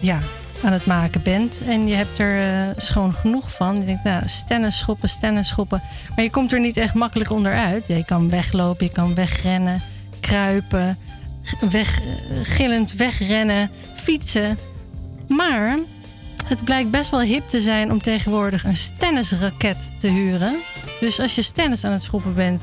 ja, 0.00 0.18
aan 0.64 0.72
het 0.72 0.86
maken 0.86 1.22
bent 1.22 1.62
en 1.66 1.86
je 1.86 1.94
hebt 1.94 2.18
er 2.18 2.38
eh, 2.38 2.74
schoon 2.76 3.14
genoeg 3.14 3.50
van, 3.50 3.76
je 3.76 3.84
denkt, 3.84 4.04
nou, 4.04 4.22
stennen 4.26 4.72
schoppen, 4.72 5.08
stennen 5.08 5.44
schoppen, 5.44 5.82
maar 6.14 6.24
je 6.24 6.30
komt 6.30 6.52
er 6.52 6.60
niet 6.60 6.76
echt 6.76 6.94
makkelijk 6.94 7.32
onderuit. 7.32 7.86
Je 7.86 8.04
kan 8.04 8.30
weglopen, 8.30 8.86
je 8.86 8.92
kan 8.92 9.14
wegrennen, 9.14 9.82
kruipen, 10.20 10.98
weg, 11.70 12.00
gillend 12.42 12.92
wegrennen, 12.92 13.70
fietsen. 13.96 14.58
Maar 15.28 15.78
het 16.44 16.64
blijkt 16.64 16.90
best 16.90 17.10
wel 17.10 17.20
hip 17.20 17.48
te 17.48 17.60
zijn 17.60 17.90
om 17.90 18.02
tegenwoordig 18.02 18.64
een 18.64 18.76
stennisraket 18.76 19.90
te 19.98 20.08
huren. 20.08 20.56
Dus 21.00 21.20
als 21.20 21.34
je 21.34 21.42
stennis 21.42 21.84
aan 21.84 21.92
het 21.92 22.02
schoppen 22.02 22.34
bent, 22.34 22.62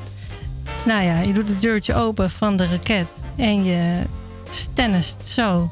nou 0.84 1.02
ja, 1.02 1.20
je 1.20 1.32
doet 1.32 1.48
het 1.48 1.60
deurtje 1.60 1.94
open 1.94 2.30
van 2.30 2.56
de 2.56 2.66
raket 2.66 3.08
en 3.36 3.64
je 3.64 4.02
stennist 4.50 5.26
zo 5.26 5.70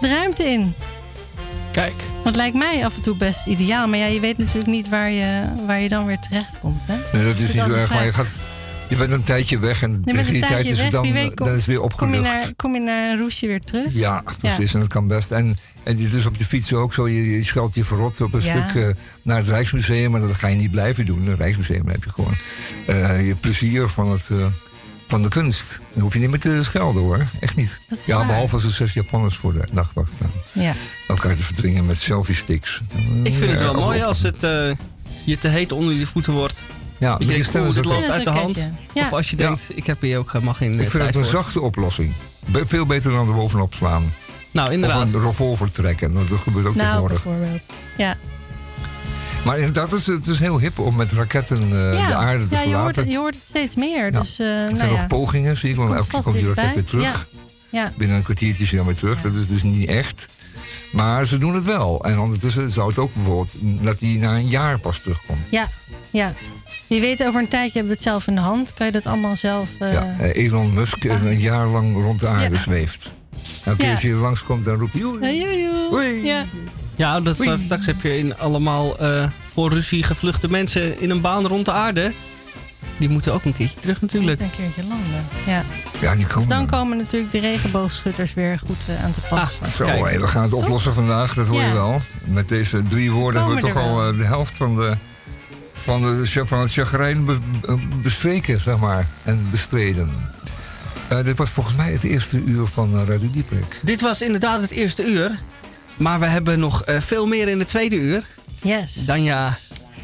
de 0.00 0.08
ruimte 0.08 0.44
in. 0.44 0.74
Kijk. 1.78 1.94
Dat 2.24 2.36
lijkt 2.36 2.56
mij 2.56 2.84
af 2.84 2.96
en 2.96 3.02
toe 3.02 3.16
best 3.16 3.46
ideaal. 3.46 3.88
Maar 3.88 3.98
ja, 3.98 4.06
je 4.06 4.20
weet 4.20 4.38
natuurlijk 4.38 4.66
niet 4.66 4.88
waar 4.88 5.10
je, 5.10 5.44
waar 5.66 5.80
je 5.80 5.88
dan 5.88 6.06
weer 6.06 6.18
terecht 6.18 6.58
komt. 6.60 6.80
Hè? 6.86 7.18
Nee, 7.18 7.26
dat 7.26 7.38
is 7.38 7.52
niet 7.52 7.62
zo 7.62 7.70
erg, 7.70 7.90
maar 7.94 8.04
je, 8.04 8.12
gaat, 8.12 8.40
je 8.88 8.96
bent 8.96 9.12
een 9.12 9.22
tijdje 9.22 9.58
weg 9.58 9.82
en 9.82 10.02
tegen 10.04 10.32
die 10.32 10.46
tijd 10.46 10.66
is 10.66 10.78
het 10.80 10.90
dan, 10.90 11.02
wie 11.02 11.12
weet 11.12 11.34
kom- 11.34 11.46
dan 11.46 11.54
is 11.56 11.66
weer 11.66 11.76
Kom 11.78 11.88
je, 11.88 11.92
opgelucht. 11.94 12.22
naar, 12.22 12.52
kom 12.56 12.74
je 12.74 12.80
naar 12.80 13.10
een 13.12 13.18
roesje 13.18 13.46
weer 13.46 13.60
terug? 13.60 13.92
Ja, 13.92 14.22
precies. 14.40 14.74
En 14.74 14.80
dat 14.80 14.88
kan 14.88 15.08
best. 15.08 15.30
En, 15.30 15.56
en 15.82 15.96
dit 15.96 16.12
is 16.12 16.26
op 16.26 16.38
de 16.38 16.44
fiets 16.44 16.72
ook 16.72 16.94
zo. 16.94 17.08
Je, 17.08 17.30
je 17.30 17.42
scheldt 17.42 17.74
je 17.74 17.84
verrot 17.84 18.20
op 18.20 18.32
een 18.34 18.42
Ja. 18.44 18.68
stuk 18.70 18.82
eh, 18.82 18.88
naar 19.22 19.36
het 19.36 19.48
Rijksmuseum. 19.48 20.10
Maar 20.10 20.20
dat 20.20 20.32
ga 20.32 20.46
je 20.48 20.56
niet 20.56 20.70
blijven 20.70 21.06
doen. 21.06 21.26
Het 21.26 21.38
Rijksmuseum 21.38 21.88
heb 21.88 22.04
je 22.04 22.10
gewoon 22.10 22.34
eh, 22.86 23.26
je 23.26 23.34
plezier 23.34 23.88
van, 23.88 24.10
het, 24.10 24.28
eh, 24.30 24.36
van 25.08 25.22
de 25.22 25.28
kunst. 25.28 25.80
Dan 25.92 26.02
hoef 26.02 26.12
je 26.12 26.18
niet 26.18 26.30
meer 26.30 26.40
te 26.40 26.58
schelden 26.62 27.02
hoor. 27.02 27.24
Echt 27.40 27.56
niet. 27.56 27.80
Ja, 28.04 28.26
behalve 28.26 28.54
als 28.54 28.64
er 28.64 28.70
zes 28.70 28.92
Japanners 28.92 29.36
voor 29.36 29.52
de 29.52 29.68
nachtwacht 29.72 30.12
staan. 30.12 30.30
Ja. 30.52 30.72
Elkaar 31.08 31.36
te 31.36 31.42
verdringen 31.42 31.86
met 31.86 31.98
selfie 31.98 32.34
sticks. 32.34 32.80
Ik 33.22 33.36
vind 33.36 33.50
het 33.50 33.60
wel 33.60 33.74
als 33.74 33.84
mooi 33.84 33.98
op- 33.98 34.04
als 34.04 34.22
het 34.22 34.42
eh, 34.44 34.70
je 35.24 35.38
te 35.38 35.48
heet 35.48 35.72
onder 35.72 35.94
je 35.94 36.06
voeten 36.06 36.32
wordt. 36.32 36.62
Ja, 36.98 37.10
Dat 37.10 37.18
je 37.18 37.24
denkt, 37.26 37.40
dit 37.42 37.48
stennisraket. 37.50 37.90
loopt 37.92 38.10
uit 38.10 38.24
de 38.24 38.30
hand. 38.30 38.56
Ja. 38.94 39.04
Of 39.04 39.12
als 39.12 39.30
je 39.30 39.36
Ja. 39.38 39.46
denkt, 39.46 39.62
ik 39.74 39.86
heb 39.86 40.00
hier 40.00 40.18
ook 40.18 40.32
helemaal 40.32 40.54
geen 40.54 40.68
eh, 40.78 40.84
Ik 40.84 40.90
vind 40.90 40.92
tijd 40.92 41.06
het 41.06 41.14
een 41.14 41.22
voor. 41.30 41.30
zachte 41.42 41.60
oplossing. 41.60 42.12
Be- 42.46 42.66
veel 42.66 42.86
beter 42.86 43.10
dan 43.10 43.28
er 43.28 43.34
bovenop 43.34 43.74
slaan. 43.74 44.12
Nou, 44.50 44.72
inderdaad. 44.72 45.04
Of 45.04 45.12
een 45.12 45.20
revolver 45.20 45.70
trekken. 45.70 46.12
Dat 46.12 46.28
dat 46.28 46.38
gebeurt 46.38 46.66
ook 46.66 46.74
Nou, 46.74 46.86
tegenwoordig. 46.86 47.22
bijvoorbeeld. 47.22 47.62
Ja. 47.96 48.16
Maar 49.44 49.58
inderdaad, 49.58 49.90
het 49.90 50.00
is, 50.00 50.06
het 50.06 50.26
is 50.26 50.38
heel 50.38 50.58
hip 50.60 50.78
om 50.78 50.96
met 50.96 51.12
raketten 51.12 51.56
eh, 51.62 52.06
de 52.08 52.14
aarde 52.14 52.48
te 52.48 52.54
ja, 52.54 52.60
je 52.60 52.66
hoort, 52.66 52.76
verlaten. 52.76 53.02
het, 53.02 53.10
je 53.12 53.18
hoort 53.18 53.34
het 53.34 53.44
steeds 53.46 53.74
meer. 53.74 54.12
Dus, 54.12 54.38
eh, 54.38 54.46
er 54.46 54.64
nou 54.64 54.76
zijn 54.76 54.90
ja. 54.92 54.96
nog 54.96 55.06
pogingen, 55.06 55.56
zie 55.56 55.70
ik, 55.70 55.76
want 55.76 55.94
elke 55.94 56.08
keer 56.10 56.22
komt 56.22 56.36
die 56.38 56.52
raket 56.54 56.74
weer 56.74 56.84
terug. 56.84 57.02
Ja. 57.02 57.38
Ja. 57.70 57.92
Binnen 57.96 58.16
een 58.16 58.22
kwartiertje 58.22 58.62
is 58.62 58.68
hij 58.68 58.78
dan 58.78 58.86
weer 58.86 58.96
terug. 58.96 59.20
Dat 59.22 59.34
is 59.34 59.48
dus 59.48 59.62
niet 59.62 59.88
echt. 59.88 60.28
Maar 60.92 61.26
ze 61.26 61.38
doen 61.38 61.54
het 61.54 61.64
wel. 61.64 62.04
En 62.04 62.18
ondertussen 62.18 62.70
zou 62.70 62.88
het 62.88 62.98
ook 62.98 63.14
bijvoorbeeld 63.14 63.54
dat 63.82 64.00
hij 64.00 64.08
na 64.08 64.36
een 64.36 64.48
jaar 64.48 64.78
pas 64.78 64.98
terugkomt. 64.98 65.38
Ja, 65.50 65.68
ja. 66.10 66.32
Wie 66.86 67.00
weet, 67.00 67.24
over 67.24 67.40
een 67.40 67.48
tijdje 67.48 67.72
hebben 67.72 67.90
we 67.90 67.94
het 67.96 68.02
zelf 68.06 68.26
in 68.26 68.34
de 68.34 68.40
hand. 68.40 68.74
Kan 68.74 68.86
je 68.86 68.92
dat 68.92 69.06
allemaal 69.06 69.36
zelf... 69.36 69.68
eh, 69.78 69.92
Ja, 69.92 70.16
Elon 70.18 70.74
Musk 70.74 71.04
een 71.04 71.38
jaar 71.40 71.66
lang 71.66 72.02
rond 72.02 72.20
de 72.20 72.26
aarde 72.28 72.54
Ja. 72.54 72.60
zweeft. 72.60 73.10
Elke 73.64 73.78
keer 73.78 73.86
Ja. 73.86 73.92
als 73.92 74.02
je 74.02 74.14
langskomt, 74.14 74.64
dan 74.64 74.78
roep 74.78 74.92
je... 74.92 74.98
Joe. 74.98 76.20
Ja. 76.24 76.44
Ja, 76.98 77.20
dat 77.20 77.34
straks, 77.34 77.62
straks 77.64 77.86
heb 77.86 78.02
je 78.02 78.18
in 78.18 78.38
allemaal 78.38 78.98
eh, 78.98 79.24
voor 79.52 79.72
Russie 79.72 80.02
gevluchte 80.02 80.50
mensen 80.50 81.00
in 81.00 81.10
een 81.10 81.20
baan 81.20 81.46
rond 81.46 81.64
de 81.64 81.72
aarde. 81.72 82.12
Die 82.96 83.08
moeten 83.08 83.32
ook 83.32 83.44
een 83.44 83.54
keertje 83.54 83.80
terug 83.80 84.00
natuurlijk. 84.00 84.40
Een 84.40 84.50
keertje 84.56 84.82
landen. 84.88 85.26
Ja. 85.46 85.64
Ja, 86.00 86.14
die 86.14 86.26
komen 86.26 86.48
dan 86.48 86.58
dan. 86.58 86.66
komen 86.78 86.96
natuurlijk 86.96 87.32
de 87.32 87.40
regenboogschutters 87.40 88.34
weer 88.34 88.58
goed 88.66 88.84
eh, 88.88 89.04
aan 89.04 89.12
te 89.12 89.20
pas. 89.20 89.58
Zo, 89.76 89.84
hé, 89.84 90.18
we 90.18 90.26
gaan 90.26 90.42
het 90.42 90.52
oplossen 90.52 90.94
vandaag, 90.94 91.34
dat 91.34 91.46
hoor 91.46 91.62
je 91.62 91.72
wel. 91.72 92.00
Met 92.24 92.48
deze 92.48 92.82
drie 92.82 93.12
woorden 93.12 93.40
hebben 93.40 93.60
we 93.60 93.66
toch 93.68 93.76
al 93.82 94.08
eh, 94.08 94.18
de 94.18 94.24
helft 94.24 94.56
van, 94.56 94.74
de, 94.76 94.92
van, 95.72 96.02
de, 96.02 96.42
van 96.46 96.58
het 96.60 96.72
chagrijn 96.72 97.24
be- 97.24 97.38
be- 97.60 97.78
bestreken, 98.02 98.60
zeg 98.60 98.78
maar. 98.78 99.06
En 99.22 99.46
bestreden. 99.50 100.10
Eh, 101.08 101.24
dit 101.24 101.38
was 101.38 101.50
volgens 101.50 101.76
mij 101.76 101.92
het 101.92 102.02
eerste 102.04 102.42
uur 102.44 102.66
van 102.66 102.94
Radio 103.06 103.30
Dieprik. 103.30 103.80
Dit 103.82 104.00
was 104.00 104.22
inderdaad 104.22 104.60
het 104.60 104.70
eerste 104.70 105.04
uur. 105.06 105.38
Maar 105.98 106.20
we 106.20 106.26
hebben 106.26 106.58
nog 106.58 106.84
eh, 106.84 107.00
veel 107.00 107.26
meer 107.26 107.48
in 107.48 107.58
het 107.58 107.68
tweede 107.68 107.96
uur. 107.96 108.24
Yes. 108.62 109.06
Danja, 109.06 109.56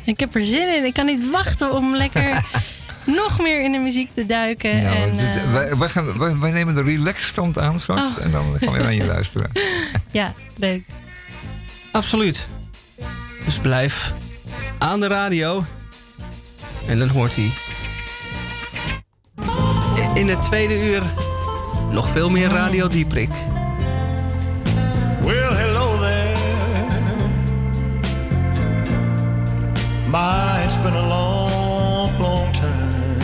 Ik 0.05 0.21
heb 0.21 0.35
er 0.35 0.45
zin 0.45 0.77
in. 0.77 0.85
Ik 0.85 0.95
kan 0.95 1.07
niet 1.07 1.31
wachten 1.31 1.73
om 1.73 1.97
lekker 1.97 2.45
nog 3.05 3.43
meer 3.43 3.61
in 3.63 3.73
de 3.73 3.79
muziek 3.79 4.11
te 4.15 4.27
duiken. 4.27 4.77
Ja, 4.77 4.95
en, 4.95 5.19
eh, 5.19 5.53
wij, 5.53 5.77
wij, 5.77 5.89
gaan, 5.89 6.19
wij, 6.19 6.39
wij 6.39 6.51
nemen 6.51 6.75
de 6.75 6.83
relaxstand 6.83 7.59
aan 7.59 7.79
straks. 7.79 8.17
Oh. 8.17 8.25
En 8.25 8.31
dan 8.31 8.57
gaan 8.59 8.73
we 8.73 8.79
naar 8.79 8.95
je 8.95 9.07
luisteren. 9.07 9.51
ja, 10.11 10.33
leuk. 10.57 10.83
absoluut. 11.91 12.47
Dus 13.45 13.59
blijf 13.59 14.13
aan 14.79 15.01
de 15.01 15.07
radio. 15.07 15.65
En 16.87 16.99
dan 16.99 17.09
hoort 17.09 17.35
hij. 17.37 17.51
In 20.15 20.29
het 20.29 20.43
tweede 20.43 20.91
uur 20.91 21.03
nog 21.91 22.09
veel 22.09 22.31
meer 22.31 22.49
Radio 22.49 22.89
Dieprik. 22.89 23.31
Well, 25.21 25.64
My, 30.15 30.62
it's 30.65 30.77
been 30.77 30.95
a 30.95 31.09
long, 31.09 32.09
long 32.21 32.53
time. 32.53 33.21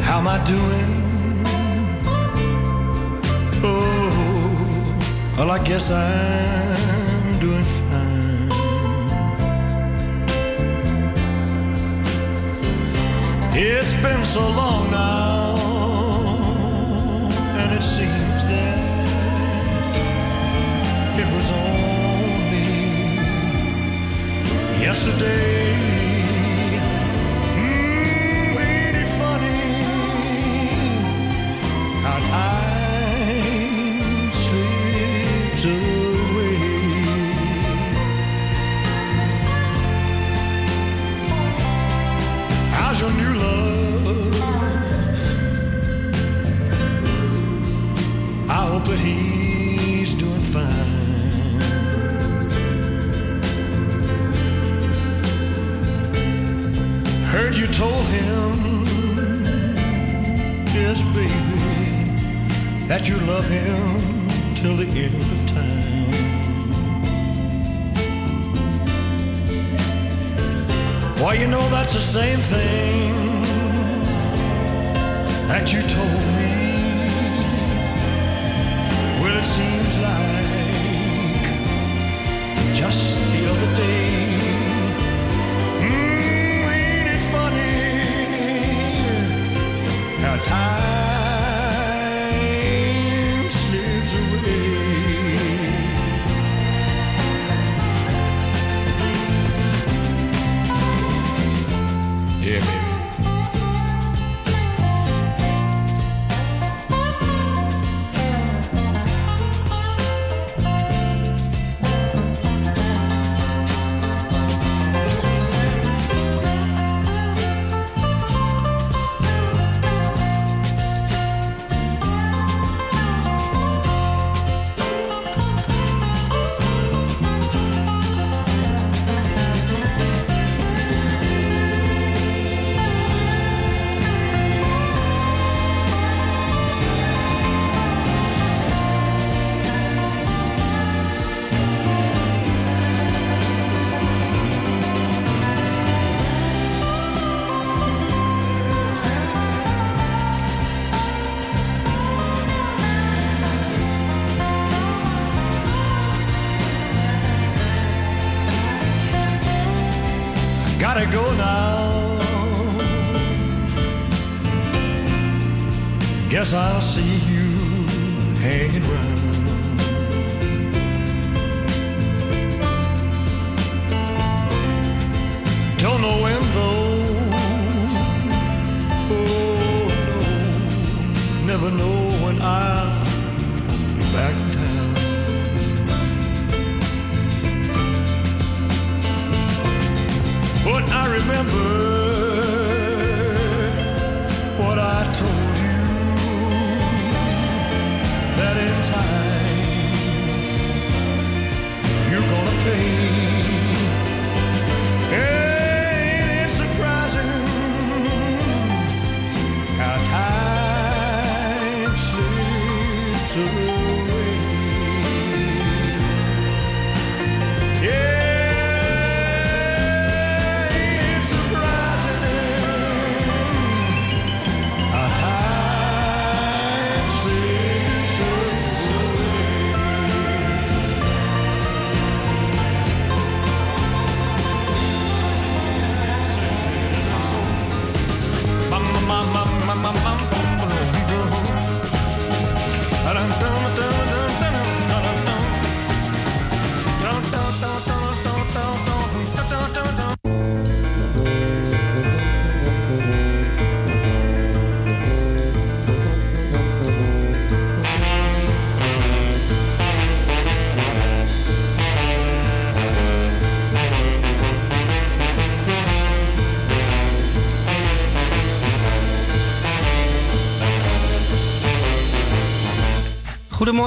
How 0.00 0.18
am 0.18 0.26
I 0.26 0.38
doing? 0.54 0.90
Oh, 3.62 5.36
well, 5.36 5.50
I 5.52 5.58
guess 5.62 5.92
I'm 5.92 7.38
doing 7.38 7.62
fine. 7.62 8.50
It's 13.54 13.92
been 14.02 14.24
so 14.24 14.40
long 14.40 14.90
now, 14.90 15.56
and 17.60 17.72
it 17.78 17.82
seems 17.84 18.27
it 21.20 21.26
was 21.34 21.50
only 21.50 22.68
yesterday. 24.80 25.74
Mm, 27.58 28.56
ain't 28.66 28.96
it 28.96 29.08
funny 29.18 29.60
how 32.02 32.18
time 32.30 32.57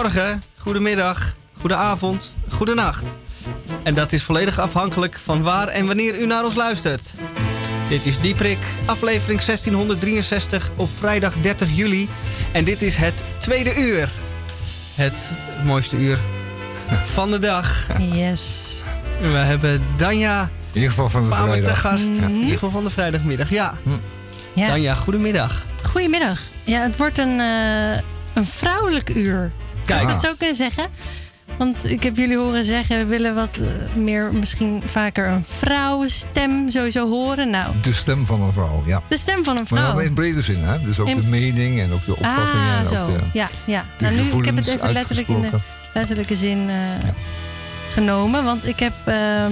Goedemorgen, 0.02 0.44
goedemiddag, 0.58 1.36
goedenavond, 1.60 2.34
goedenacht. 2.50 3.04
En 3.84 3.94
dat 3.94 4.12
is 4.12 4.24
volledig 4.24 4.60
afhankelijk 4.60 5.20
van 5.20 5.42
waar 5.42 5.68
en 5.68 5.88
wanneer 5.88 6.20
u 6.20 6.26
naar 6.26 6.44
ons 6.44 6.56
luistert. 6.56 7.14
Dit 7.90 8.06
is 8.06 8.20
Dieprik, 8.20 8.58
aflevering 8.86 9.42
1663 9.42 10.72
op 10.76 10.90
vrijdag 10.98 11.34
30 11.42 11.76
juli. 11.76 12.10
En 12.52 12.64
dit 12.64 12.82
is 12.82 12.96
het 12.96 13.24
tweede 13.38 13.76
uur. 13.76 14.10
Het 14.96 15.32
mooiste 15.64 15.98
uur 15.98 16.20
van 17.04 17.32
de 17.32 17.40
dag. 17.40 17.88
Yes. 18.00 18.76
We 19.20 19.28
hebben 19.28 19.84
Danja 19.98 20.42
In 20.42 20.50
ieder 20.74 20.90
geval 20.90 21.10
van 21.10 21.24
de 21.24 21.30
Pamer 21.30 21.64
te 21.64 21.76
gast. 21.76 22.10
Mhm. 22.10 22.24
In 22.24 22.36
ieder 22.36 22.54
geval 22.54 22.70
van 22.70 22.84
de 22.84 22.90
vrijdagmiddag, 22.90 23.50
ja. 23.50 23.78
Ja. 24.54 24.68
Danja, 24.68 24.94
goedemiddag. 24.94 25.66
Goedemiddag. 25.84 26.40
Ja, 26.64 26.82
het 26.82 26.98
wordt 26.98 27.18
een, 27.18 27.40
eh, 27.40 27.94
een 28.34 28.46
vrouwelijk 28.46 29.10
uur. 29.10 29.52
Kijk. 29.98 30.02
Zou 30.02 30.12
ik 30.16 30.22
dat 30.22 30.30
zo 30.30 30.36
kunnen 30.38 30.56
zeggen? 30.56 30.86
Want 31.58 31.78
ik 31.90 32.04
heb 32.04 32.18
jullie 32.18 32.38
horen 32.38 32.66
zeggen, 32.66 32.98
we 32.98 33.06
willen 33.06 33.36
wat 33.36 33.58
eh, 33.58 33.96
meer, 33.96 34.34
misschien 34.34 34.82
vaker 34.86 35.28
een 35.28 35.44
vrouwenstem 35.58 36.70
sowieso 36.70 37.10
horen. 37.10 37.50
Nou, 37.50 37.74
De 37.82 37.94
stem 37.94 38.26
van 38.26 38.42
een 38.42 38.54
vrouw, 38.54 38.84
ja. 38.86 39.02
de 39.10 39.18
stem 39.18 39.44
van 39.44 39.58
een 39.58 39.66
Maar 39.70 39.80
vrouw. 39.80 39.96
wel 39.96 40.02
in 40.06 40.14
brede 40.14 40.42
zin, 40.42 40.64
hè? 40.64 40.82
Dus 40.82 41.00
ook 41.00 41.08
In- 41.08 41.16
de 41.22 41.28
mening 41.28 41.80
en 41.82 41.92
ook 41.94 42.06
de 42.06 42.12
opvattingen. 42.16 42.68
Ah, 42.74 42.80
en 42.80 42.88
zo. 42.88 43.06
ook 43.06 43.08
de, 43.08 43.20
ja, 43.34 43.48
ja. 43.66 43.86
de 43.98 44.04
Nou, 44.04 44.16
nu, 44.16 44.22
ik 44.22 44.46
heb 44.46 44.56
het 44.56 44.68
even 44.68 44.92
letterlijk 44.94 45.28
in 45.28 45.42
de 45.42 45.50
letterlijke 45.94 46.36
zin 46.36 46.70
eh, 46.70 46.76
genomen. 47.92 48.44
Want 48.44 48.68
ik 48.68 48.80
heb. 48.80 48.94
ehm, 49.06 49.52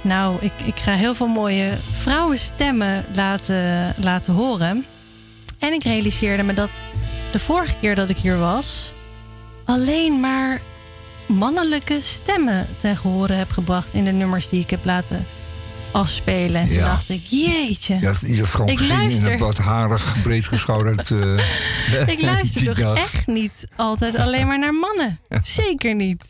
nou, 0.00 0.36
ik, 0.40 0.52
ik 0.64 0.76
ga 0.76 0.92
heel 0.92 1.14
veel 1.14 1.26
mooie 1.26 1.70
vrouwenstemmen 1.92 3.04
laten, 3.14 3.94
laten 3.96 4.34
horen. 4.34 4.84
En 5.58 5.72
ik 5.72 5.82
realiseerde 5.84 6.42
me 6.42 6.54
dat 6.54 6.70
de 7.32 7.38
vorige 7.38 7.74
keer 7.80 7.94
dat 7.94 8.08
ik 8.10 8.16
hier 8.16 8.38
was. 8.38 8.92
Alleen 9.64 10.20
maar 10.20 10.60
mannelijke 11.26 11.98
stemmen 12.00 12.66
ten 12.76 12.96
gehore 12.96 13.32
heb 13.32 13.50
gebracht. 13.50 13.94
in 13.94 14.04
de 14.04 14.12
nummers 14.12 14.48
die 14.48 14.60
ik 14.60 14.70
heb 14.70 14.84
laten 14.84 15.26
afspelen. 15.92 16.60
En 16.60 16.66
toen 16.66 16.76
Ja. 16.76 16.84
dacht 16.86 17.08
ik: 17.08 17.22
jeetje. 17.24 17.98
Ja, 18.00 18.12
is 18.22 18.38
dat 18.38 18.46
gewoon 18.48 18.68
ik 18.68 18.78
gezien 18.78 18.94
in 18.96 19.02
luister. 19.02 19.32
een 19.32 19.38
wat 19.38 19.58
harig, 19.58 20.22
breedgeschouderd... 20.22 21.10
eh 21.90 22.08
Ik 22.08 22.20
luister 22.20 22.64
toch 22.74 22.96
echt 22.96 23.26
niet 23.26 23.66
altijd 23.76 24.16
alleen 24.16 24.46
maar 24.46 24.58
naar 24.58 24.74
mannen. 24.74 25.18
Zeker 25.42 25.94
niet. 25.94 26.24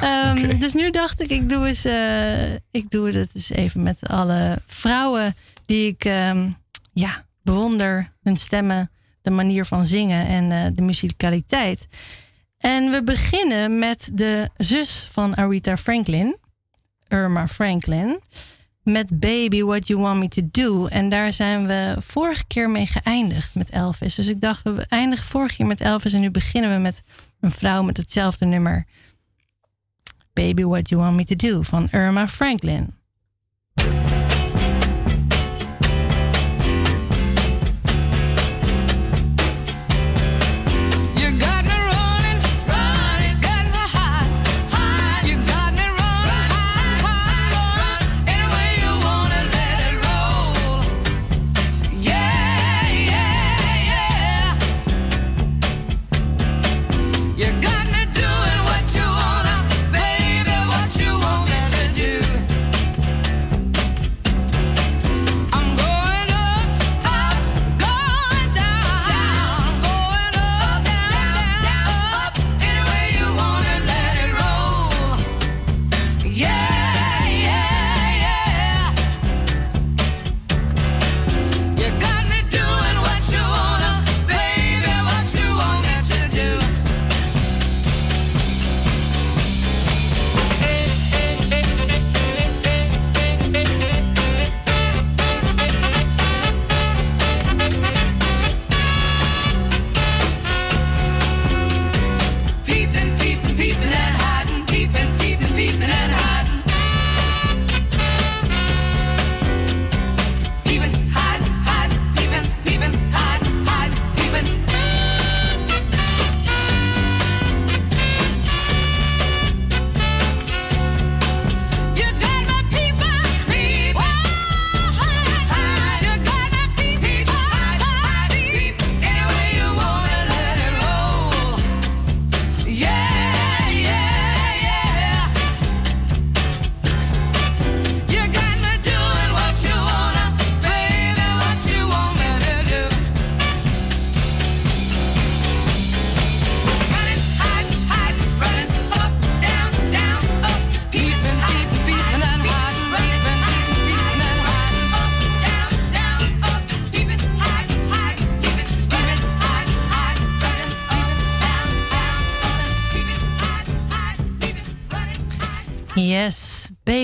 Ehm. 0.00 0.58
Dus 0.58 0.72
nu 0.72 0.90
dacht 0.90 1.20
ik, 1.20 1.30
ik 1.30 1.48
doe, 1.48 1.66
eens, 1.66 1.84
eh, 1.84 2.52
ik 2.70 2.90
doe 2.90 3.10
het 3.12 3.30
eens 3.34 3.50
even 3.50 3.82
met 3.82 3.98
alle 4.08 4.58
vrouwen 4.66 5.34
die 5.66 5.86
ik 5.86 6.04
ehm, 6.04 6.50
ja, 6.92 7.24
bewonder. 7.42 8.12
Hun 8.22 8.36
stemmen, 8.36 8.90
de 9.22 9.30
manier 9.30 9.64
van 9.64 9.86
zingen 9.86 10.26
en 10.26 10.52
eh, 10.52 10.70
de 10.74 10.82
musicaliteit. 10.82 11.86
En 12.62 12.90
we 12.90 13.02
beginnen 13.02 13.78
met 13.78 14.10
de 14.12 14.50
zus 14.56 15.08
van 15.12 15.36
Aretha 15.36 15.76
Franklin, 15.76 16.36
Irma 17.08 17.48
Franklin. 17.48 18.20
Met 18.82 19.20
Baby 19.20 19.62
What 19.62 19.86
You 19.86 20.00
Want 20.00 20.18
Me 20.18 20.28
To 20.28 20.42
Do. 20.50 20.86
En 20.86 21.08
daar 21.08 21.32
zijn 21.32 21.66
we 21.66 21.96
vorige 21.98 22.44
keer 22.46 22.70
mee 22.70 22.86
geëindigd 22.86 23.54
met 23.54 23.70
Elvis. 23.70 24.14
Dus 24.14 24.26
ik 24.26 24.40
dacht, 24.40 24.62
we 24.62 24.86
eindigen 24.88 25.24
vorige 25.24 25.56
keer 25.56 25.66
met 25.66 25.80
Elvis. 25.80 26.12
En 26.12 26.20
nu 26.20 26.30
beginnen 26.30 26.74
we 26.74 26.78
met 26.78 27.02
een 27.40 27.50
vrouw 27.50 27.82
met 27.82 27.96
hetzelfde 27.96 28.46
nummer. 28.46 28.86
Baby 30.32 30.62
What 30.62 30.88
You 30.88 31.02
Want 31.02 31.16
Me 31.16 31.24
To 31.24 31.36
Do 31.36 31.62
van 31.62 31.88
Irma 31.90 32.28
Franklin. 32.28 32.94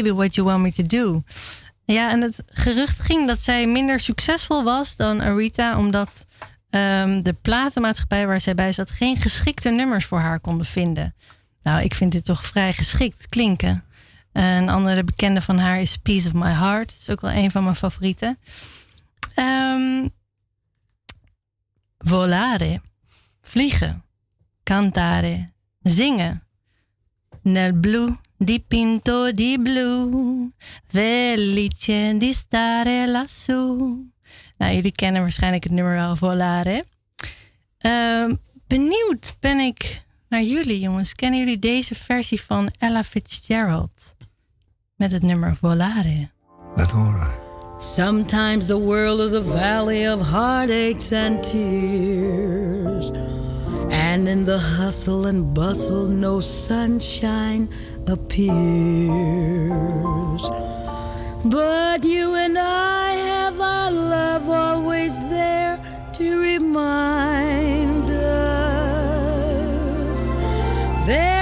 Baby, 0.02 0.16
what 0.16 0.34
you 0.34 0.46
want 0.46 0.62
me 0.62 0.72
to 0.72 0.86
do. 0.86 1.22
Ja, 1.84 2.10
en 2.10 2.20
het 2.20 2.42
gerucht 2.46 3.00
ging 3.00 3.26
dat 3.26 3.40
zij 3.40 3.66
minder 3.66 4.00
succesvol 4.00 4.64
was 4.64 4.96
dan 4.96 5.20
Aretha, 5.20 5.78
omdat 5.78 6.26
ehm, 6.70 7.22
de 7.22 7.32
platenmaatschappij 7.32 8.26
waar 8.26 8.40
zij 8.40 8.54
bij 8.54 8.72
zat 8.72 8.90
geen 8.90 9.16
geschikte 9.16 9.70
nummers 9.70 10.04
voor 10.04 10.20
haar 10.20 10.40
konden 10.40 10.66
vinden. 10.66 11.14
Nou, 11.62 11.82
ik 11.82 11.94
vind 11.94 12.12
dit 12.12 12.24
toch 12.24 12.46
vrij 12.46 12.72
geschikt 12.72 13.28
klinken. 13.28 13.84
Een 14.32 14.68
andere 14.68 15.04
bekende 15.04 15.42
van 15.42 15.58
haar 15.58 15.80
is 15.80 15.96
Piece 15.96 16.28
of 16.28 16.34
My 16.34 16.50
Heart. 16.50 16.88
Dat 16.88 16.98
is 17.00 17.10
ook 17.10 17.20
wel 17.20 17.32
een 17.32 17.50
van 17.50 17.62
mijn 17.62 17.76
favorieten. 17.76 18.38
Ehm, 19.34 20.08
volare, 21.98 22.80
vliegen, 23.40 24.04
cantare, 24.62 25.50
zingen. 25.80 26.42
Nel 27.42 27.72
blu 27.72 28.16
dipinto 28.38 29.32
di 29.32 29.58
blu, 29.58 30.50
felice 30.86 32.16
di 32.18 32.32
stare 32.32 33.06
lassù. 33.06 33.76
Nou, 34.56 34.72
jullie 34.74 34.92
kennen 34.92 35.22
waarschijnlijk 35.22 35.64
het 35.64 35.72
nummer 35.72 35.94
wel, 35.94 36.16
Volare. 36.16 36.84
Ehm, 37.78 38.34
benieuwd 38.66 39.36
ben 39.40 39.58
ik 39.58 40.04
naar 40.28 40.42
jullie, 40.42 40.80
jongens. 40.80 41.14
Kennen 41.14 41.38
jullie 41.38 41.58
deze 41.58 41.94
versie 41.94 42.42
van 42.42 42.70
Ella 42.78 43.04
Fitzgerald? 43.04 44.16
Met 44.96 45.12
het 45.12 45.22
nummer 45.22 45.56
Volare. 45.56 46.30
Laat 46.76 46.90
horen. 46.90 47.46
Sometimes 47.78 48.66
the 48.66 48.78
world 48.78 49.20
is 49.20 49.32
a 49.32 49.42
valley 49.42 50.12
of 50.12 50.20
heartaches 50.20 51.12
and 51.12 51.42
tears. 51.42 53.10
And 53.90 54.26
in 54.26 54.44
the 54.44 54.58
hustle 54.58 55.28
and 55.28 55.54
bustle, 55.54 56.08
no 56.08 56.40
sunshine 56.40 57.68
appears. 58.10 59.08
But 61.44 62.04
you 62.04 62.34
and 62.34 62.58
I 62.58 63.10
have 63.12 63.60
our 63.60 63.90
love 63.90 64.48
always 64.48 65.20
there 65.28 65.78
to 66.14 66.40
remind 66.40 68.10
us. 68.10 68.20
There 71.06 71.37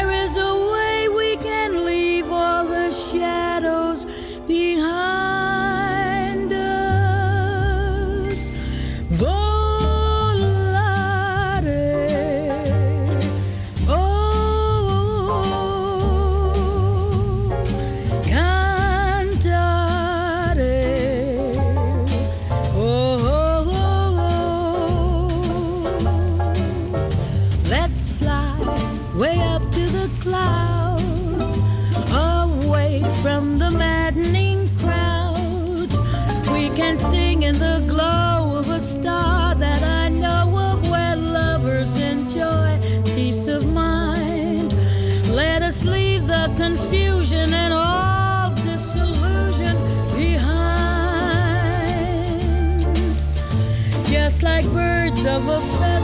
of 55.26 55.48
a 55.48 55.60
feather, 55.60 55.86
a 55.86 55.95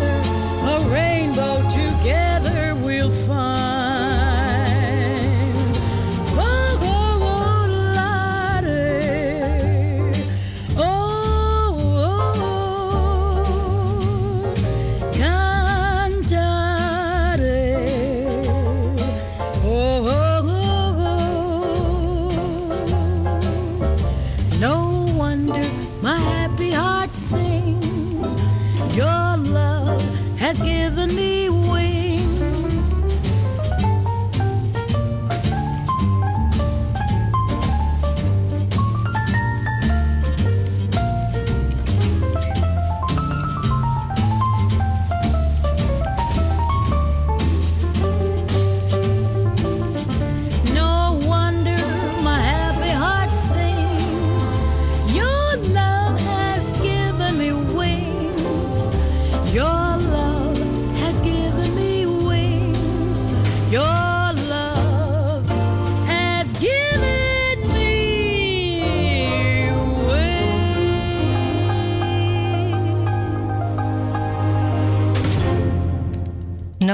has 30.43 30.61
given 30.61 31.15
me 31.15 31.49
wings. 31.49 31.92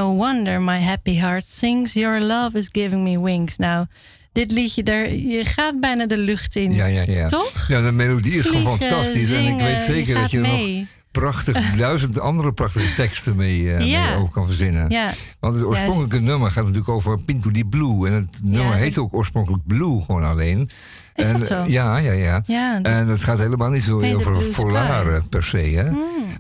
No 0.09 0.15
wonder 0.15 0.61
my 0.61 0.79
happy 0.79 1.21
heart 1.21 1.45
sings. 1.45 1.93
Your 1.93 2.21
love 2.21 2.59
is 2.59 2.69
giving 2.73 3.03
me 3.03 3.21
wings. 3.21 3.57
Nou, 3.57 3.87
dit 4.33 4.51
liedje, 4.51 4.83
daar, 4.83 5.15
je 5.15 5.45
gaat 5.45 5.81
bijna 5.81 6.07
de 6.07 6.19
lucht 6.19 6.57
in. 6.57 6.75
Ja, 6.75 6.87
ja, 6.87 7.03
ja. 7.07 7.29
Toch? 7.29 7.69
Ja, 7.69 7.81
de 7.81 7.93
melodie 7.93 8.35
is 8.35 8.47
gewoon 8.47 8.79
fantastisch. 8.79 9.31
en 9.31 9.45
ik 9.45 9.61
weet 9.61 9.79
zeker 9.79 10.15
je 10.15 10.21
dat 10.21 10.31
je 10.31 10.39
mee. 10.39 10.79
nog 10.79 10.89
prachtig, 11.11 11.71
duizend 11.77 12.21
andere 12.21 12.53
prachtige 12.53 12.95
teksten 12.95 13.37
mee, 13.37 13.63
Ja. 13.63 13.77
mee 13.79 14.17
ook 14.17 14.33
kan 14.33 14.47
verzinnen. 14.47 14.91
Ja. 14.91 15.13
Want 15.41 15.55
het 15.55 15.65
oorspronkelijke 15.65 16.21
nummer 16.21 16.51
gaat 16.51 16.65
natuurlijk 16.65 16.89
over 16.89 17.19
Pinto 17.21 17.51
di 17.51 17.65
Blue. 17.65 18.09
En 18.09 18.13
het 18.15 18.41
nummer 18.45 18.75
heet 18.75 18.99
ook 18.99 19.15
oorspronkelijk 19.15 19.67
Blue, 19.67 20.01
gewoon 20.01 20.25
alleen. 20.25 20.71
Is 21.15 21.27
en, 21.27 21.39
dat 21.39 21.47
zo? 21.47 21.65
Ja, 21.67 21.97
ja, 21.97 22.13
ja. 22.13 22.43
Ja, 22.47 22.79
dat- 22.81 22.93
en 22.93 23.07
het 23.09 23.23
gaat 23.23 23.39
helemaal 23.39 23.71
niet 23.71 23.83
zo 23.83 23.97
over 24.15 24.33
blue 24.33 24.53
volare 24.53 25.15
sky. 25.17 25.29
per 25.29 25.43
se. 25.43 25.57
Hè? 25.59 25.85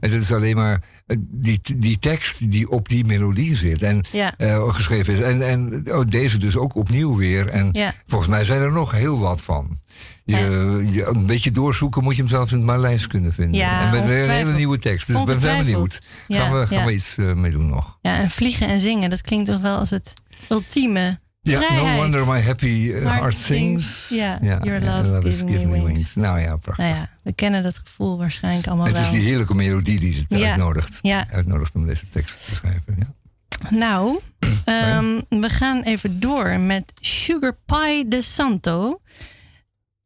En 0.00 0.10
het 0.10 0.22
is 0.22 0.32
alleen 0.32 0.56
maar 0.56 0.80
eh, 1.06 1.16
die, 1.20 1.60
die 1.78 1.98
tekst 1.98 2.50
die 2.50 2.70
op 2.70 2.88
die 2.88 3.04
melodie 3.04 3.56
zit 3.56 3.82
en 3.82 4.04
Ja. 4.12 4.34
eh, 4.36 4.72
geschreven 4.72 5.12
is. 5.12 5.20
En, 5.20 5.48
en 5.48 5.82
oh, 5.94 6.04
deze 6.08 6.38
dus 6.38 6.56
ook 6.56 6.74
opnieuw 6.74 7.16
weer. 7.16 7.48
En 7.48 7.72
volgens 8.06 8.30
mij 8.30 8.44
zijn 8.44 8.60
er 8.60 8.72
nog 8.72 8.90
heel 8.92 9.18
wat 9.18 9.42
van. 9.42 9.78
Je, 10.36 10.88
je, 10.92 11.06
een 11.06 11.26
beetje 11.26 11.50
doorzoeken 11.50 12.02
moet 12.02 12.16
je 12.16 12.22
hem 12.22 12.30
zelfs 12.30 12.50
in 12.52 12.56
het 12.56 12.66
Maleis 12.66 13.06
kunnen 13.06 13.32
vinden. 13.32 13.60
Ja, 13.60 13.80
en 13.84 13.90
met 13.90 14.04
weer 14.04 14.24
een 14.24 14.30
hele 14.30 14.52
nieuwe 14.52 14.78
tekst. 14.78 15.06
Dus 15.06 15.18
ik 15.18 15.24
ben 15.24 15.40
wel 15.40 15.58
benieuwd. 15.58 16.00
Gaan, 16.28 16.36
Ja, 16.36 16.52
we, 16.60 16.66
gaan 16.66 16.78
ja. 16.78 16.84
we 16.84 16.92
iets 16.92 17.16
eh, 17.18 17.32
mee 17.32 17.50
doen 17.50 17.68
nog? 17.68 17.98
Ja, 18.02 18.16
en 18.18 18.30
vliegen 18.30 18.68
en 18.68 18.80
zingen, 18.80 19.10
dat 19.10 19.20
klinkt 19.20 19.46
toch 19.46 19.60
wel 19.60 19.78
als 19.78 19.90
het 19.90 20.12
ultieme 20.48 21.18
Ja, 21.40 21.58
vrijheid. 21.60 21.96
No 21.96 22.02
Wonder 22.02 22.26
My 22.26 22.40
Happy 22.42 22.92
eh, 22.92 23.04
Heart 23.18 23.38
sings. 23.38 24.08
Ja, 24.08 24.38
Your 24.40 24.80
love 24.80 25.26
is 25.26 25.38
giving 25.38 25.70
me 25.70 25.84
wings. 25.84 26.14
Nou 26.14 26.40
ja, 26.40 26.56
prachtig. 26.56 26.84
Nou 26.84 26.96
ja, 26.96 27.10
we 27.22 27.32
kennen 27.32 27.62
dat 27.62 27.78
gevoel 27.84 28.18
waarschijnlijk 28.18 28.66
allemaal 28.66 28.86
Het 28.86 28.94
wel. 28.94 29.04
is 29.04 29.10
die 29.10 29.20
heerlijke 29.20 29.54
melodie 29.54 30.00
die 30.00 30.26
het 30.28 30.42
uitnodigt. 30.42 31.00
Uitnodigt 31.30 31.74
om 31.74 31.86
deze 31.86 32.08
tekst 32.08 32.44
te 32.44 32.54
schrijven. 32.54 32.96
Ja. 32.98 33.06
Nou, 33.70 34.18
ehm, 34.64 35.20
we 35.28 35.48
gaan 35.48 35.82
even 35.82 36.20
door 36.20 36.60
met 36.60 36.92
Sugar 37.00 37.56
Pie 37.66 38.08
de 38.08 38.22
Santo. 38.22 39.00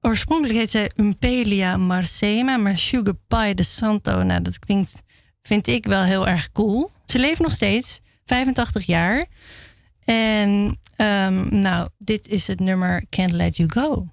Oorspronkelijk 0.05 0.59
heet 0.59 0.71
zij 0.71 0.91
Umpelia 0.97 1.77
Marcema, 1.77 2.57
maar 2.57 2.79
Sugar 2.79 3.15
Pie 3.29 3.55
de 3.55 3.63
Santo, 3.63 4.23
nou 4.23 4.43
dat 4.43 4.59
klinkt, 4.59 5.03
vind 5.43 5.67
ik 5.67 5.87
wel 5.87 6.03
heel 6.03 6.29
erg 6.29 6.53
cool. 6.53 6.91
Ze 7.07 7.19
leeft 7.19 7.41
nog 7.41 7.53
steeds, 7.53 8.01
85 8.25 8.85
jaar. 8.85 9.27
En 10.05 10.79
ehm, 10.97 11.61
nou, 11.61 11.89
dit 11.99 12.29
is 12.29 12.47
het 12.47 12.61
nummer 12.61 13.05
Can't 13.11 13.31
Let 13.31 13.57
You 13.57 13.71
Go. 13.71 14.07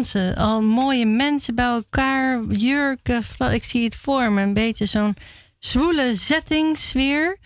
Dansen. 0.00 0.36
Al 0.36 0.62
mooie 0.62 1.06
mensen 1.06 1.54
bij 1.54 1.64
elkaar, 1.64 2.42
jurken. 2.48 3.22
Ik 3.52 3.64
zie 3.64 3.84
het 3.84 3.96
voor 3.96 4.32
me. 4.32 4.42
Een 4.42 4.54
beetje 4.54 4.86
zo'n 4.86 5.16
zwoele 5.58 6.14
zettingsfeer. 6.14 7.38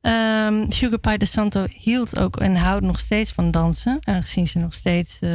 Ehm 0.00 0.70
Sugar 0.70 0.98
Pie 0.98 1.18
de 1.18 1.24
Santo 1.26 1.66
hield 1.68 2.18
ook 2.18 2.36
en 2.36 2.56
houdt 2.56 2.84
nog 2.84 2.98
steeds 2.98 3.32
van 3.32 3.50
dansen. 3.50 3.98
Aangezien 4.00 4.48
ze 4.48 4.58
nog 4.58 4.74
steeds 4.74 5.18
eh, 5.20 5.30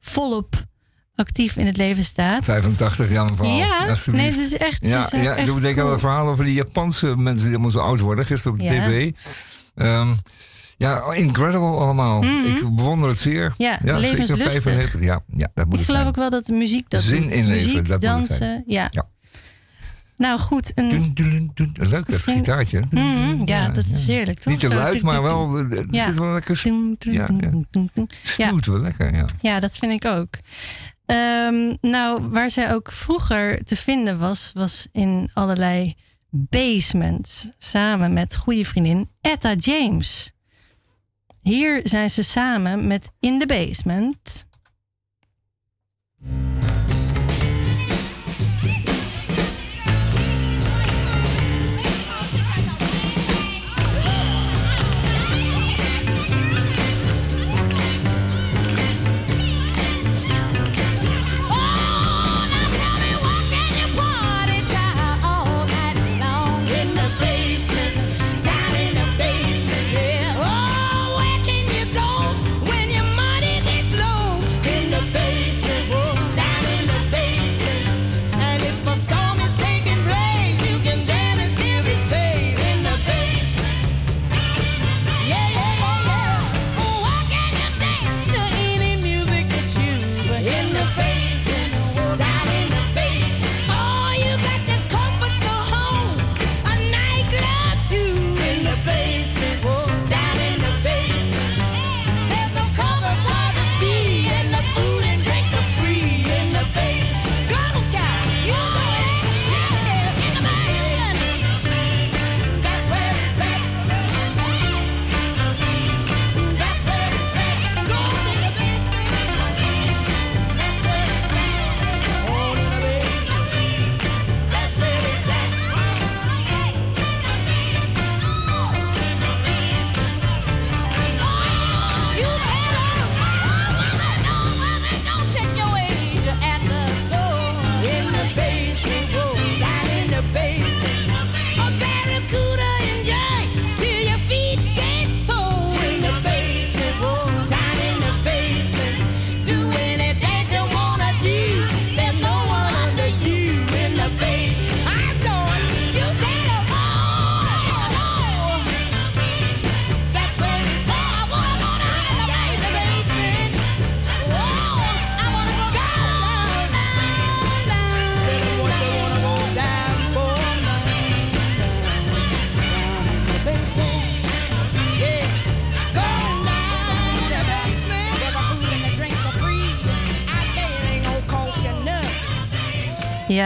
volop 0.00 0.54
actief 1.14 1.56
in 1.56 1.66
het 1.66 1.76
leven 1.76 2.04
staat. 2.04 2.44
85 2.44 3.10
jaar 3.10 3.24
mevrouw. 3.24 3.56
Ja, 3.56 3.96
nee, 4.06 4.30
het 4.30 4.38
is 4.38 4.56
echt- 4.56 4.86
Ja, 4.86 5.00
het 5.02 5.12
is 5.12 5.20
ja, 5.20 5.34
echt 5.36 5.48
ik 5.48 5.60
denk 5.62 5.76
aan 5.76 5.82
cool. 5.82 5.92
een 5.92 5.98
verhaal 5.98 6.28
over 6.28 6.44
die 6.44 6.54
Japanse 6.54 7.06
mensen 7.16 7.44
die 7.44 7.52
allemaal 7.54 7.70
zo 7.70 7.78
oud 7.78 8.00
worden. 8.00 8.26
Gisteren 8.26 8.52
op 8.52 8.58
de 8.66 8.74
Ja. 8.74 8.86
tv. 8.86 9.12
Ehm, 9.74 10.12
ja, 10.80 11.12
incredible 11.12 11.66
allemaal. 11.66 12.22
Mhm. 12.22 12.46
Ik 12.46 12.74
bewonder 12.76 13.08
het 13.08 13.18
zeer. 13.18 13.54
Ja, 13.58 13.78
zeker 13.80 13.98
levenslustig. 13.98 14.52
95. 14.62 15.00
Ja, 15.00 15.22
ja, 15.36 15.48
dat 15.54 15.66
moet 15.66 15.78
Ik 15.80 15.84
geloof 15.84 16.06
ook 16.06 16.16
wel 16.16 16.30
dat 16.30 16.46
de 16.46 16.52
muziek 16.52 16.90
dat 16.90 17.00
Zin 17.02 17.30
in 17.30 17.46
leven, 17.46 17.66
Muziek, 17.66 17.88
dat 17.88 18.00
dansen. 18.00 18.62
Ja. 18.66 18.88
Ja. 18.90 19.04
Nou 20.16 20.38
goed, 20.38 20.72
een, 20.74 20.88
Dun, 20.88 21.10
dun, 21.14 21.50
dun. 21.54 21.76
Leuk 21.88 22.10
dat 22.10 22.20
gitaartje. 22.20 22.82
Mhm, 22.90 23.42
ja, 23.44 23.68
dat 23.68 23.84
is 23.92 24.06
heerlijk, 24.06 24.38
toch? 24.38 24.52
Niet 24.52 24.60
te 24.60 24.74
luid, 24.74 25.02
maar 25.02 25.22
wel, 25.22 25.56
er 25.56 25.78
er 25.78 25.86
Ja. 25.90 26.04
zit 26.04 26.18
wel 26.18 26.32
lekker... 26.32 26.60
Ja, 26.98 27.10
ja. 27.10 27.50
Ja. 28.36 28.54
Wel 28.64 28.78
lekker, 28.80 29.14
ja. 29.14 29.24
Ja, 29.40 29.60
dat 29.60 29.76
vind 29.76 29.92
ik 29.92 30.04
ook. 30.04 30.28
Ehm, 31.06 31.74
nou, 31.80 32.22
waar 32.30 32.50
zij 32.50 32.74
ook 32.74 32.92
vroeger 32.92 33.64
te 33.64 33.76
vinden 33.76 34.18
was, 34.18 34.50
was 34.54 34.88
in 34.92 35.30
allerlei 35.32 35.94
basements. 36.30 37.50
Samen 37.58 38.12
met 38.12 38.36
goede 38.36 38.64
vriendin 38.64 39.08
Etta 39.20 39.54
James. 39.54 40.32
Hier 41.42 41.80
zijn 41.84 42.10
ze 42.10 42.22
samen 42.22 42.86
met 42.86 43.10
In 43.20 43.38
the 43.38 43.46
Basement. 43.46 44.48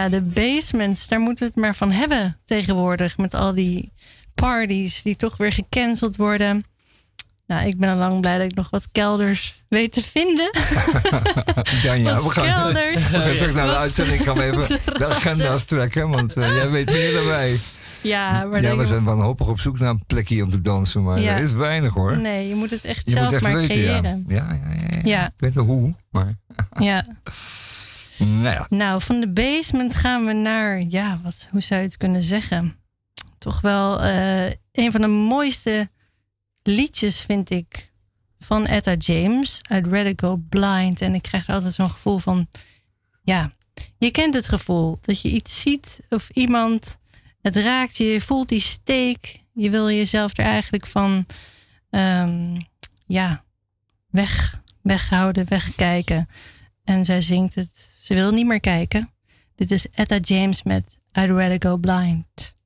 Ja, 0.04 0.10
de 0.10 0.20
basements, 0.20 1.08
daar 1.08 1.20
moeten 1.20 1.46
we 1.46 1.52
het 1.54 1.62
maar 1.62 1.74
van 1.74 1.90
hebben 1.90 2.38
tegenwoordig. 2.44 3.16
Met 3.18 3.34
al 3.34 3.54
die 3.54 3.92
parties 4.34 5.02
die 5.02 5.16
toch 5.16 5.36
weer 5.36 5.52
gecanceld 5.52 6.16
worden. 6.16 6.64
Nou, 7.46 7.66
ik 7.68 7.78
ben 7.78 7.88
al 7.90 7.96
lang 7.96 8.20
blij 8.20 8.38
dat 8.38 8.46
ik 8.50 8.54
nog 8.54 8.70
wat 8.70 8.88
kelders 8.92 9.64
weet 9.68 9.92
te 9.92 10.02
vinden. 10.02 10.50
Danja, 11.82 12.22
we 12.22 12.30
gaan, 12.30 12.44
kelders. 12.46 13.10
we 13.10 13.20
gaan 13.20 13.34
straks 13.34 13.54
naar 13.54 13.66
de 13.66 13.76
uitzending 13.76 14.22
gaan 14.22 14.36
we 14.36 14.42
even 14.42 14.80
de 14.98 15.06
agenda's 15.06 15.64
trekken. 15.64 16.08
Want 16.08 16.36
eh, 16.36 16.56
jij 16.56 16.70
weet 16.70 16.86
meer 16.86 17.12
dan 17.12 17.24
wij. 17.24 17.58
Ja, 18.00 18.44
maar 18.44 18.62
ja, 18.62 18.76
we 18.76 18.84
zijn 18.86 19.04
wanhopig 19.04 19.48
op 19.48 19.60
zoek 19.60 19.78
naar 19.78 19.90
een 19.90 20.04
plekje 20.06 20.42
om 20.42 20.48
te 20.48 20.60
dansen. 20.60 21.02
Maar 21.02 21.20
Ja. 21.20 21.36
er 21.36 21.42
is 21.42 21.52
weinig 21.52 21.92
hoor. 21.94 22.18
Nee, 22.18 22.48
je 22.48 22.54
moet 22.54 22.70
het 22.70 22.84
echt 22.84 23.04
Je 23.04 23.10
zelf 23.10 23.24
moet 23.24 23.32
echt 23.34 23.42
maar 23.42 23.54
weten, 23.54 23.68
creëren. 23.76 24.24
Ja, 24.28 24.34
ja, 24.36 24.70
ja, 24.74 24.86
ja. 24.90 25.00
Ja. 25.04 25.26
Ik 25.26 25.32
weet 25.36 25.54
wel 25.54 25.64
hoe, 25.64 25.94
maar... 26.10 26.34
Ja. 26.78 27.04
Nou. 28.24 28.66
Nou, 28.68 29.02
van 29.02 29.20
de 29.20 29.32
basement 29.32 29.94
gaan 29.94 30.24
we 30.24 30.32
naar, 30.32 30.82
ja, 30.88 31.20
wat, 31.22 31.48
hoe 31.50 31.60
zou 31.60 31.80
je 31.80 31.86
het 31.86 31.96
kunnen 31.96 32.22
zeggen? 32.22 32.76
Toch 33.38 33.60
wel 33.60 34.02
eh, 34.02 34.50
een 34.72 34.92
van 34.92 35.00
de 35.00 35.06
mooiste 35.06 35.90
liedjes, 36.62 37.20
vind 37.20 37.50
ik, 37.50 37.92
van 38.38 38.66
Etta 38.66 38.94
James 38.94 39.60
uit 39.62 39.86
Radical 39.86 40.36
Blind. 40.48 41.00
En 41.00 41.14
ik 41.14 41.22
krijg 41.22 41.46
er 41.46 41.54
altijd 41.54 41.74
zo'n 41.74 41.90
gevoel 41.90 42.18
van, 42.18 42.48
ja, 43.22 43.52
je 43.98 44.10
kent 44.10 44.34
het 44.34 44.48
gevoel 44.48 44.98
dat 45.00 45.20
je 45.20 45.30
iets 45.30 45.60
ziet 45.60 46.00
of 46.08 46.30
iemand, 46.30 46.98
het 47.40 47.56
raakt 47.56 47.96
je, 47.96 48.04
je 48.04 48.20
voelt 48.20 48.48
die 48.48 48.60
steek. 48.60 49.42
Je 49.52 49.70
wil 49.70 49.90
jezelf 49.90 50.38
er 50.38 50.44
eigenlijk 50.44 50.86
van, 50.86 51.26
ehm, 51.90 52.56
ja, 53.06 53.44
weg, 54.10 54.62
weghouden, 54.82 55.48
wegkijken. 55.48 56.28
En 56.84 57.04
zij 57.04 57.22
zingt 57.22 57.54
het. 57.54 57.93
Ze 58.04 58.14
wil 58.14 58.30
niet 58.30 58.46
meer 58.46 58.60
kijken. 58.60 59.10
Dit 59.54 59.70
is 59.70 59.90
Etta 59.90 60.18
James 60.18 60.62
met 60.62 60.98
I'd 61.12 61.28
Rather 61.28 61.56
Go 61.58 61.76
Blind. 61.76 62.56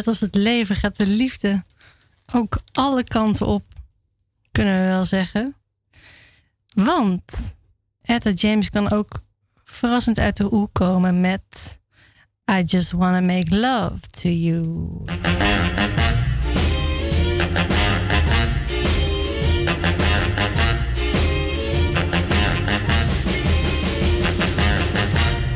net 0.00 0.08
als 0.08 0.20
het 0.20 0.34
leven 0.34 0.76
gaat 0.76 0.96
de 0.96 1.06
liefde 1.06 1.64
ook 2.32 2.58
alle 2.72 3.04
kanten 3.04 3.46
op, 3.46 3.64
kunnen 4.52 4.80
we 4.80 4.86
wel 4.86 5.04
zeggen. 5.04 5.54
Want 6.74 7.54
Etta 8.02 8.30
James 8.30 8.70
kan 8.70 8.90
ook 8.90 9.22
verrassend 9.64 10.18
uit 10.18 10.36
de 10.36 10.44
hoek 10.44 10.72
komen 10.72 11.20
met 11.20 11.78
I 12.52 12.62
Just 12.62 12.90
Wanna 12.90 13.20
Make 13.20 13.56
Love 13.56 14.00
to 14.10 14.28
You. 14.28 15.04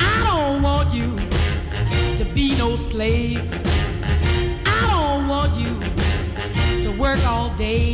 I 0.01 0.25
don't 0.27 0.63
want 0.63 0.93
you 0.93 1.15
to 2.17 2.25
be 2.35 2.55
no 2.59 2.77
slave. 2.77 3.64
work 7.15 7.27
all 7.27 7.51
day. 7.57 7.94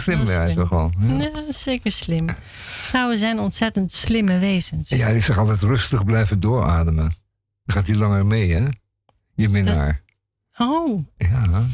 slim 0.00 0.24
ben 0.24 0.54
toch 0.54 0.68
wel. 0.68 0.92
Ja. 1.00 1.30
zeker 1.48 1.92
slim. 1.92 2.26
Vrouwen 2.60 3.18
zijn 3.18 3.38
ontzettend 3.38 3.92
slimme 3.92 4.38
wezens. 4.38 4.88
Ja, 4.88 5.12
die 5.12 5.22
zeggen 5.22 5.38
altijd 5.44 5.60
rustig 5.60 6.04
blijven 6.04 6.40
doorademen. 6.40 7.12
Dan 7.64 7.76
gaat 7.76 7.86
die 7.86 7.96
langer 7.96 8.26
mee, 8.26 8.52
hè? 8.52 8.68
Je 9.34 9.48
minnaar. 9.48 10.02
Oh. 10.58 11.04
Ja. 11.16 11.46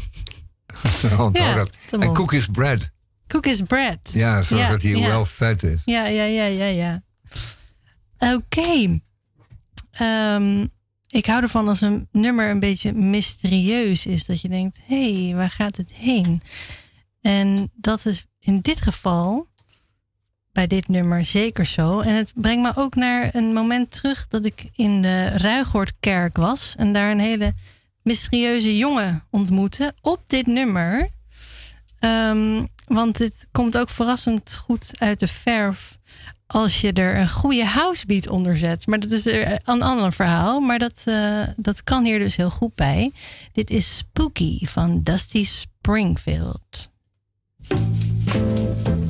Oh, 1.18 1.32
dat. 1.54 1.70
En 1.90 2.08
ook. 2.08 2.32
is 2.32 2.46
bread. 2.46 2.90
Cook 3.26 3.46
is 3.46 3.62
bread. 3.62 4.10
Ja, 4.12 4.42
zorg 4.42 4.68
dat 4.68 4.82
hij 4.82 4.92
wel 4.92 5.24
vet 5.24 5.62
is. 5.62 5.82
Ja, 5.84 6.06
ja, 6.06 6.24
ja, 6.24 6.44
ja, 6.44 6.66
ja. 6.66 7.02
Oké. 8.18 9.00
Ehm, 9.90 10.66
ik 11.08 11.26
hou 11.26 11.42
ervan 11.42 11.68
als 11.68 11.80
een 11.80 12.08
nummer 12.12 12.50
een 12.50 12.60
beetje 12.60 12.92
mysterieus 12.92 14.06
is. 14.06 14.26
Dat 14.26 14.40
je 14.40 14.48
denkt, 14.48 14.78
hé, 14.82 15.24
hey, 15.24 15.34
waar 15.34 15.50
gaat 15.50 15.76
het 15.76 15.92
heen? 15.92 16.40
En 17.26 17.70
dat 17.74 18.06
is 18.06 18.26
in 18.38 18.60
dit 18.60 18.80
geval, 18.80 19.48
bij 20.52 20.66
dit 20.66 20.88
nummer, 20.88 21.24
zeker 21.24 21.66
zo. 21.66 22.00
En 22.00 22.14
het 22.14 22.32
brengt 22.36 22.62
me 22.62 22.82
ook 22.82 22.94
naar 22.94 23.34
een 23.34 23.52
moment 23.52 23.90
terug 23.90 24.28
dat 24.28 24.44
ik 24.44 24.68
in 24.74 25.02
de 25.02 25.26
Ruigoordkerk 25.26 26.36
was. 26.36 26.74
En 26.76 26.92
daar 26.92 27.10
een 27.10 27.18
hele 27.18 27.54
mysterieuze 28.02 28.76
jongen 28.76 29.24
ontmoette 29.30 29.94
op 30.00 30.22
dit 30.26 30.46
nummer. 30.46 31.08
Ehm, 31.98 32.64
want 32.84 33.18
dit 33.18 33.46
komt 33.52 33.78
ook 33.78 33.90
verrassend 33.90 34.54
goed 34.54 34.90
uit 34.98 35.20
de 35.20 35.28
verf 35.28 35.98
als 36.46 36.80
je 36.80 36.92
er 36.92 37.16
een 37.16 37.30
goede 37.30 37.64
housebeat 37.64 38.28
onder 38.28 38.56
zet. 38.56 38.86
Maar 38.86 39.00
dat 39.00 39.10
is 39.10 39.24
een 39.64 39.82
ander 39.82 40.12
verhaal. 40.12 40.60
Maar 40.60 40.78
dat, 40.78 41.02
eh, 41.04 41.42
dat 41.56 41.84
kan 41.84 42.04
hier 42.04 42.18
dus 42.18 42.36
heel 42.36 42.50
goed 42.50 42.74
bij. 42.74 43.12
Dit 43.52 43.70
is 43.70 43.96
Spooky 43.96 44.66
van 44.66 45.02
Dusty 45.02 45.44
Springfield. 45.44 46.94
In 47.70 49.05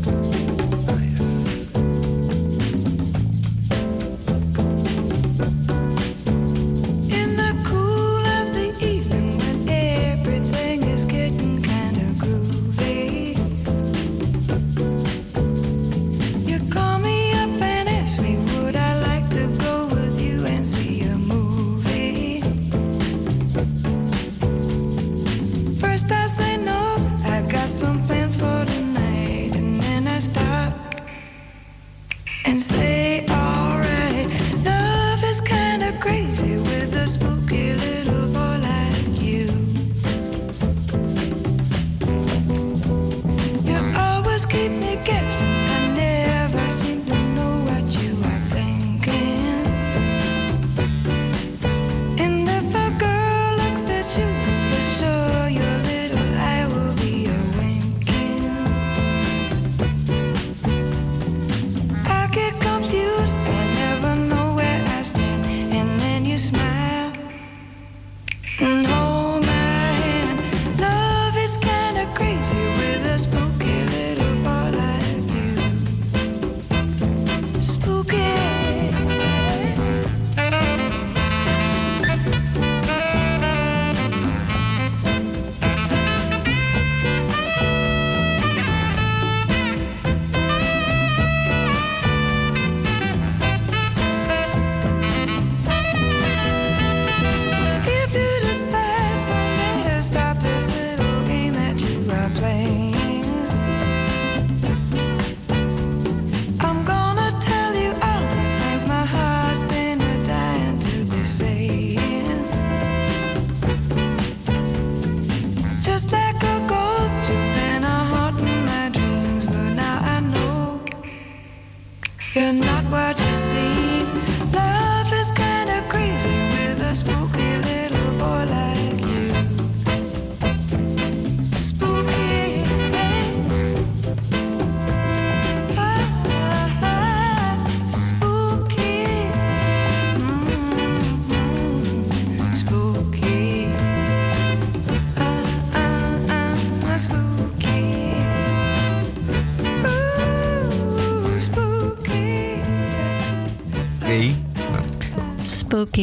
and 32.57 32.63
say 32.63 32.96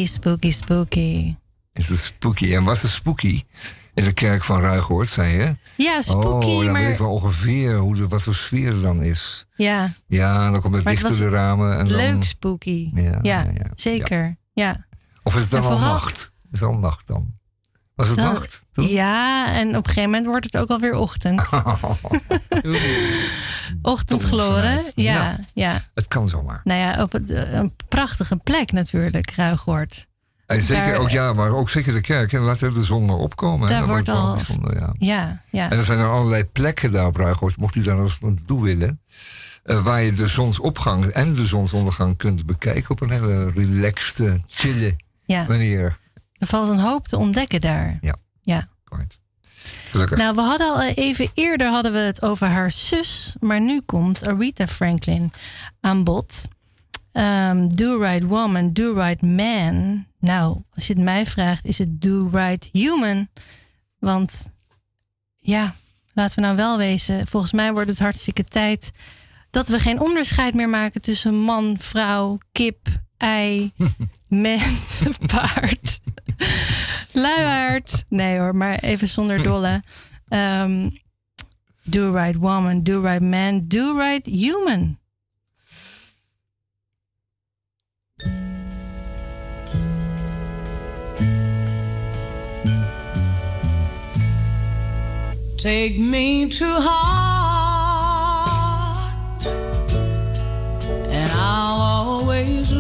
Spooky, 0.06 0.52
spooky, 0.52 0.52
spooky. 0.52 1.36
is 1.74 1.90
het 1.90 2.00
spooky. 2.00 2.56
En 2.56 2.64
was 2.64 2.82
het 2.82 2.92
spooky? 2.92 3.44
In 3.94 4.04
de 4.04 4.14
kerk 4.14 4.44
van 4.44 4.60
Ruigoord, 4.62 5.10
zei 5.10 5.38
je? 5.38 5.56
Ja, 5.78 6.02
spooky, 6.02 6.46
Oh, 6.46 6.64
dan 6.64 6.72
maar- 6.72 6.82
weet 6.82 6.92
ik 6.92 6.98
wel 6.98 7.12
ongeveer 7.12 7.78
hoe 7.78 7.96
de, 7.96 8.08
wat 8.08 8.24
voor 8.24 8.36
sfeer 8.36 8.68
er 8.68 8.82
dan 8.82 9.02
is. 9.04 9.46
Ja, 9.56 9.92
Ja, 10.08 10.52
dan 10.52 10.62
komt 10.62 10.76
het 10.76 10.86
licht 10.86 11.02
door 11.02 11.18
de 11.18 11.30
ramen. 11.30 11.78
En 11.78 11.88
leuk 11.88 12.12
dan, 12.12 12.24
spooky. 12.24 12.92
Ja, 12.94 13.20
Ja, 13.22 13.42
ja, 13.42 13.72
zeker. 13.76 14.38
Ja. 14.54 14.86
Of 15.24 15.36
is 15.36 15.42
het 15.42 15.52
dan 15.52 15.60
En 15.64 15.66
al 15.70 15.72
vooral- 15.78 15.92
nacht? 15.94 16.32
Is 16.52 16.60
het 16.60 16.70
al 16.70 16.78
nacht 16.78 17.08
dan? 17.08 17.34
Was 17.96 18.08
het 18.08 18.18
nacht? 18.18 18.62
Ja, 18.72 19.54
en 19.54 19.68
op 19.68 19.74
een 19.76 19.84
gegeven 19.86 20.10
moment 20.10 20.26
wordt 20.26 20.46
het 20.46 20.58
ook 20.58 20.70
alweer 20.70 20.96
ochtend. 20.96 21.50
Ochtendgloren. 23.82 24.78
Toch 24.78 24.92
Ja, 24.96 25.14
vanuit. 25.16 25.40
ja. 25.54 25.82
Het 25.94 26.08
kan 26.08 26.30
zomaar. 26.30 26.62
Nou 26.64 26.80
ja, 26.80 27.02
op 27.04 27.12
het, 27.12 27.30
eh, 27.30 27.52
een 27.54 27.74
prachtige 27.88 28.36
plek 28.36 28.72
natuurlijk, 28.72 29.32
Ruigoord. 29.36 30.08
En 30.46 30.62
zeker 30.62 30.86
Daar- 30.86 30.96
ook, 30.98 31.10
ja, 31.10 31.34
maar 31.34 31.50
ook 31.52 31.70
zeker 31.70 31.94
de 31.94 32.02
kerk. 32.02 32.34
En 32.34 32.42
laten 32.42 32.74
de 32.74 32.84
zon 32.84 33.06
maar 33.06 33.16
opkomen. 33.16 33.70
Daar 33.70 33.88
wordt 33.88 34.10
al- 34.10 34.38
ja. 34.74 34.94
Ja, 34.98 35.42
ja. 35.52 35.70
En 35.70 35.78
er 35.78 35.84
zijn 35.84 36.00
er 36.00 36.10
allerlei 36.12 36.44
plekken 36.46 36.92
daar 36.92 37.06
op 37.06 37.16
Ruigoord. 37.16 37.58
Mocht 37.58 37.76
u 37.76 37.82
daar 37.82 38.00
eens 38.00 38.20
naartoe 38.20 38.64
willen. 38.64 39.02
eh, 39.64 39.84
waar 39.84 40.04
je 40.04 40.14
de 40.14 40.28
zonsopgang 40.28 41.06
en 41.06 41.34
de 41.34 41.46
zonsondergang 41.46 42.18
kunt 42.18 42.46
bekijken. 42.46 42.90
Op 42.92 43.02
een 43.02 43.10
hele 43.10 43.50
relaxte, 43.50 44.42
chille 44.46 44.96
Ja. 45.26 45.46
manier. 45.48 45.98
Er 46.44 46.50
valt 46.50 46.70
een 46.70 46.80
hoop 46.80 47.08
te 47.08 47.18
ontdekken 47.18 47.62
daar. 47.62 47.98
Ja. 48.02 48.16
ja. 48.42 48.68
Gelukkig. 49.90 50.18
Nou, 50.18 50.36
we 50.36 50.42
hadden 50.42 50.74
al 50.74 50.82
even 50.82 51.30
eerder 51.34 51.68
hadden 51.68 51.92
we 51.92 51.98
het 51.98 52.22
over 52.22 52.48
haar 52.48 52.72
zus, 52.72 53.36
maar 53.40 53.62
nu 53.62 53.82
komt 53.82 54.26
Aretha 54.26 54.68
Franklin 54.68 55.32
aan 55.82 56.04
bod. 56.04 56.42
Ehm, 57.12 57.68
do 57.68 58.00
Right 58.00 58.24
Woman, 58.24 58.74
Do 58.74 58.94
Right 58.94 59.22
Man. 59.22 60.06
Nou, 60.20 60.62
als 60.74 60.88
je 60.88 60.94
het 60.94 61.04
mij 61.04 61.26
vraagt, 61.26 61.66
is 61.66 61.78
het 61.78 62.02
Do 62.02 62.30
Right 62.32 62.70
Human. 62.72 63.30
Want 64.00 64.52
ja, 65.36 65.76
laten 66.14 66.36
we 66.36 66.42
nou 66.42 66.56
wel 66.56 66.78
wezen. 66.78 67.28
Volgens 67.28 67.52
mij 67.52 67.74
wordt 67.74 67.90
het 67.90 68.00
hartstikke 68.00 68.44
tijd 68.44 68.92
dat 69.50 69.68
we 69.68 69.80
geen 69.80 70.00
onderscheid 70.00 70.54
meer 70.54 70.70
maken 70.70 71.02
tussen 71.02 71.36
man, 71.36 71.78
vrouw, 71.80 72.38
kip, 72.52 72.88
ei, 73.18 73.74
mens, 74.28 74.92
paard, 75.26 76.00
luiaard. 77.24 78.04
Nee 78.10 78.38
hoor, 78.40 78.56
maar 78.56 78.80
even 78.80 79.08
zonder 79.08 79.44
dolle. 79.44 79.84
Ehm, 80.28 80.90
do 81.84 82.12
right 82.12 82.36
woman, 82.36 82.84
do 82.84 83.02
right 83.02 83.22
man, 83.22 83.68
do 83.68 83.98
right 83.98 84.26
human. 84.26 85.02
Take 95.58 95.98
me 95.98 96.50
to 96.50 96.66
heart, 96.66 97.96
and 101.08 101.32
I'll 101.32 101.80
always 101.80 102.73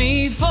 me 0.00 0.30
for 0.30 0.49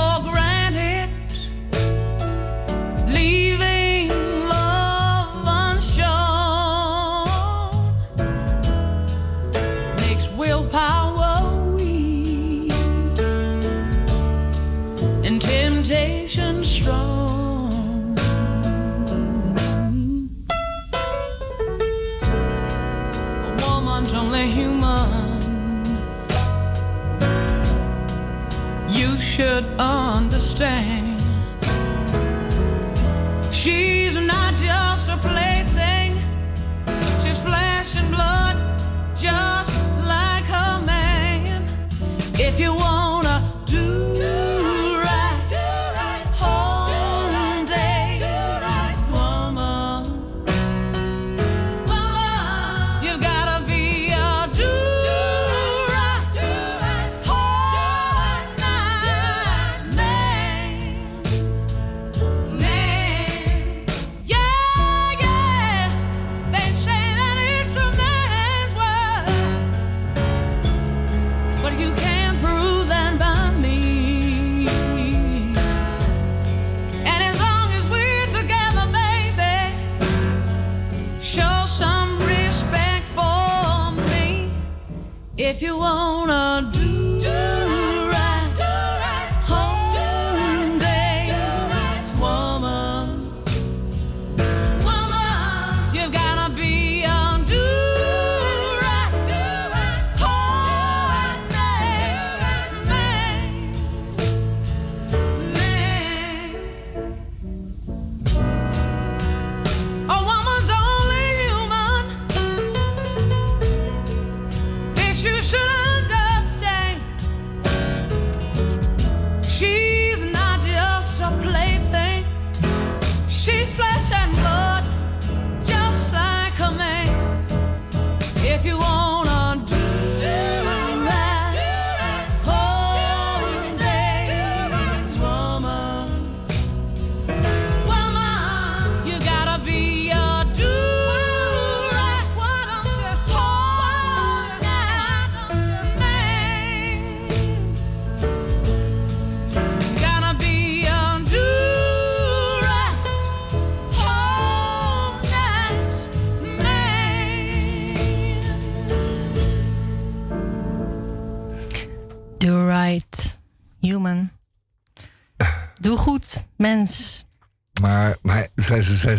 understand. 29.41 31.21
She's 33.51 34.15
not 34.15 34.53
just 34.55 35.07
a 35.07 35.17
plaything, 35.17 36.11
she's 37.23 37.39
flesh 37.39 37.95
and 37.95 38.09
blood, 38.09 38.57
just 39.15 39.71
like 40.05 40.43
her 40.45 40.81
man. 40.85 41.87
If 42.33 42.59
you 42.59 42.73
wanna 42.73 43.08
wanna 85.89 86.38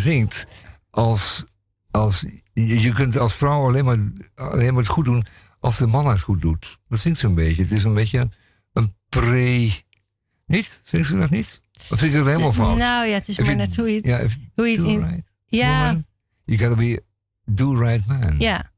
zingt 0.01 0.47
als, 0.89 1.45
als 1.91 2.25
je, 2.53 2.91
kunt 2.93 3.17
als 3.17 3.33
vrouw 3.35 3.67
alleen 3.67 3.85
maar, 3.85 3.97
alleen 4.35 4.73
maar 4.73 4.83
het 4.83 4.91
goed 4.91 5.05
doen 5.05 5.25
als 5.59 5.77
de 5.77 5.87
man 5.87 6.07
het 6.07 6.21
goed 6.21 6.41
doet. 6.41 6.77
Dat 6.87 6.99
zingt 6.99 7.19
ze 7.19 7.27
een 7.27 7.35
beetje. 7.35 7.61
Het 7.63 7.71
is 7.71 7.83
een 7.83 7.93
beetje 7.93 8.19
een, 8.19 8.33
een 8.73 8.95
pre. 9.09 9.71
Niet? 10.45 10.81
Zingt 10.83 11.07
ze 11.07 11.17
dat 11.17 11.29
niet? 11.29 11.61
Of 11.73 11.87
vind 11.99 12.01
ik 12.01 12.13
het 12.13 12.25
helemaal 12.25 12.53
fout? 12.53 12.77
Nou 12.77 13.07
ja, 13.07 13.13
het 13.13 13.27
is 13.27 13.37
If 13.37 13.45
maar 13.45 13.55
you- 13.55 13.67
net 13.67 13.75
hoe 13.75 13.89
je 13.89 13.95
het, 13.95 14.05
ja, 14.05 14.17
if 14.17 14.37
hoe 14.53 14.67
je 14.67 14.77
het 14.77 14.85
in... 14.85 15.03
right 15.07 15.23
ja, 15.45 15.77
woman, 15.85 16.05
You 16.45 16.59
gotta 16.59 16.75
be 16.75 17.03
do 17.45 17.73
right 17.73 18.07
man. 18.07 18.35
ja. 18.39 18.69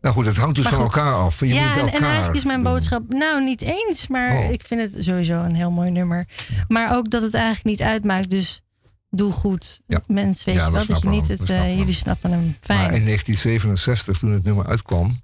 Nou 0.00 0.14
goed, 0.14 0.26
het 0.26 0.36
hangt 0.36 0.54
dus 0.54 0.64
Maar 0.64 0.72
van 0.72 0.82
goed. 0.86 0.96
elkaar 0.96 1.14
af. 1.14 1.40
Je 1.40 1.46
ja, 1.46 1.68
moet 1.68 1.76
en, 1.76 1.80
elkaar 1.80 1.94
en 2.00 2.04
eigenlijk 2.06 2.36
is 2.36 2.44
mijn 2.44 2.62
boodschap, 2.62 3.02
nou 3.12 3.44
niet 3.44 3.60
eens, 3.62 4.06
maar 4.06 4.36
Oh. 4.38 4.50
ik 4.50 4.62
vind 4.64 4.80
het 4.94 5.04
sowieso 5.04 5.42
een 5.42 5.54
heel 5.54 5.70
mooi 5.70 5.90
nummer. 5.90 6.28
Maar 6.68 6.96
ook 6.96 7.10
dat 7.10 7.22
het 7.22 7.34
eigenlijk 7.34 7.64
niet 7.64 7.82
uitmaakt, 7.82 8.30
dus 8.30 8.62
doe 9.10 9.32
goed. 9.32 9.80
Mens, 10.06 10.44
weet 10.44 10.54
Ja, 10.54 10.64
je 10.64 10.70
we 10.70 10.76
wel, 10.76 10.86
dat 10.86 11.02
je 11.02 11.08
niet 11.08 11.28
hem, 11.28 11.38
het, 11.38 11.50
eh, 11.50 11.78
jullie 11.78 11.94
snappen 11.94 12.30
hem 12.30 12.56
fijn. 12.60 12.78
Maar 12.78 12.94
in 12.94 13.04
1967, 13.04 14.18
toen 14.18 14.32
het 14.32 14.44
nummer 14.44 14.66
uitkwam, 14.66 15.20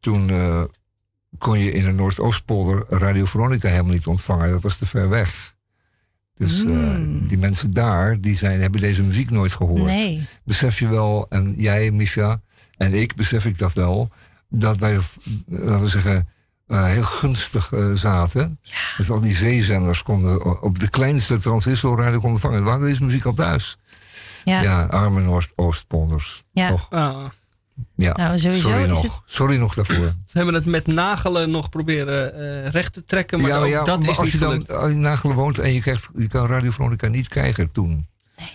toen 0.00 0.30
eh, 0.30 0.62
kon 1.38 1.58
je 1.58 1.72
in 1.72 1.84
de 1.84 1.92
Noordoostpolder 1.92 2.84
Radio 2.88 3.24
Veronica 3.24 3.68
helemaal 3.68 3.92
niet 3.92 4.06
ontvangen. 4.06 4.50
Dat 4.50 4.62
was 4.62 4.76
te 4.78 4.86
ver 4.86 5.08
weg. 5.08 5.54
Dus 6.34 6.58
eh, 6.64 6.64
Mm. 6.70 7.26
die 7.28 7.38
mensen 7.38 7.70
daar, 7.70 8.20
die 8.20 8.36
zijn, 8.36 8.60
hebben 8.60 8.80
deze 8.80 9.02
muziek 9.02 9.30
nooit 9.30 9.52
gehoord. 9.52 9.82
Nee. 9.84 10.26
Besef 10.44 10.78
je 10.78 10.88
wel, 10.88 11.26
en 11.28 11.54
jij, 11.56 11.90
Misha, 11.90 12.40
en 12.76 12.94
ik, 12.94 13.14
besef 13.14 13.44
ik 13.44 13.58
dat 13.58 13.72
wel, 13.72 14.10
dat 14.48 14.76
wij, 14.76 14.98
laten 15.46 15.80
we 15.80 15.88
zeggen, 15.88 16.28
eh, 16.66 16.84
heel 16.84 17.02
gunstig 17.02 17.72
eh, 17.72 17.92
zaten. 17.94 18.60
Dus 18.96 19.10
al 19.10 19.20
die 19.20 19.34
zeezenders 19.34 20.02
konden 20.02 20.62
op 20.62 20.78
de 20.78 20.88
kleinste 20.90 21.38
transistorradio 21.38 22.10
konden 22.12 22.30
ontvangen. 22.30 22.64
We 22.64 22.70
hadden 22.70 22.88
deze 22.88 23.04
muziek 23.04 23.24
al 23.24 23.34
thuis. 23.34 23.76
Ja. 24.44 24.82
arme 24.84 25.20
Noordoostpolders. 25.22 26.44
Ja. 26.52 26.68
Toch? 26.68 26.86
Ah. 26.90 27.24
Ja, 27.96 28.12
Nou, 28.16 28.38
sowieso 28.38 28.68
sorry 28.68 28.82
is 28.82 28.88
nog. 28.88 29.02
het- 29.02 29.12
Sorry 29.24 29.56
nog 29.56 29.74
daarvoor. 29.74 30.12
Ze 30.26 30.36
hebben 30.36 30.54
het 30.54 30.64
met 30.64 30.86
nagelen 30.86 31.50
nog 31.50 31.68
proberen 31.68 32.34
eh, 32.64 32.70
recht 32.70 32.92
te 32.92 33.04
trekken, 33.04 33.40
maar 33.40 33.50
ja, 33.50 33.58
ook 33.58 33.66
ja, 33.66 33.84
dat 33.84 34.00
maar 34.00 34.10
is 34.10 34.18
als 34.18 34.32
niet 34.32 34.40
je 34.40 34.46
gelukt. 34.46 34.66
dan 34.66 34.90
in 34.90 35.00
Nagelen 35.00 35.36
woont 35.36 35.58
en 35.58 35.72
je, 35.72 35.80
krijgt, 35.80 36.10
je 36.16 36.28
kan 36.28 36.46
Radio 36.46 36.70
Veronica 36.70 37.06
niet 37.08 37.28
krijgen 37.28 37.72
toen. 37.72 38.06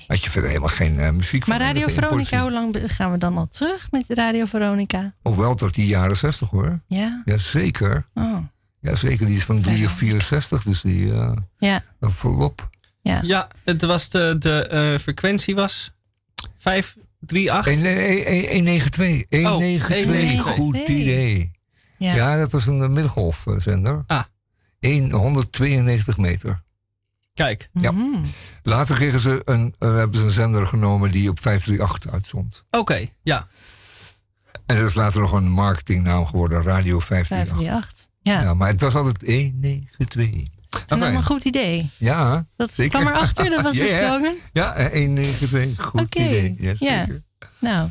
Had 0.08 0.24
je 0.24 0.30
verder 0.30 0.49
helemaal 0.49 0.76
geen 0.76 0.99
eh, 0.99 1.12
muziek 1.12 1.48
Maar 1.48 1.60
Radio 1.60 1.88
Veronica, 1.88 2.41
hoe 2.41 2.52
lang 2.52 2.76
gaan 2.86 3.12
we 3.12 3.18
dan 3.18 3.38
al 3.38 3.48
terug 3.48 3.91
met 3.91 4.06
Radio 4.08 4.45
Veronica? 4.45 5.14
Of 5.24 5.36
wel 5.36 5.56
tot 5.56 5.76
die 5.76 5.86
jaren 5.86 6.18
60 6.18 6.49
hoor. 6.49 6.82
Ja? 6.88 7.22
Jazeker. 7.26 8.08
Oh. 8.14 8.38
Ja, 8.80 8.95
zeker. 8.95 9.26
Die 9.26 9.36
is 9.36 9.44
van 9.44 9.62
3 9.62 9.86
of 9.86 9.91
64, 9.91 10.64
dus 10.64 10.82
die 10.82 11.14
eh 11.14 11.32
Ja. 11.58 11.84
volop. 11.99 12.70
Ja. 13.02 13.20
Ja, 13.24 13.48
het 13.64 13.82
was 13.82 14.10
de, 14.10 14.36
de 14.40 14.68
eh, 14.68 14.99
frequentie 14.99 15.56
was 15.56 15.91
538. 16.58 17.66
192. 17.66 19.30
192. 19.30 19.49
192. 19.49 20.45
Goed 20.45 20.76
idee. 20.76 21.52
Ja. 21.98 22.16
Ja. 22.16 22.38
dat 22.38 22.52
was 22.52 22.68
een 22.68 22.94
middengolfzender. 22.94 24.03
Ah. 24.08 24.24
192 25.12 26.18
meter. 26.18 26.62
Kijk. 27.34 27.70
Ja. 27.74 27.94
Later 28.64 28.95
kregen 28.95 29.20
ze 29.20 29.41
een, 29.45 29.76
eh, 29.80 29.95
hebben 29.95 30.20
ze 30.20 30.26
een 30.26 30.32
zender 30.32 30.68
genomen 30.68 31.12
die 31.12 31.30
op 31.30 31.40
538 31.40 32.12
uitzond. 32.14 32.66
Oké, 32.72 33.08
ja. 33.24 33.48
En 34.66 34.78
dat 34.78 34.88
is 34.90 34.94
later 34.94 35.22
nog 35.22 35.32
een 35.32 35.49
marketingnaam 35.49 36.26
geworden, 36.26 36.64
Radio 36.64 36.99
538. 36.99 37.58
538. 37.58 38.08
Ja. 38.22 38.41
Ja, 38.41 38.53
maar 38.53 38.68
het 38.68 38.82
was 38.82 38.95
altijd 38.95 39.22
192. 39.22 40.49
En 40.88 40.99
dan 40.99 41.14
een 41.16 41.24
goed 41.24 41.45
idee. 41.45 41.90
Ja, 41.98 42.45
Dat 42.56 42.74
zeker. 42.74 42.99
kwam 42.99 43.14
erachter, 43.14 43.49
dat 43.49 43.62
was 43.64 43.78
de 43.78 43.84
Ja, 43.88 43.98
ja. 43.99 44.08
slogan? 44.08 44.36
Ja, 44.53 44.74
eh, 44.74 44.91
192. 44.91 45.86
Goed 45.86 46.02
Oké. 46.02 46.20
idee. 46.22 46.56
Ja, 46.60 46.74
Ja. 46.80 47.06
zeker. 47.06 47.24
Nou, 47.60 47.90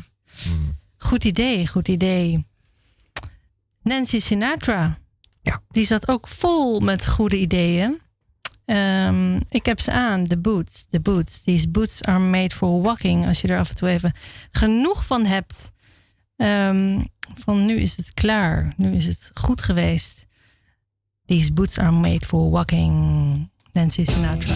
goed 0.97 1.23
idee, 1.23 1.67
goed 1.67 1.87
idee. 1.87 2.45
Nancy 3.83 4.19
Sinatra. 4.19 4.97
Ja. 5.41 5.61
Die 5.69 5.85
zat 5.85 6.07
ook 6.07 6.27
vol 6.27 6.79
met 6.79 7.07
goede 7.07 7.37
ideeën. 7.37 8.00
Ehm, 8.71 9.39
ik 9.49 9.65
heb 9.65 9.79
ze 9.79 9.91
aan, 9.91 10.23
de 10.23 10.37
boots. 10.37 10.85
De 10.89 10.99
boots. 10.99 11.41
These 11.41 11.69
boots 11.69 12.03
are 12.03 12.19
made 12.19 12.55
for 12.55 12.81
walking. 12.81 13.27
Als 13.27 13.41
je 13.41 13.47
er 13.47 13.59
af 13.59 13.69
en 13.69 13.75
toe 13.75 13.89
even 13.89 14.13
genoeg 14.51 15.05
van 15.05 15.25
hebt. 15.25 15.71
Ehm, 16.35 17.01
van 17.35 17.65
nu 17.65 17.75
is 17.75 17.97
het 17.97 18.13
klaar. 18.13 18.73
Nu 18.77 18.91
is 18.95 19.05
het 19.05 19.31
goed 19.33 19.61
geweest. 19.61 20.25
These 21.25 21.53
boots 21.53 21.77
are 21.77 21.91
made 21.91 22.25
for 22.25 22.49
walking. 22.49 23.49
Nancy 23.71 24.05
Sinatra. 24.05 24.55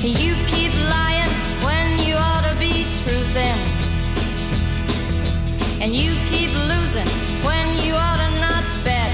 You 0.00 0.36
keep 0.46 0.72
lying 0.88 1.28
when 1.64 1.98
you 2.06 2.14
ought 2.14 2.44
to 2.48 2.56
be 2.56 2.84
truthing. 3.02 3.58
And 5.82 5.92
you 5.92 6.14
keep 6.30 6.54
losing 6.68 7.06
when 7.42 7.66
you 7.84 7.94
ought 7.94 8.18
to 8.18 8.30
not 8.38 8.62
bet. 8.84 9.10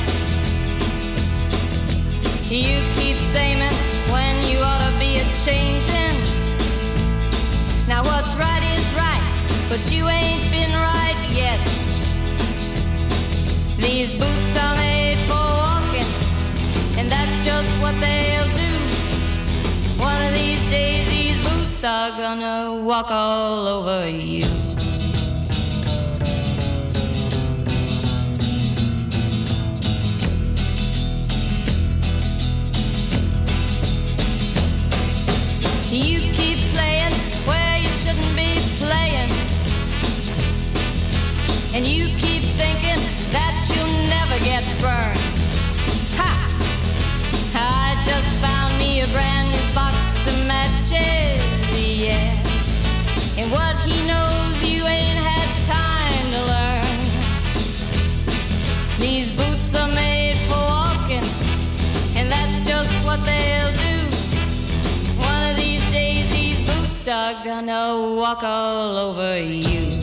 You 2.50 2.82
keep 2.96 3.16
saying 3.16 3.60
when 4.12 4.44
you 4.46 4.58
ought 4.58 4.90
to 4.90 4.98
be 4.98 5.16
a 5.16 5.24
changing. 5.42 6.20
Now 7.88 8.04
what's 8.04 8.34
right 8.36 8.62
is 8.62 8.84
right, 8.92 9.24
but 9.70 9.90
you 9.90 10.06
ain't 10.06 10.44
been 10.50 10.72
right 10.72 11.16
yet. 11.32 11.58
These 13.78 14.12
boots 14.12 14.56
are 14.58 14.83
boots 21.84 21.96
are 21.96 22.10
gonna 22.16 22.82
walk 22.82 23.10
all 23.10 23.68
over 23.68 24.08
you. 24.08 24.46
You 35.90 36.20
keep 36.32 36.58
playing 36.72 37.12
where 37.46 37.78
you 37.78 37.90
shouldn't 38.02 38.34
be 38.34 38.60
playing. 38.78 39.30
And 41.74 41.86
you 41.86 42.06
keep 42.18 42.42
thinking 42.60 43.00
that 43.32 43.54
you'll 43.74 44.08
never 44.08 44.38
get 44.44 44.64
burned. 44.80 45.23
Are 67.24 67.42
gonna 67.42 68.16
walk 68.20 68.42
all 68.42 68.98
over 68.98 69.40
you. 69.40 69.98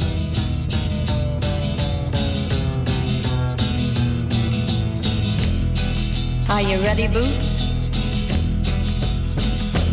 Are 6.50 6.64
you 6.64 6.82
ready, 6.82 7.08
boots? 7.08 7.62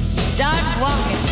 Start 0.01 0.81
walking. 0.81 1.28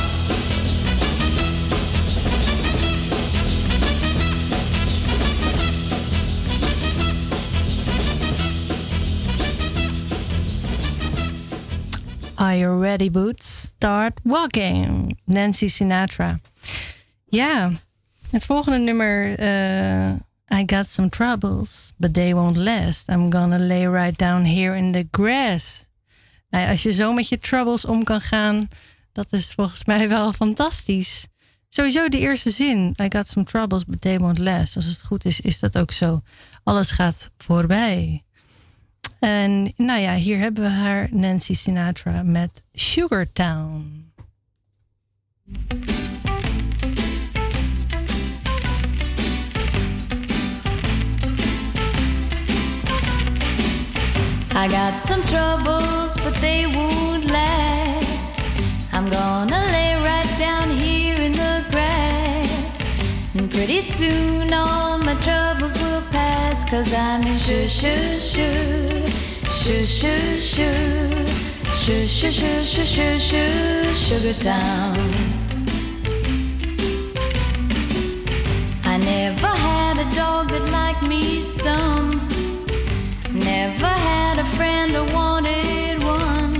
Are 12.46 12.54
you 12.56 12.80
ready, 12.80 13.10
boots? 13.10 13.46
Start 13.48 14.20
walking. 14.22 15.18
Nancy 15.24 15.68
Sinatra. 15.68 16.40
Ja, 17.24 17.70
het 18.30 18.44
volgende 18.44 18.78
nummer. 18.78 19.38
eh, 19.38 20.12
I 20.60 20.62
got 20.66 20.86
some 20.86 21.08
troubles, 21.08 21.92
but 21.96 22.14
they 22.14 22.34
won't 22.34 22.56
last. 22.56 23.08
I'm 23.08 23.32
gonna 23.32 23.58
lay 23.58 23.88
right 23.88 24.18
down 24.18 24.44
here 24.44 24.76
in 24.76 24.92
the 24.92 25.08
grass. 25.10 25.86
Nou 26.50 26.68
als 26.68 26.82
je 26.82 26.92
zo 26.92 27.12
met 27.12 27.28
je 27.28 27.38
troubles 27.38 27.84
om 27.84 28.04
kan 28.04 28.20
gaan, 28.20 28.68
dat 29.12 29.32
is 29.32 29.52
volgens 29.52 29.84
mij 29.84 30.08
wel 30.08 30.32
fantastisch. 30.32 31.26
Sowieso 31.68 32.08
de 32.08 32.18
eerste 32.18 32.50
zin. 32.50 32.94
I 33.02 33.06
got 33.08 33.26
some 33.26 33.46
troubles, 33.46 33.84
but 33.84 34.00
they 34.00 34.18
won't 34.18 34.38
last. 34.38 34.76
Als 34.76 34.84
het 34.84 35.02
goed 35.02 35.24
is, 35.24 35.40
is 35.40 35.58
dat 35.58 35.78
ook 35.78 35.92
zo. 35.92 36.20
Alles 36.62 36.90
gaat 36.90 37.30
voorbij. 37.36 38.25
En 39.26 39.72
nou 39.76 40.00
ja, 40.00 40.14
hier 40.14 40.38
hebben 40.38 40.62
we 40.62 40.68
haar 40.68 41.08
Nancy 41.10 41.54
Sinatra 41.54 42.22
met 42.22 42.62
Sugar 42.72 43.32
Town. 43.32 44.04
I 54.54 54.68
got 54.68 55.00
some 55.00 55.22
troubles, 55.22 56.16
but 56.22 56.34
they 56.40 56.66
won't 56.66 57.24
last. 57.30 58.40
I'm 58.92 59.10
gonna 59.10 59.64
lay 59.70 59.94
right 60.02 60.38
down 60.38 60.70
here 60.78 61.24
in 61.24 61.32
the 61.32 61.64
grass. 61.70 62.88
And 63.36 63.50
pretty 63.50 63.80
soon 63.80 64.52
all 64.52 64.98
my 64.98 65.14
troubles 65.14 65.78
will 65.82 66.02
pass. 66.10 66.64
Cause 66.70 66.92
I'm 66.92 67.22
in 67.22 67.34
shoo 67.34 67.68
shoo 67.68 68.14
shoo, 68.14 69.05
shoo 69.66 69.84
shoo 69.84 70.38
shoo, 70.38 71.26
shoo 71.72 72.06
shoo 72.06 72.30
shoo 72.30 72.62
shoo 72.62 72.84
shoo 72.84 73.16
shoo, 73.16 73.92
Sugar 73.92 74.34
Town. 74.34 75.10
I 78.84 78.96
never 78.98 79.48
had 79.48 79.98
a 79.98 80.08
dog 80.14 80.50
that 80.50 80.70
liked 80.70 81.02
me 81.08 81.42
some. 81.42 82.28
Never 83.32 83.88
had 83.88 84.38
a 84.38 84.44
friend 84.44 84.94
or 84.94 85.04
wanted 85.12 86.00
one. 86.00 86.54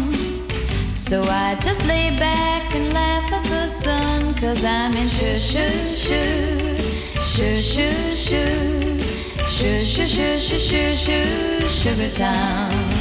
So 0.96 1.22
I 1.22 1.54
just 1.60 1.84
lay 1.86 2.10
back 2.18 2.74
and 2.74 2.92
laugh 2.92 3.32
at 3.32 3.44
the 3.44 3.68
sun. 3.68 4.34
Cause 4.34 4.64
I'm 4.64 4.96
in 4.96 5.06
shoo 5.06 5.36
shoo, 5.36 5.68
shoo 5.86 6.76
shoo 7.14 7.54
shoo, 7.54 8.98
shoo 9.46 9.84
shoo 9.84 10.06
shoo 10.06 10.38
shoo 10.38 10.58
shoo 10.58 10.92
shoo, 10.92 11.68
Sugar 11.68 12.10
Town. 12.10 12.95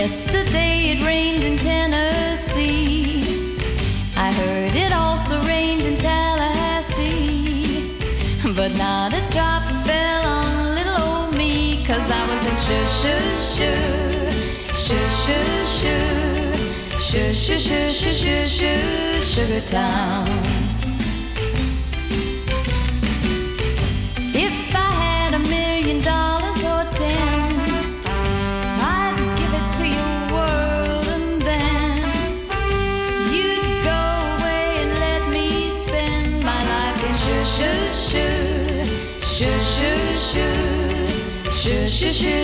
Yesterday 0.00 0.92
it 0.92 1.04
rained 1.04 1.44
in 1.44 1.58
Tennessee. 1.58 3.20
I 4.16 4.32
heard 4.32 4.74
it 4.74 4.94
also 4.94 5.38
rained 5.46 5.82
in 5.82 5.98
Tallahassee. 5.98 7.84
But 8.56 8.74
not 8.78 9.12
a 9.12 9.20
drop 9.30 9.62
fell 9.84 10.24
on 10.24 10.74
little 10.74 11.02
old 11.06 11.36
me. 11.36 11.84
Cause 11.84 12.10
I 12.10 12.22
was 12.32 12.42
in 12.46 12.56
shoo 12.64 12.86
shoo 13.00 13.20
shoo, 13.52 13.76
shoo 14.84 15.06
shoo 15.20 15.66
shoo, 15.76 16.08
shoo 16.98 17.34
shoo 17.34 17.58
shoo 17.58 17.90
shoo 17.90 18.14
shoo 18.14 18.44
shoo, 18.46 19.20
Sugar 19.20 19.60
Town. 19.66 20.59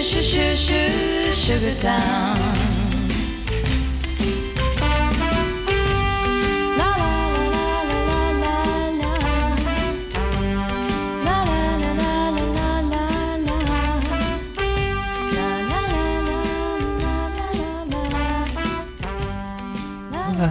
sugar 0.07 1.75
town. 1.77 2.77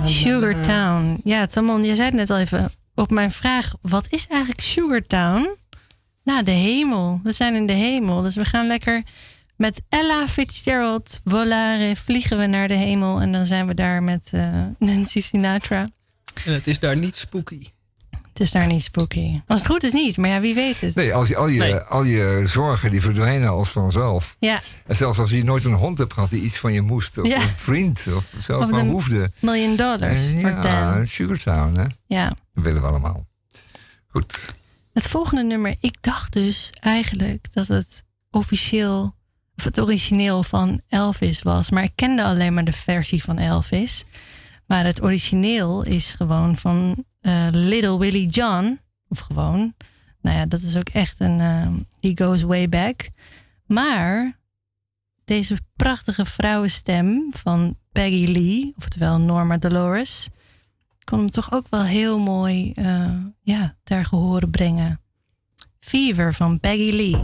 Sugar 0.06 0.62
Town. 0.62 1.20
Ja, 1.24 1.46
Tamon, 1.48 1.84
je 1.84 1.96
zei 1.96 2.08
het 2.08 2.14
net 2.14 2.30
al 2.30 2.38
even 2.38 2.72
op 2.96 3.12
mijn 3.12 3.32
vraag: 3.32 3.74
wat 3.82 4.08
is 4.10 4.28
eigenlijk 4.28 4.62
Sugar 4.62 5.02
Town? 5.02 5.58
Nou, 6.24 6.44
de 6.44 6.52
hemel. 6.52 7.20
We 7.24 7.32
zijn 7.32 7.54
in 7.54 7.66
de 7.66 7.74
hemel. 7.74 8.22
Dus 8.22 8.36
we 8.36 8.46
gaan 8.46 8.68
lekker 8.68 9.04
met 9.58 9.82
Ella 9.90 10.28
Fitzgerald 10.28 11.22
volare. 11.24 11.96
Vliegen 11.96 12.38
we 12.38 12.46
naar 12.46 12.68
de 12.68 12.74
hemel. 12.74 13.22
En 13.22 13.32
dan 13.32 13.46
zijn 13.46 13.68
we 13.68 13.74
daar 13.74 14.04
met 14.04 14.30
eh, 14.34 14.64
Nancy 14.80 15.22
Sinatra. 15.22 15.88
En 16.46 16.54
het 16.54 16.68
is 16.68 16.80
daar 16.80 16.98
niet 16.98 17.16
spooky. 17.16 17.68
Het 18.10 18.44
is 18.44 18.52
daar 18.52 18.68
niet 18.68 18.84
spooky. 18.84 19.42
Als 19.48 19.60
het 19.60 19.70
goed 19.72 19.84
is 19.84 19.92
niet, 19.92 20.18
maar 20.18 20.30
ja, 20.30 20.40
wie 20.40 20.54
weet 20.54 20.82
het. 20.82 20.96
Nee, 20.96 21.14
als 21.14 21.28
je, 21.28 21.36
al, 21.38 21.48
je, 21.48 21.60
Nee. 21.60 21.76
al 21.76 22.04
je 22.04 22.42
zorgen 22.46 22.92
die 22.92 23.02
verdwijnen 23.02 23.50
als 23.50 23.70
vanzelf. 23.70 24.36
Ja, 24.40 24.60
En 24.88 24.96
zelfs 24.96 25.20
als 25.20 25.30
je 25.30 25.44
nooit 25.44 25.66
een 25.66 25.74
hond 25.74 25.98
hebt 25.98 26.14
gehad 26.14 26.30
die 26.30 26.42
iets 26.42 26.58
van 26.58 26.74
je 26.74 26.82
moest. 26.82 27.18
Of 27.18 27.28
Ja. 27.28 27.42
een 27.42 27.50
vriend. 27.50 28.06
Of 28.16 28.32
zelfs 28.38 28.66
Of 28.66 28.72
maar 28.72 28.80
een 28.80 28.90
hoefde. 28.90 29.32
million 29.40 29.76
dollars 29.76 30.26
En 30.34 30.40
voor 30.42 30.50
ja. 30.50 31.06
Sugartown, 31.06 31.80
hè? 31.80 31.86
Ja. 32.08 32.28
Dat 32.54 32.64
willen 32.64 32.82
we 32.82 32.88
allemaal. 32.88 33.26
Goed. 34.08 34.56
Het 34.94 35.08
volgende 35.08 35.44
nummer, 35.44 35.76
ik 35.80 35.96
dacht 36.02 36.34
dus 36.34 36.70
eigenlijk 36.80 37.48
dat 37.54 37.68
het 37.68 38.04
officieel, 38.32 39.15
of 39.58 39.64
het 39.64 39.80
origineel 39.80 40.44
van 40.44 40.82
Elvis 40.90 41.42
was. 41.42 41.70
Maar 41.70 41.84
ik 41.84 41.96
kende 41.96 42.24
alleen 42.24 42.54
maar 42.54 42.66
de 42.66 42.74
versie 42.74 43.24
van 43.24 43.38
Elvis. 43.38 44.04
Maar 44.66 44.86
het 44.86 45.02
origineel 45.02 45.84
is 45.84 46.14
gewoon 46.14 46.56
van 46.58 47.06
eh, 47.22 47.48
Little 47.52 48.00
Willie 48.00 48.30
John. 48.30 48.80
Of 49.08 49.20
gewoon, 49.20 49.74
nou 50.22 50.38
ja, 50.38 50.46
dat 50.46 50.62
is 50.62 50.78
ook 50.78 50.90
echt 50.90 51.20
een, 51.20 51.40
eh, 51.40 51.68
he 52.00 52.26
goes 52.26 52.42
way 52.42 52.70
back. 52.70 53.10
Maar 53.66 54.40
deze 55.26 55.58
prachtige 55.76 56.26
vrouwenstem 56.26 57.28
van 57.32 57.78
Peggy 57.92 58.32
Lee, 58.32 58.74
oftewel 58.78 59.20
Norma 59.20 59.58
Dolores, 59.58 60.30
kon 61.04 61.20
hem 61.20 61.30
toch 61.30 61.52
ook 61.52 61.66
wel 61.70 61.84
heel 61.84 62.20
mooi 62.20 62.72
eh, 62.72 63.12
ja, 63.42 63.76
ter 63.84 64.06
gehore 64.06 64.50
brengen. 64.50 65.02
Fever 65.80 66.34
van 66.34 66.60
Peggy 66.60 66.92
Lee. 66.92 67.24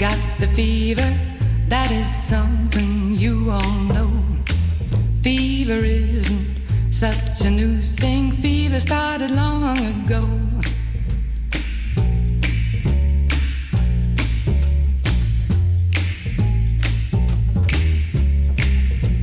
got 0.00 0.18
the 0.38 0.46
fever, 0.46 1.14
that 1.68 1.90
is 1.90 2.08
something 2.08 3.12
you 3.12 3.50
all 3.50 3.80
know. 3.92 4.10
Fever 5.20 5.84
isn't 5.84 6.46
such 6.90 7.44
a 7.44 7.50
new 7.50 7.76
thing, 7.76 8.30
fever 8.30 8.80
started 8.80 9.30
long 9.30 9.76
ago. 9.76 10.22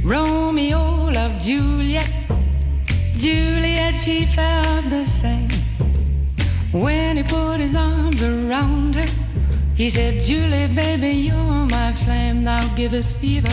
Romeo 0.04 1.10
loved 1.10 1.42
Juliet, 1.42 2.12
Juliet, 3.16 3.96
she 4.00 4.28
felt 4.28 4.88
the 4.92 5.08
same. 5.08 5.50
When 6.72 7.18
he 7.18 7.24
put 7.24 7.62
his 7.62 7.74
arms 7.74 8.22
around 8.22 8.94
her, 8.94 9.27
he 9.78 9.92
said, 9.92 10.20
Julie, 10.20 10.68
baby, 10.74 11.10
you're 11.10 11.68
my 11.68 11.94
flame, 11.94 12.44
now 12.44 12.68
give 12.76 12.94
us 12.94 13.16
fever. 13.16 13.48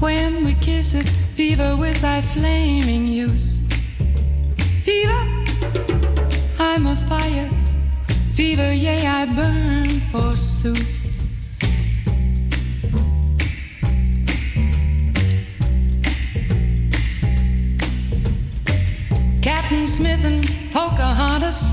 When 0.00 0.44
we 0.44 0.54
kiss 0.54 0.92
it, 0.92 1.06
fever 1.06 1.76
with 1.76 2.00
thy 2.02 2.20
flaming 2.20 3.06
youth. 3.06 3.60
Fever, 4.82 5.22
I'm 6.58 6.86
a 6.88 6.96
fire. 6.96 7.48
Fever, 8.32 8.72
yea, 8.72 9.06
I 9.06 9.26
burn 9.26 9.86
forsooth. 9.86 11.04
Captain 19.40 19.86
Smith 19.86 20.24
and 20.24 20.44
Pocahontas 20.72 21.72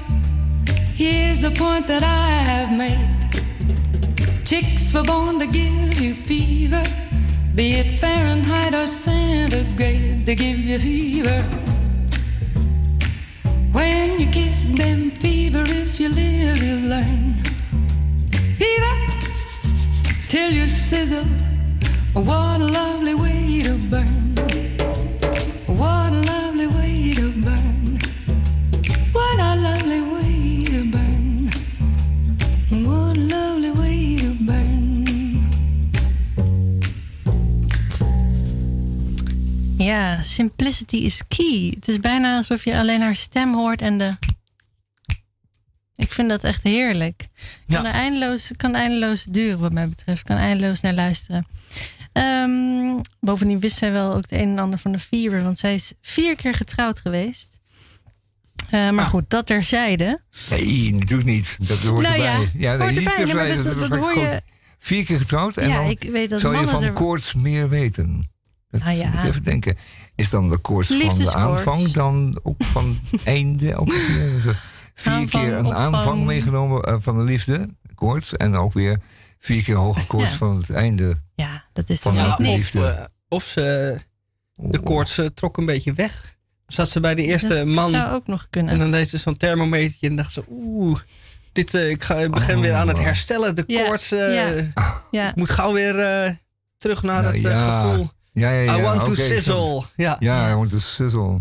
Here's 1.01 1.39
the 1.39 1.49
point 1.49 1.87
that 1.87 2.03
I 2.03 2.29
have 2.51 2.77
made. 2.77 3.31
Chicks 4.45 4.93
were 4.93 5.01
born 5.01 5.39
to 5.39 5.47
give 5.47 5.99
you 5.99 6.13
fever, 6.13 6.83
be 7.55 7.71
it 7.79 7.87
Fahrenheit 7.87 8.75
or 8.75 8.85
centigrade, 8.85 10.27
to 10.27 10.35
give 10.35 10.59
you 10.59 10.77
fever. 10.77 11.41
When 13.71 14.19
you 14.19 14.27
kiss 14.27 14.65
them, 14.75 15.09
fever, 15.09 15.63
if 15.65 15.99
you 15.99 16.09
live, 16.09 16.61
you 16.61 16.75
learn. 16.87 17.33
Fever, 18.59 18.95
till 20.27 20.51
you 20.51 20.67
sizzle. 20.67 21.25
What 22.13 22.61
a 22.61 22.65
lovely 22.79 23.15
way 23.15 23.63
to 23.63 23.75
burn. 23.89 24.30
Simplicity 40.31 40.95
is 40.95 41.21
key. 41.27 41.71
Het 41.75 41.87
is 41.87 41.99
bijna 41.99 42.37
alsof 42.37 42.63
je 42.63 42.77
alleen 42.77 43.01
haar 43.01 43.15
stem 43.15 43.53
hoort 43.53 43.81
en 43.81 43.97
de. 43.97 44.11
Ik 45.95 46.11
vind 46.11 46.29
dat 46.29 46.43
echt 46.43 46.63
heerlijk. 46.63 47.27
Kan, 47.67 47.85
eindeloos, 47.85 48.51
kan 48.57 48.75
eindeloos 48.75 49.23
duren, 49.23 49.59
wat 49.59 49.71
mij 49.71 49.87
betreft. 49.89 50.23
Kan 50.23 50.37
eindeloos 50.37 50.81
naar 50.81 50.93
luisteren. 50.93 51.47
Ehm, 52.13 52.99
bovendien 53.19 53.59
wist 53.59 53.77
zij 53.77 53.91
wel 53.91 54.13
ook 54.13 54.21
het 54.21 54.31
een 54.31 54.39
en 54.49 54.59
ander 54.59 54.79
van 54.79 54.91
de 54.91 54.99
Fever, 54.99 55.43
want 55.43 55.57
zij 55.57 55.73
is 55.75 55.91
vier 56.01 56.35
keer 56.35 56.53
getrouwd 56.53 56.99
geweest. 56.99 57.59
Eh, 58.69 58.89
maar 58.89 59.05
goed, 59.05 59.29
dat 59.29 59.45
terzijde. 59.45 60.19
Nee, 60.49 60.93
natuurlijk 60.93 61.29
niet. 61.29 61.67
Dat 61.67 61.77
hoort 61.77 62.01
Nou 62.07 62.21
ja, 62.21 62.33
erbij. 62.33 62.49
Ja, 62.61 62.75
nee, 62.75 62.87
niet 62.87 62.97
erbij. 62.97 63.15
Terzijde, 63.25 63.63
dat- 63.63 63.79
dat 63.79 63.89
wel 63.89 63.99
hoor 63.99 64.17
je-. 64.19 64.41
Vier 64.77 65.05
keer 65.05 65.17
getrouwd 65.17 65.57
en 65.57 65.67
Ja, 65.67 65.75
dan 65.81 65.89
ik 65.89 66.01
weet 66.11 66.29
dat 66.29 66.39
zou 66.39 66.57
je 66.57 66.67
van 66.67 66.83
er- 66.83 66.93
koorts 66.93 67.33
meer 67.33 67.69
weten. 67.69 68.29
Dat 68.71 68.81
Ah, 68.81 68.97
ja. 68.97 69.09
moet 69.09 69.19
ik 69.19 69.25
even 69.25 69.43
denken. 69.43 69.77
Is 70.15 70.29
dan 70.29 70.49
de 70.49 70.57
koorts 70.57 70.89
van 70.89 71.15
de 71.17 71.33
aanvang 71.33 71.91
dan 71.91 72.39
ook 72.43 72.63
van 72.63 72.97
het 73.11 73.23
einde? 73.37 73.75
Ook 73.75 73.91
weer? 73.93 74.61
Vier 74.93 75.29
keer 75.29 75.53
een 75.53 75.65
opvang. 75.65 75.95
aanvang 75.95 76.23
meegenomen 76.25 76.81
eh, 76.83 76.95
van 76.99 77.17
de 77.17 77.23
liefde, 77.23 77.69
koorts. 77.95 78.37
En 78.37 78.55
ook 78.55 78.73
weer 78.73 78.99
vier 79.39 79.63
keer 79.63 79.75
hoge 79.75 80.07
koorts 80.07 80.31
Ja. 80.31 80.37
van 80.37 80.57
het 80.57 80.69
einde. 80.69 81.21
Ja, 81.35 81.63
dat 81.73 81.89
is 81.89 81.99
van 82.01 82.13
de 82.15 82.33
liefde. 82.37 82.79
Of, 82.89 82.95
eh, 82.95 83.05
of 83.37 83.43
ze, 83.43 83.97
de 84.53 84.79
koorts 84.79 85.17
eh, 85.17 85.25
trok 85.25 85.57
een 85.57 85.65
beetje 85.65 85.93
weg. 85.93 86.35
Zat 86.67 86.89
ze 86.89 86.99
bij 86.99 87.15
de 87.15 87.21
eerste 87.23 87.47
Dat 87.55 87.65
man. 87.65 87.89
zou 87.89 88.11
ook 88.13 88.27
nog 88.27 88.47
kunnen. 88.49 88.73
En 88.73 88.79
dan 88.79 88.91
deed 88.91 89.09
ze 89.09 89.17
zo'n 89.17 89.37
thermometertje 89.37 90.07
en 90.07 90.15
dacht 90.15 90.31
ze, 90.31 90.43
oeh, 90.49 90.99
dit, 91.51 91.73
ik, 91.73 92.03
ga, 92.03 92.15
ik 92.15 92.31
begin 92.31 92.59
weer 92.59 92.73
aan 92.73 92.87
het 92.87 92.99
herstellen. 92.99 93.55
De 93.55 93.63
Ja, 93.67 93.85
koorts, 93.85 94.11
eh, 94.11 94.59
ja, 95.11 95.29
ik 95.29 95.35
moet 95.35 95.49
gauw 95.49 95.73
weer 95.73 95.99
eh, 95.99 96.31
terug 96.77 97.03
naar 97.03 97.21
Nou, 97.21 97.33
het 97.33 97.41
ja. 97.43 97.81
gevoel. 97.89 98.09
Ja, 98.33 98.49
ja, 98.51 98.61
ja. 98.61 98.77
I 98.77 98.81
want 98.81 99.05
to 99.05 99.15
sizzle. 99.15 99.83
Ja. 99.95 100.15
Ja, 100.19 100.51
I 100.51 100.55
want 100.55 100.69
to 100.69 100.77
sizzle. 100.77 101.39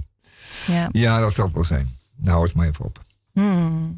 Ja. 0.66 0.88
Ja, 0.92 1.20
dat 1.20 1.34
zal 1.34 1.44
het 1.44 1.54
wel 1.54 1.64
zijn. 1.64 1.94
Nou, 2.16 2.36
houd 2.36 2.48
het 2.48 2.56
maar 2.56 2.68
even 2.68 2.84
op. 2.84 3.02
Hmm. 3.32 3.92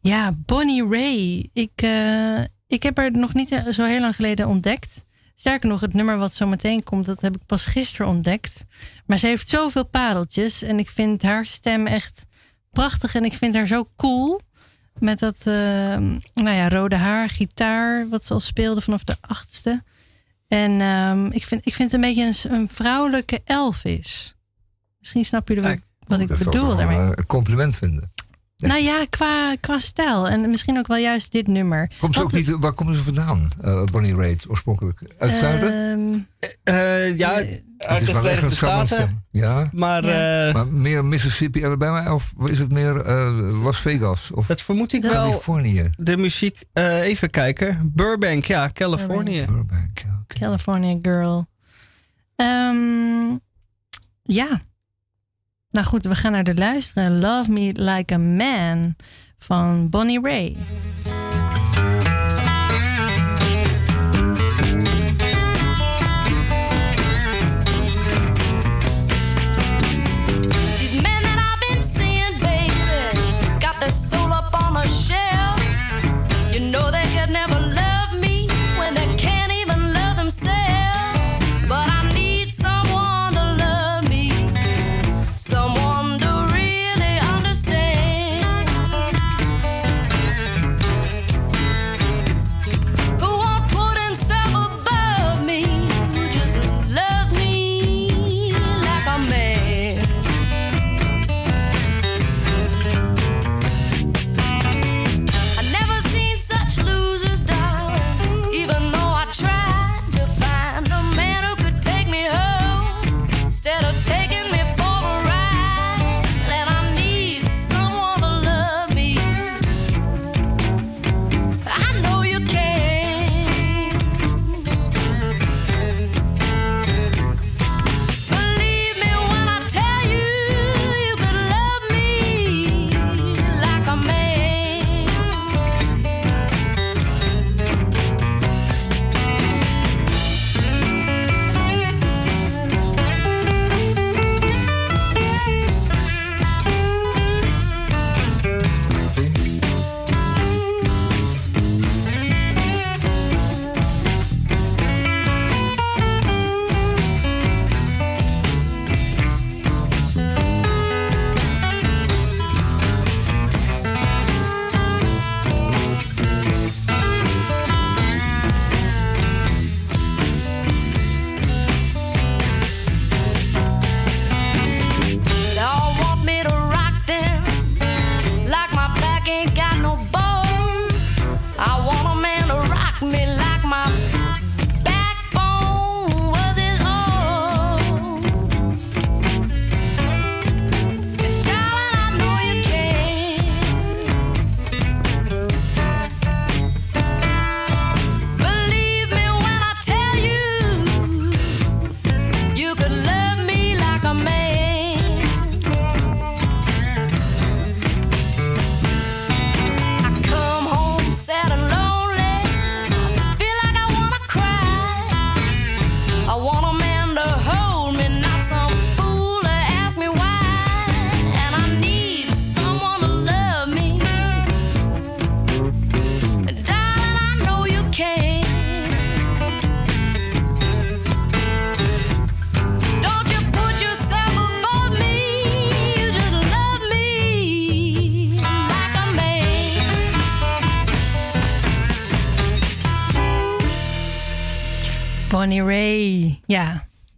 Ja, 0.00 0.32
Bonnie 0.46 0.88
Ray. 0.88 1.48
Ik, 1.52 1.72
eh, 1.74 2.40
ik 2.66 2.82
heb 2.82 2.96
haar 2.96 3.10
nog 3.10 3.34
niet 3.34 3.52
eh, 3.52 3.66
zo 3.66 3.84
heel 3.84 4.00
lang 4.00 4.14
geleden 4.14 4.48
ontdekt. 4.48 5.04
Sterker 5.34 5.68
nog, 5.68 5.80
het 5.80 5.94
nummer 5.94 6.18
wat 6.18 6.32
zo 6.32 6.46
meteen 6.46 6.82
komt, 6.82 7.06
dat 7.06 7.20
heb 7.20 7.36
ik 7.36 7.46
pas 7.46 7.64
gisteren 7.64 8.06
ontdekt. 8.06 8.64
Maar 9.06 9.18
ze 9.18 9.26
heeft 9.26 9.48
zoveel 9.48 9.86
pareltjes 9.86 10.62
en 10.62 10.78
ik 10.78 10.90
vind 10.90 11.22
haar 11.22 11.44
stem 11.44 11.86
echt 11.86 12.26
prachtig 12.70 13.14
en 13.14 13.24
ik 13.24 13.32
vind 13.32 13.54
haar 13.54 13.66
zo 13.66 13.88
cool. 13.96 14.40
Met 14.98 15.18
dat 15.18 15.36
eh, 15.38 15.96
nou 16.34 16.50
ja, 16.50 16.68
rode 16.68 16.96
haar, 16.96 17.28
gitaar, 17.28 18.08
wat 18.08 18.24
ze 18.24 18.32
al 18.32 18.40
speelde 18.40 18.80
vanaf 18.80 19.04
de 19.04 19.16
achtste. 19.20 19.82
En 20.54 20.80
ehm, 20.80 21.26
ik, 21.26 21.44
vind, 21.46 21.66
ik 21.66 21.74
vind 21.74 21.92
het 21.92 22.02
een 22.02 22.14
beetje 22.14 22.48
een, 22.48 22.54
een 22.60 22.68
vrouwelijke 22.68 23.40
Elvis. 23.44 24.34
Misschien 24.98 25.24
snap 25.24 25.48
jullie 25.48 25.62
wat, 25.62 25.78
wat 25.98 26.20
ik 26.20 26.28
bedoel 26.28 26.76
daarmee. 26.76 26.98
een 26.98 27.26
compliment 27.26 27.76
vinden. 27.76 28.12
Nou 28.72 28.82
ja, 28.82 29.04
qua, 29.10 29.56
qua 29.60 29.78
stijl. 29.78 30.28
En 30.28 30.40
misschien 30.50 30.78
ook 30.78 30.86
wel 30.86 30.96
juist 30.96 31.32
dit 31.32 31.46
nummer. 31.46 31.90
Komt 31.98 32.14
ze 32.14 32.22
ook 32.22 32.32
niet, 32.32 32.48
waar 32.50 32.72
komen 32.72 32.94
ze 32.94 33.02
vandaan, 33.02 33.50
eh, 33.60 33.84
Bonnie 33.84 34.14
Raitt, 34.16 34.48
oorspronkelijk? 34.50 35.00
Uit 35.18 35.30
het 35.30 35.40
zuiden? 35.40 35.72
Ehm, 35.72 36.18
Eh, 36.64 37.16
ja, 37.18 37.34
Het 37.34 37.62
uit 37.78 38.00
is 38.00 38.06
de 38.06 38.12
wel 38.12 38.22
echt 38.22 38.32
Verenigde 38.34 38.56
Staten. 38.56 38.86
stem. 38.86 39.22
Ja. 39.30 39.70
Maar, 39.72 40.04
Ja. 40.04 40.46
eh, 40.48 40.54
maar 40.54 40.66
meer 40.66 41.04
Mississippi, 41.04 41.64
Alabama? 41.64 42.14
Of 42.14 42.32
is 42.44 42.58
het 42.58 42.72
meer 42.72 43.00
eh, 43.00 43.62
Las 43.64 43.78
Vegas? 43.80 44.30
Of 44.32 44.46
dat 44.46 44.62
vermoed 44.62 44.92
ik 44.92 45.02
wel. 45.02 45.12
Californië? 45.12 45.90
De 45.96 46.16
muziek, 46.16 46.64
eh, 46.72 47.00
even 47.02 47.30
kijken. 47.30 47.90
Burbank, 47.94 48.44
ja, 48.44 48.70
Californië. 48.72 49.44
California 50.26 50.98
Girl. 51.02 51.46
Ehm, 52.36 53.36
ja. 54.22 54.60
Nou 55.74 55.86
goed, 55.86 56.04
we 56.04 56.14
gaan 56.14 56.32
naar 56.32 56.44
de 56.44 56.54
luisteren. 56.54 57.20
Love 57.20 57.50
Me 57.50 57.72
Like 57.72 58.14
a 58.14 58.18
Man 58.18 58.96
van 59.38 59.88
Bonnie 59.90 60.20
Ray. 60.22 60.56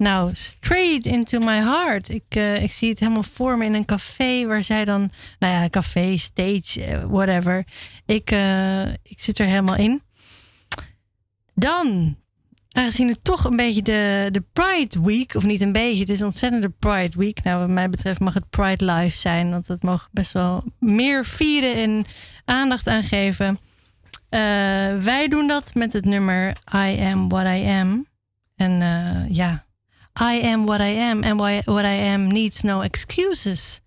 Nou, 0.07 0.31
straight 0.33 1.07
into 1.07 1.39
my 1.39 1.61
heart. 1.63 2.09
Ik, 2.09 2.25
eh, 2.29 2.63
ik 2.63 2.73
zie 2.73 2.89
het 2.89 2.99
helemaal 2.99 3.23
voor 3.23 3.59
me 3.59 3.65
in 3.65 3.75
een 3.75 3.85
café 3.85 4.47
waar 4.47 4.65
zij 4.65 4.85
dan, 4.85 5.11
nou 5.39 5.55
ja, 5.55 5.69
café, 5.69 6.17
stage, 6.17 6.85
eh, 6.85 7.05
whatever. 7.05 7.67
Ik, 8.05 8.31
eh, 8.31 8.87
ik 8.87 9.17
zit 9.21 9.39
er 9.39 9.47
helemaal 9.47 9.77
in. 9.77 10.03
Dan 11.55 12.17
aangezien 12.71 13.09
het 13.09 13.25
toch 13.25 13.45
een 13.45 13.57
beetje 13.57 13.83
de, 13.83 14.29
de 14.33 14.45
Pride 14.53 15.03
Week, 15.03 15.35
of 15.35 15.45
niet 15.45 15.61
een 15.61 15.73
beetje, 15.73 16.01
het 16.01 16.09
is 16.09 16.23
ontzettend 16.23 16.63
de 16.63 16.73
Pride 16.79 17.19
Week. 17.19 17.43
Nou, 17.43 17.59
wat 17.59 17.69
mij 17.69 17.91
betreft 17.91 18.21
mag 18.21 18.35
het 18.35 18.51
Pride 18.51 18.93
Life 18.93 19.17
zijn, 19.17 19.51
want 19.51 19.67
dat 19.67 19.83
mag 19.83 20.09
best 20.13 20.33
wel 20.33 20.65
meer 20.79 21.25
vieren 21.25 21.75
en 21.75 22.05
aandacht 22.45 22.87
aan 22.87 23.03
geven. 23.03 23.59
Wij 25.03 25.29
doen 25.29 25.47
dat 25.47 25.75
met 25.75 25.93
het 25.93 26.05
nummer 26.05 26.49
I 26.75 27.01
Am 27.01 27.29
What 27.29 27.45
I 27.45 27.67
Am. 27.67 28.07
En 28.57 28.73
ja, 29.31 29.66
I 30.19 30.41
am 30.41 30.65
what 30.65 30.81
I 30.81 30.95
am 30.97 31.23
and 31.23 31.39
why- 31.39 31.63
what 31.65 31.85
I 31.85 31.99
am 32.13 32.29
needs 32.29 32.63
no 32.63 32.81
excuses. 32.81 33.81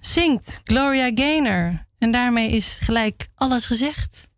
Zingt 0.00 0.60
Gloria 0.64 1.10
Gaynor. 1.14 1.86
En 1.98 2.12
daarmee 2.12 2.50
is 2.50 2.78
gelijk 2.80 3.26
alles 3.34 3.66
gezegd. 3.66 4.28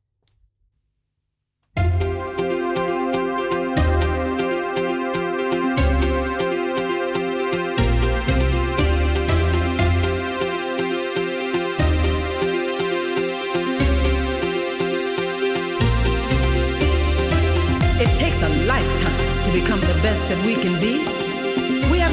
It 18.00 18.16
takes 18.16 18.42
a 18.42 18.48
lifetime 18.48 19.44
to 19.44 19.52
become 19.52 19.80
the 19.80 19.98
best 20.02 20.28
that 20.28 20.44
we 20.44 20.54
can 20.54 20.78
be. 20.80 21.17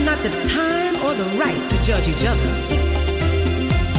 Not 0.06 0.20
the 0.20 0.30
time 0.48 0.96
or 1.04 1.16
the 1.16 1.26
right 1.40 1.70
to 1.72 1.84
judge 1.84 2.08
each 2.08 2.24
other. 2.24 2.40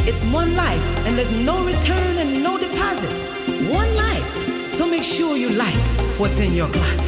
It's 0.08 0.24
one 0.26 0.54
life, 0.54 1.04
and 1.04 1.18
there's 1.18 1.32
no 1.32 1.64
return 1.66 2.18
and 2.18 2.44
no 2.44 2.56
deposit. 2.56 3.10
One 3.68 3.92
life. 3.96 4.74
So 4.74 4.86
make 4.86 5.02
sure 5.02 5.36
you 5.36 5.48
like 5.48 5.74
what's 6.16 6.38
in 6.38 6.54
your 6.54 6.68
closet. 6.68 7.05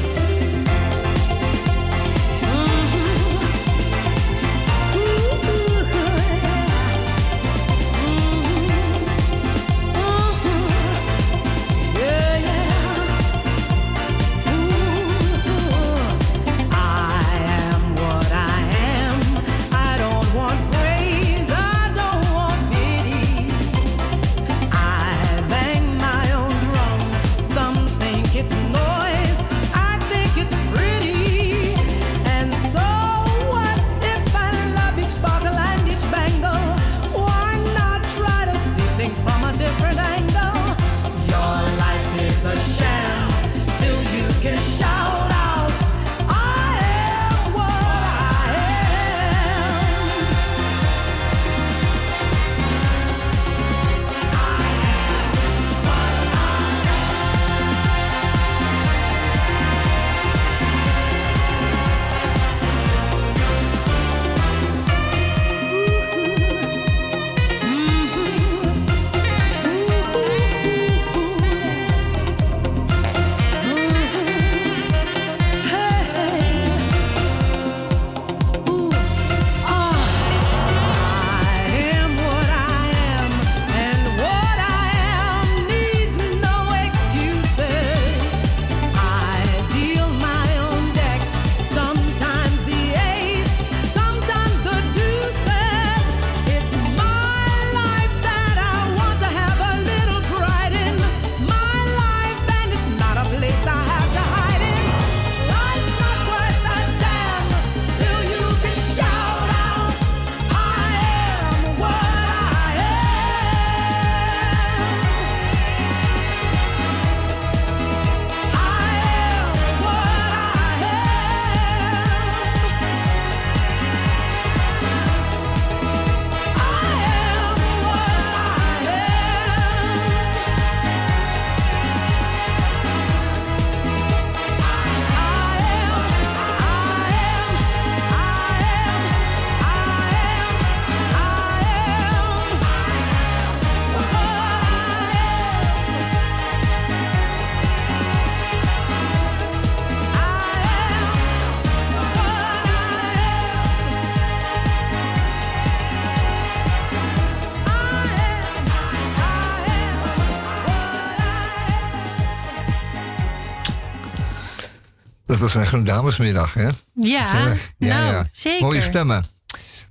Was 165.54 165.72
een 165.72 165.84
damesmiddag, 165.84 166.54
hè? 166.54 166.68
Ja, 166.94 167.54
nou, 167.78 168.24
zeker. 168.32 168.66
Mooie 168.66 168.80
stemmen. 168.80 169.24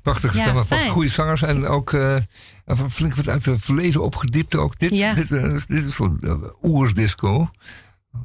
Prachtige 0.02 0.38
stemmen. 0.40 0.66
Goede 0.90 1.10
zangers. 1.10 1.42
En 1.42 1.68
ook 1.68 1.94
even 2.68 2.90
flink 2.90 3.16
wat 3.16 3.30
uit 3.30 3.46
het 3.46 3.62
verleden 3.62 4.04
opgediept. 4.04 4.56
Ook 4.56 4.80
dit, 4.80 4.90
dit, 4.90 5.32
eh, 5.32 5.52
dit 5.68 5.86
is 5.86 5.96
zo'n 5.96 6.18
uh, 6.20 6.34
oersdisco. 6.64 7.50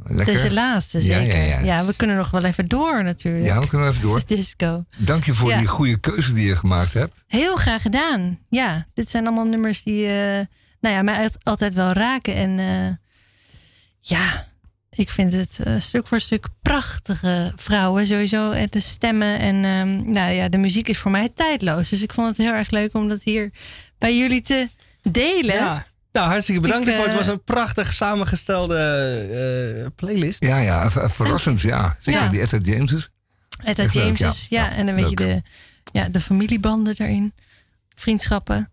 Lekker. 0.04 0.34
Deze 0.34 0.52
laatste, 0.52 1.04
Ja, 1.04 1.18
zeker. 1.18 1.42
ja, 1.42 1.58
ja. 1.58 1.84
we 1.84 1.94
kunnen 1.96 2.16
nog 2.16 2.30
wel 2.30 2.44
even 2.44 2.66
door 2.66 3.04
natuurlijk. 3.04 3.46
Ja, 3.46 3.60
we 3.60 3.66
kunnen 3.68 3.88
even 3.88 4.02
door. 4.02 4.22
Disco. 4.26 4.84
Dank 4.96 5.24
je 5.24 5.34
voor 5.34 5.56
die 5.56 5.66
goede 5.66 5.98
keuze 6.00 6.32
die 6.32 6.46
je 6.46 6.56
gemaakt 6.56 6.92
hebt. 6.92 7.14
Heel 7.26 7.56
graag 7.56 7.82
gedaan. 7.82 8.38
Ja, 8.48 8.86
dit 8.94 9.10
zijn 9.10 9.26
allemaal 9.26 9.44
nummers 9.44 9.82
die 9.82 10.06
nou 10.80 10.94
ja, 10.94 11.02
mij 11.02 11.30
altijd 11.42 11.74
wel 11.74 11.92
raken. 11.92 12.34
En 12.34 12.58
ja, 14.00 14.46
ik 14.96 15.10
vind 15.10 15.32
het 15.32 15.60
eh, 15.60 15.74
stuk 15.78 16.06
voor 16.06 16.20
stuk 16.20 16.46
prachtige 16.62 17.52
vrouwen 17.56 18.06
sowieso. 18.06 18.50
En 18.50 18.66
de 18.70 18.80
stemmen 18.80 19.38
en 19.38 19.64
ehm, 19.64 20.12
nou 20.12 20.32
ja, 20.32 20.48
de 20.48 20.58
muziek 20.58 20.88
is 20.88 20.98
voor 20.98 21.10
mij 21.10 21.28
tijdloos. 21.34 21.88
Dus 21.88 22.02
ik 22.02 22.12
vond 22.12 22.28
het 22.28 22.36
heel 22.36 22.52
erg 22.54 22.70
leuk 22.70 22.94
om 22.94 23.08
dat 23.08 23.22
hier 23.22 23.50
bij 23.98 24.16
jullie 24.16 24.42
te 24.42 24.68
delen. 25.02 25.54
Ja. 25.54 25.86
Nou, 26.12 26.28
hartstikke 26.28 26.60
bedankt 26.60 26.86
Ik, 26.88 26.92
ervoor. 26.94 27.08
Het 27.08 27.18
eh, 27.18 27.24
was 27.24 27.32
een 27.34 27.44
prachtig 27.44 27.92
samengestelde 27.92 28.78
eh, 29.82 29.86
playlist. 29.94 30.44
Ja, 30.44 30.58
ja, 30.58 30.90
ver- 30.90 31.10
verrassend, 31.10 31.60
ja. 31.60 31.96
Zeker 32.00 32.22
Ja. 32.22 32.28
die 32.28 32.40
Etta 32.40 32.58
Jameses. 32.62 33.10
Etta 33.64 33.82
leuk, 33.82 33.92
Jameses, 33.92 34.46
ja. 34.50 34.72
En 34.72 34.88
een 34.88 34.94
beetje 34.96 35.16
de, 35.16 35.42
ja, 35.92 36.08
de 36.08 36.20
familiebanden 36.20 36.94
erin. 36.96 37.32
Vriendschappen. 37.94 38.70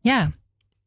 Ja, 0.00 0.30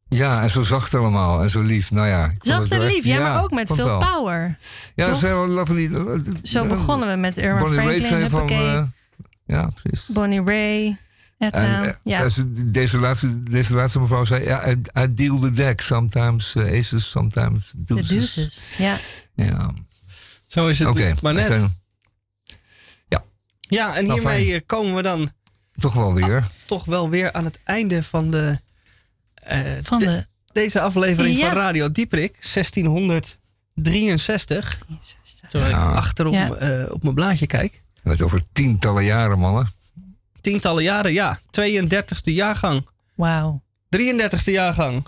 Ja, 0.08 0.42
en 0.42 0.50
zo 0.50 0.62
zacht 0.62 0.94
allemaal 0.94 1.42
en 1.42 1.50
zo 1.50 1.62
lief. 1.62 1.90
Nou 1.90 2.06
ja, 2.08 2.24
ik 2.24 2.30
vond 2.30 2.46
zacht 2.46 2.62
het 2.62 2.72
en 2.72 2.86
lief. 2.86 3.04
Ja, 3.04 3.20
maar 3.20 3.42
ook 3.42 3.50
met 3.50 3.66
veel 3.74 3.84
wel. 3.84 3.98
power. 3.98 4.58
Ja, 4.94 5.04
Toch? 5.06 5.14
ze 5.14 5.20
zijn 5.20 5.34
wel 5.34 5.46
lovely. 5.46 5.90
Zo 6.42 6.62
Ja, 6.62 6.68
begonnen 6.68 7.08
we 7.08 7.16
met 7.16 7.38
Irma 7.38 7.58
Bonnie 7.60 8.00
Franklin, 8.00 8.30
van... 8.30 8.48
eh, 8.48 8.82
ja, 9.46 9.70
precies. 9.82 10.06
Bonnie 10.06 10.42
Ray. 10.44 10.96
En, 11.38 11.52
eh, 11.52 11.90
ja. 12.02 12.28
deze, 12.66 12.98
laatste, 12.98 13.42
deze 13.42 13.74
laatste 13.74 14.00
mevrouw 14.00 14.24
zei... 14.24 14.44
Ja, 14.44 14.68
I, 14.70 14.80
I 14.98 15.14
deal 15.14 15.38
the 15.38 15.52
deck. 15.52 15.80
Sometimes 15.80 16.54
uh, 16.54 16.78
aces, 16.78 17.10
sometimes 17.10 17.72
de 17.76 17.94
deuces. 17.94 18.08
deuces. 18.34 18.60
Ja. 18.78 18.96
Ja. 19.34 19.70
Zo 20.46 20.66
is 20.66 20.78
het 20.78 20.88
Oké, 20.88 21.14
maar 21.22 21.34
net. 21.34 21.46
zijn- 21.46 21.84
Ja, 23.68 23.96
en 23.96 24.04
Nou, 24.06 24.18
hiermee 24.20 24.44
fijn. 24.44 24.54
eh, 24.60 24.66
komen 24.66 24.94
we 24.94 25.02
dan 25.02 25.30
Toch 25.80 25.94
wel 25.94 26.14
weer. 26.14 26.44
toch 26.66 26.84
wel 26.84 27.10
weer 27.10 27.32
aan 27.32 27.44
het 27.44 27.58
einde 27.64 28.02
van 28.02 28.30
de, 28.30 28.38
eh, 28.48 28.56
Van 29.82 29.98
de- 29.98 30.04
de- 30.04 30.26
deze 30.52 30.80
aflevering 30.80 31.36
Ja. 31.38 31.46
van 31.46 31.56
Radio 31.56 31.90
Dieprik, 31.90 32.36
1663. 32.40 34.78
Terwijl 35.48 35.70
Ja. 35.72 35.90
ik 35.90 35.94
achterom 35.96 36.32
Ja. 36.32 36.52
eh, 36.54 36.92
op 36.92 37.02
mijn 37.02 37.14
blaadje 37.14 37.46
kijk. 37.46 37.82
Met 38.02 38.22
over 38.22 38.40
tientallen 38.52 39.04
jaren, 39.04 39.38
mannen. 39.38 39.68
Tientallen 40.40 40.82
jaren, 40.82 41.12
ja. 41.12 41.40
32e 41.50 42.34
jaargang. 42.34 42.86
Wauw. 43.14 43.62
33e 43.88 44.50
jaargang. 44.50 45.06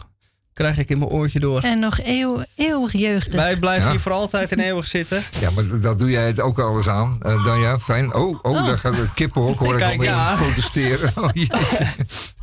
Krijg 0.52 0.78
ik 0.78 0.89
in 0.89 0.98
mijn 0.98 1.10
oortje 1.10 1.40
door. 1.40 1.62
En 1.62 1.78
nog 1.78 1.98
eeuw, 2.02 2.43
eeuwig 2.56 2.93
jeugdig. 2.93 3.35
Wij 3.35 3.56
blijven 3.56 3.85
Ja. 3.85 3.90
hier 3.90 4.01
voor 4.01 4.12
altijd 4.12 4.52
en 4.52 4.60
eeuwig 4.60 4.86
zitten. 4.86 5.23
Ja, 5.40 5.51
maar 5.51 5.81
dat 5.81 5.98
doe 5.98 6.10
jij 6.10 6.27
het 6.27 6.40
ook 6.40 6.59
alles 6.59 6.89
aan. 6.89 7.16
Eh, 7.23 7.44
dan 7.44 7.60
ja, 7.60 7.78
fijn. 7.78 8.15
Oh, 8.15 8.39
oh, 8.43 8.52
Oh. 8.56 8.66
daar 8.66 8.78
gaat 8.78 8.94
de 8.94 9.09
kippenhok. 9.15 9.59
Hoor 9.59 9.73
ik 9.73 9.78
Kijk, 9.78 9.90
al 9.93 9.97
mee 9.98 10.09
ja. 10.09 10.35
protesteren. 10.36 11.12
Oh. 11.16 11.28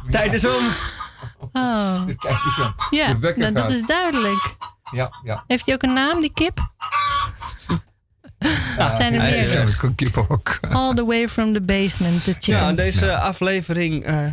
Tijd 0.10 0.34
is 0.34 0.46
om. 0.46 0.64
Oh. 1.58 2.02
Ja, 2.90 3.14
De 3.14 3.34
nou, 3.38 3.52
dat 3.54 3.70
is 3.70 3.82
duidelijk. 3.86 4.56
Ja, 4.92 5.10
ja. 5.24 5.44
Heeft 5.48 5.66
hij 5.66 5.76
ook 5.76 5.84
een 5.84 5.94
naam, 5.94 6.22
die 6.22 6.32
kip? 6.34 6.60
Zijn 8.98 9.14
er 9.14 9.22
meer? 9.22 10.26
ook. 10.30 10.60
All 10.72 10.94
the 10.94 11.06
way 11.06 11.28
from 11.30 11.54
the 11.54 11.62
basement, 11.62 12.24
the 12.24 12.32
chickens. 12.40 12.46
Ja, 12.46 12.72
deze 12.72 13.18
aflevering 13.18 14.04
eh, 14.04 14.26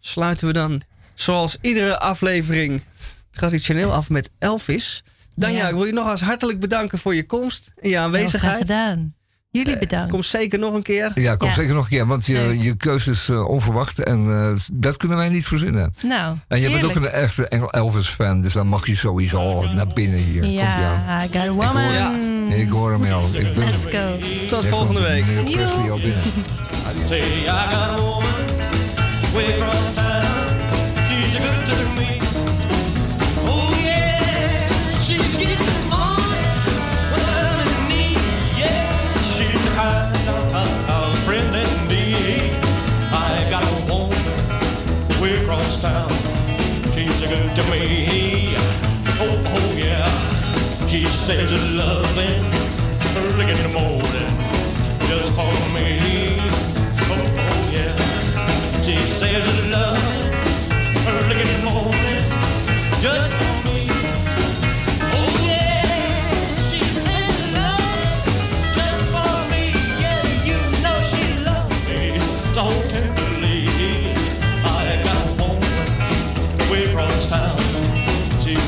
sluiten 0.00 0.46
we 0.46 0.52
dan, 0.52 0.82
zoals 1.14 1.58
iedere 1.60 1.98
aflevering, 1.98 2.82
traditioneel 3.30 3.92
af 3.92 4.08
met 4.08 4.30
Elvis. 4.38 5.04
Danja, 5.36 5.58
Ja. 5.58 5.68
ik 5.68 5.74
wil 5.74 5.84
je 5.84 5.92
nogmaals 5.92 6.20
hartelijk 6.20 6.60
bedanken 6.60 6.98
voor 6.98 7.14
je 7.14 7.26
komst 7.26 7.72
en 7.76 7.88
je 7.88 7.88
Heel 7.88 7.92
graag 7.98 8.04
aanwezigheid. 8.04 8.58
gedaan. 8.58 9.14
Jullie 9.62 9.78
bedankt. 9.78 10.10
Kom 10.10 10.22
zeker 10.22 10.58
nog 10.58 10.74
een 10.74 10.82
keer. 10.82 11.10
Ja, 11.14 11.36
kom 11.36 11.48
Ja. 11.48 11.54
zeker 11.54 11.74
nog 11.74 11.84
een 11.84 11.90
keer, 11.90 12.06
want 12.06 12.26
je, 12.26 12.56
je 12.58 12.76
keuze 12.76 13.10
is 13.10 13.28
eh, 13.28 13.48
onverwacht 13.48 13.98
en 13.98 14.26
eh, 14.30 14.56
dat 14.72 14.96
kunnen 14.96 15.16
wij 15.16 15.28
niet 15.28 15.46
verzinnen. 15.46 15.94
Nou, 16.02 16.36
En 16.48 16.60
je 16.60 16.70
bent 16.70 16.84
ook 16.84 16.94
een 16.94 17.06
echte 17.06 17.48
Engel- 17.48 17.70
Elvis-fan, 17.70 18.40
dus 18.40 18.52
dan 18.52 18.66
mag 18.66 18.86
je 18.86 18.96
sowieso 18.96 19.36
al 19.38 19.66
naar 19.74 19.86
binnen 19.86 20.18
hier. 20.18 20.44
Ja, 20.46 21.24
I 21.24 21.26
got 21.26 21.36
a 21.36 21.44
Ik 21.44 21.50
woman. 21.50 21.76
hoor, 21.76 22.56
ik 22.56 22.68
hoor 22.70 22.90
hem 22.92 23.12
al. 23.12 23.24
Ik 23.32 23.54
ben, 23.54 23.64
Let's 23.64 23.84
go. 23.86 24.18
Tot 24.46 24.66
volgende 24.66 25.02
week. 25.02 25.24
Presley 25.50 25.90
al 25.90 25.96
binnen. 26.00 26.22
Town. 45.84 46.08
She's 46.94 47.20
a 47.20 47.28
good 47.28 47.48
to 47.56 47.62
me. 47.70 48.54
Oh, 49.24 49.54
oh 49.56 49.68
yeah. 49.76 50.08
She 50.88 51.04
says 51.04 51.50
her 51.50 51.66
loving 51.76 52.44
early 53.20 53.46
in 53.52 53.58
the 53.66 53.72
morning 53.80 54.32
just 55.08 55.30
for 55.36 55.54
me. 55.76 55.88
Oh, 57.12 57.20
oh 57.48 57.60
yeah. 57.76 57.94
She 58.86 58.96
says 59.18 59.44
her 59.44 59.62
love 59.76 60.00
early 61.12 61.36
in 61.42 61.48
the 61.52 61.70
morning 61.70 62.24
just 63.02 63.43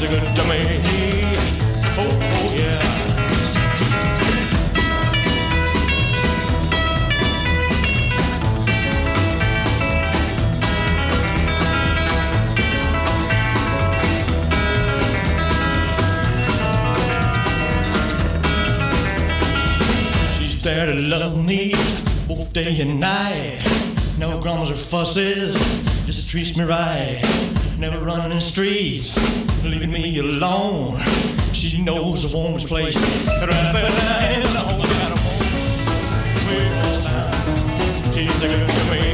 She's 0.07 0.19
a 0.19 0.20
good 0.20 0.37
to 0.37 0.43
me. 0.45 0.61
Oh 1.99 2.12
yeah. 2.55 2.83
She's 20.39 20.62
there 20.62 20.87
to 20.87 20.95
love 20.95 21.45
me 21.45 21.74
both 22.28 22.53
day 22.53 22.81
and 22.81 23.01
night. 23.01 23.59
No 24.19 24.39
grumbles 24.41 24.70
or 24.70 24.74
fusses, 24.77 25.57
just 26.07 26.31
treats 26.31 26.57
me 26.57 26.62
right. 26.65 27.23
Never 27.78 28.03
running 28.05 28.40
streets, 28.40 29.19
leaving 29.62 29.93
me 29.93 30.19
alone. 30.19 30.98
She 31.53 31.82
knows 31.82 32.23
the 32.23 32.35
warmest 32.35 32.69
place 32.69 32.97
right 33.28 33.73
there 33.73 34.32
in 34.32 34.53
the 34.55 34.61
home. 34.61 34.81
I 34.81 34.86
got 34.86 35.12
a 35.12 35.20
town. 37.05 37.32
She's 38.15 38.43
a 38.43 38.48
good 38.48 38.66
to 38.66 38.82
me. 38.90 39.05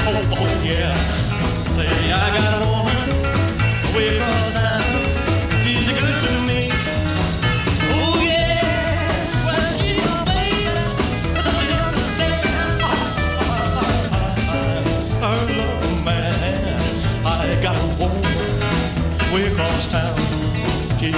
Oh, 0.00 0.22
oh 0.32 0.62
yeah. 0.64 0.94
Say 1.74 1.88
I 2.10 2.16
got 2.38 2.52
a 2.56 2.68
woman 2.70 3.08
way 3.94 4.16
across 4.16 4.50
town. 4.50 4.81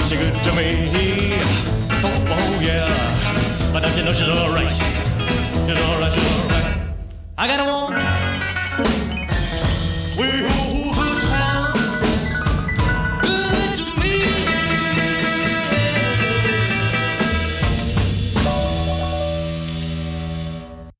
She's 0.07 0.19
good 0.19 0.43
to 0.43 0.53
me. 0.53 1.33
Oh, 2.03 2.27
oh 2.29 2.59
yeah. 2.61 3.73
But 3.73 3.81
don't 3.81 3.97
you 3.97 4.03
know 4.03 4.13
she's 4.13 4.27
alright? 4.27 4.71
She's 4.71 5.81
alright, 5.81 6.13
she's 6.13 6.31
alright. 6.31 6.89
I 7.39 7.47
got 7.47 7.59
a 7.59 7.65
woman 7.65 8.34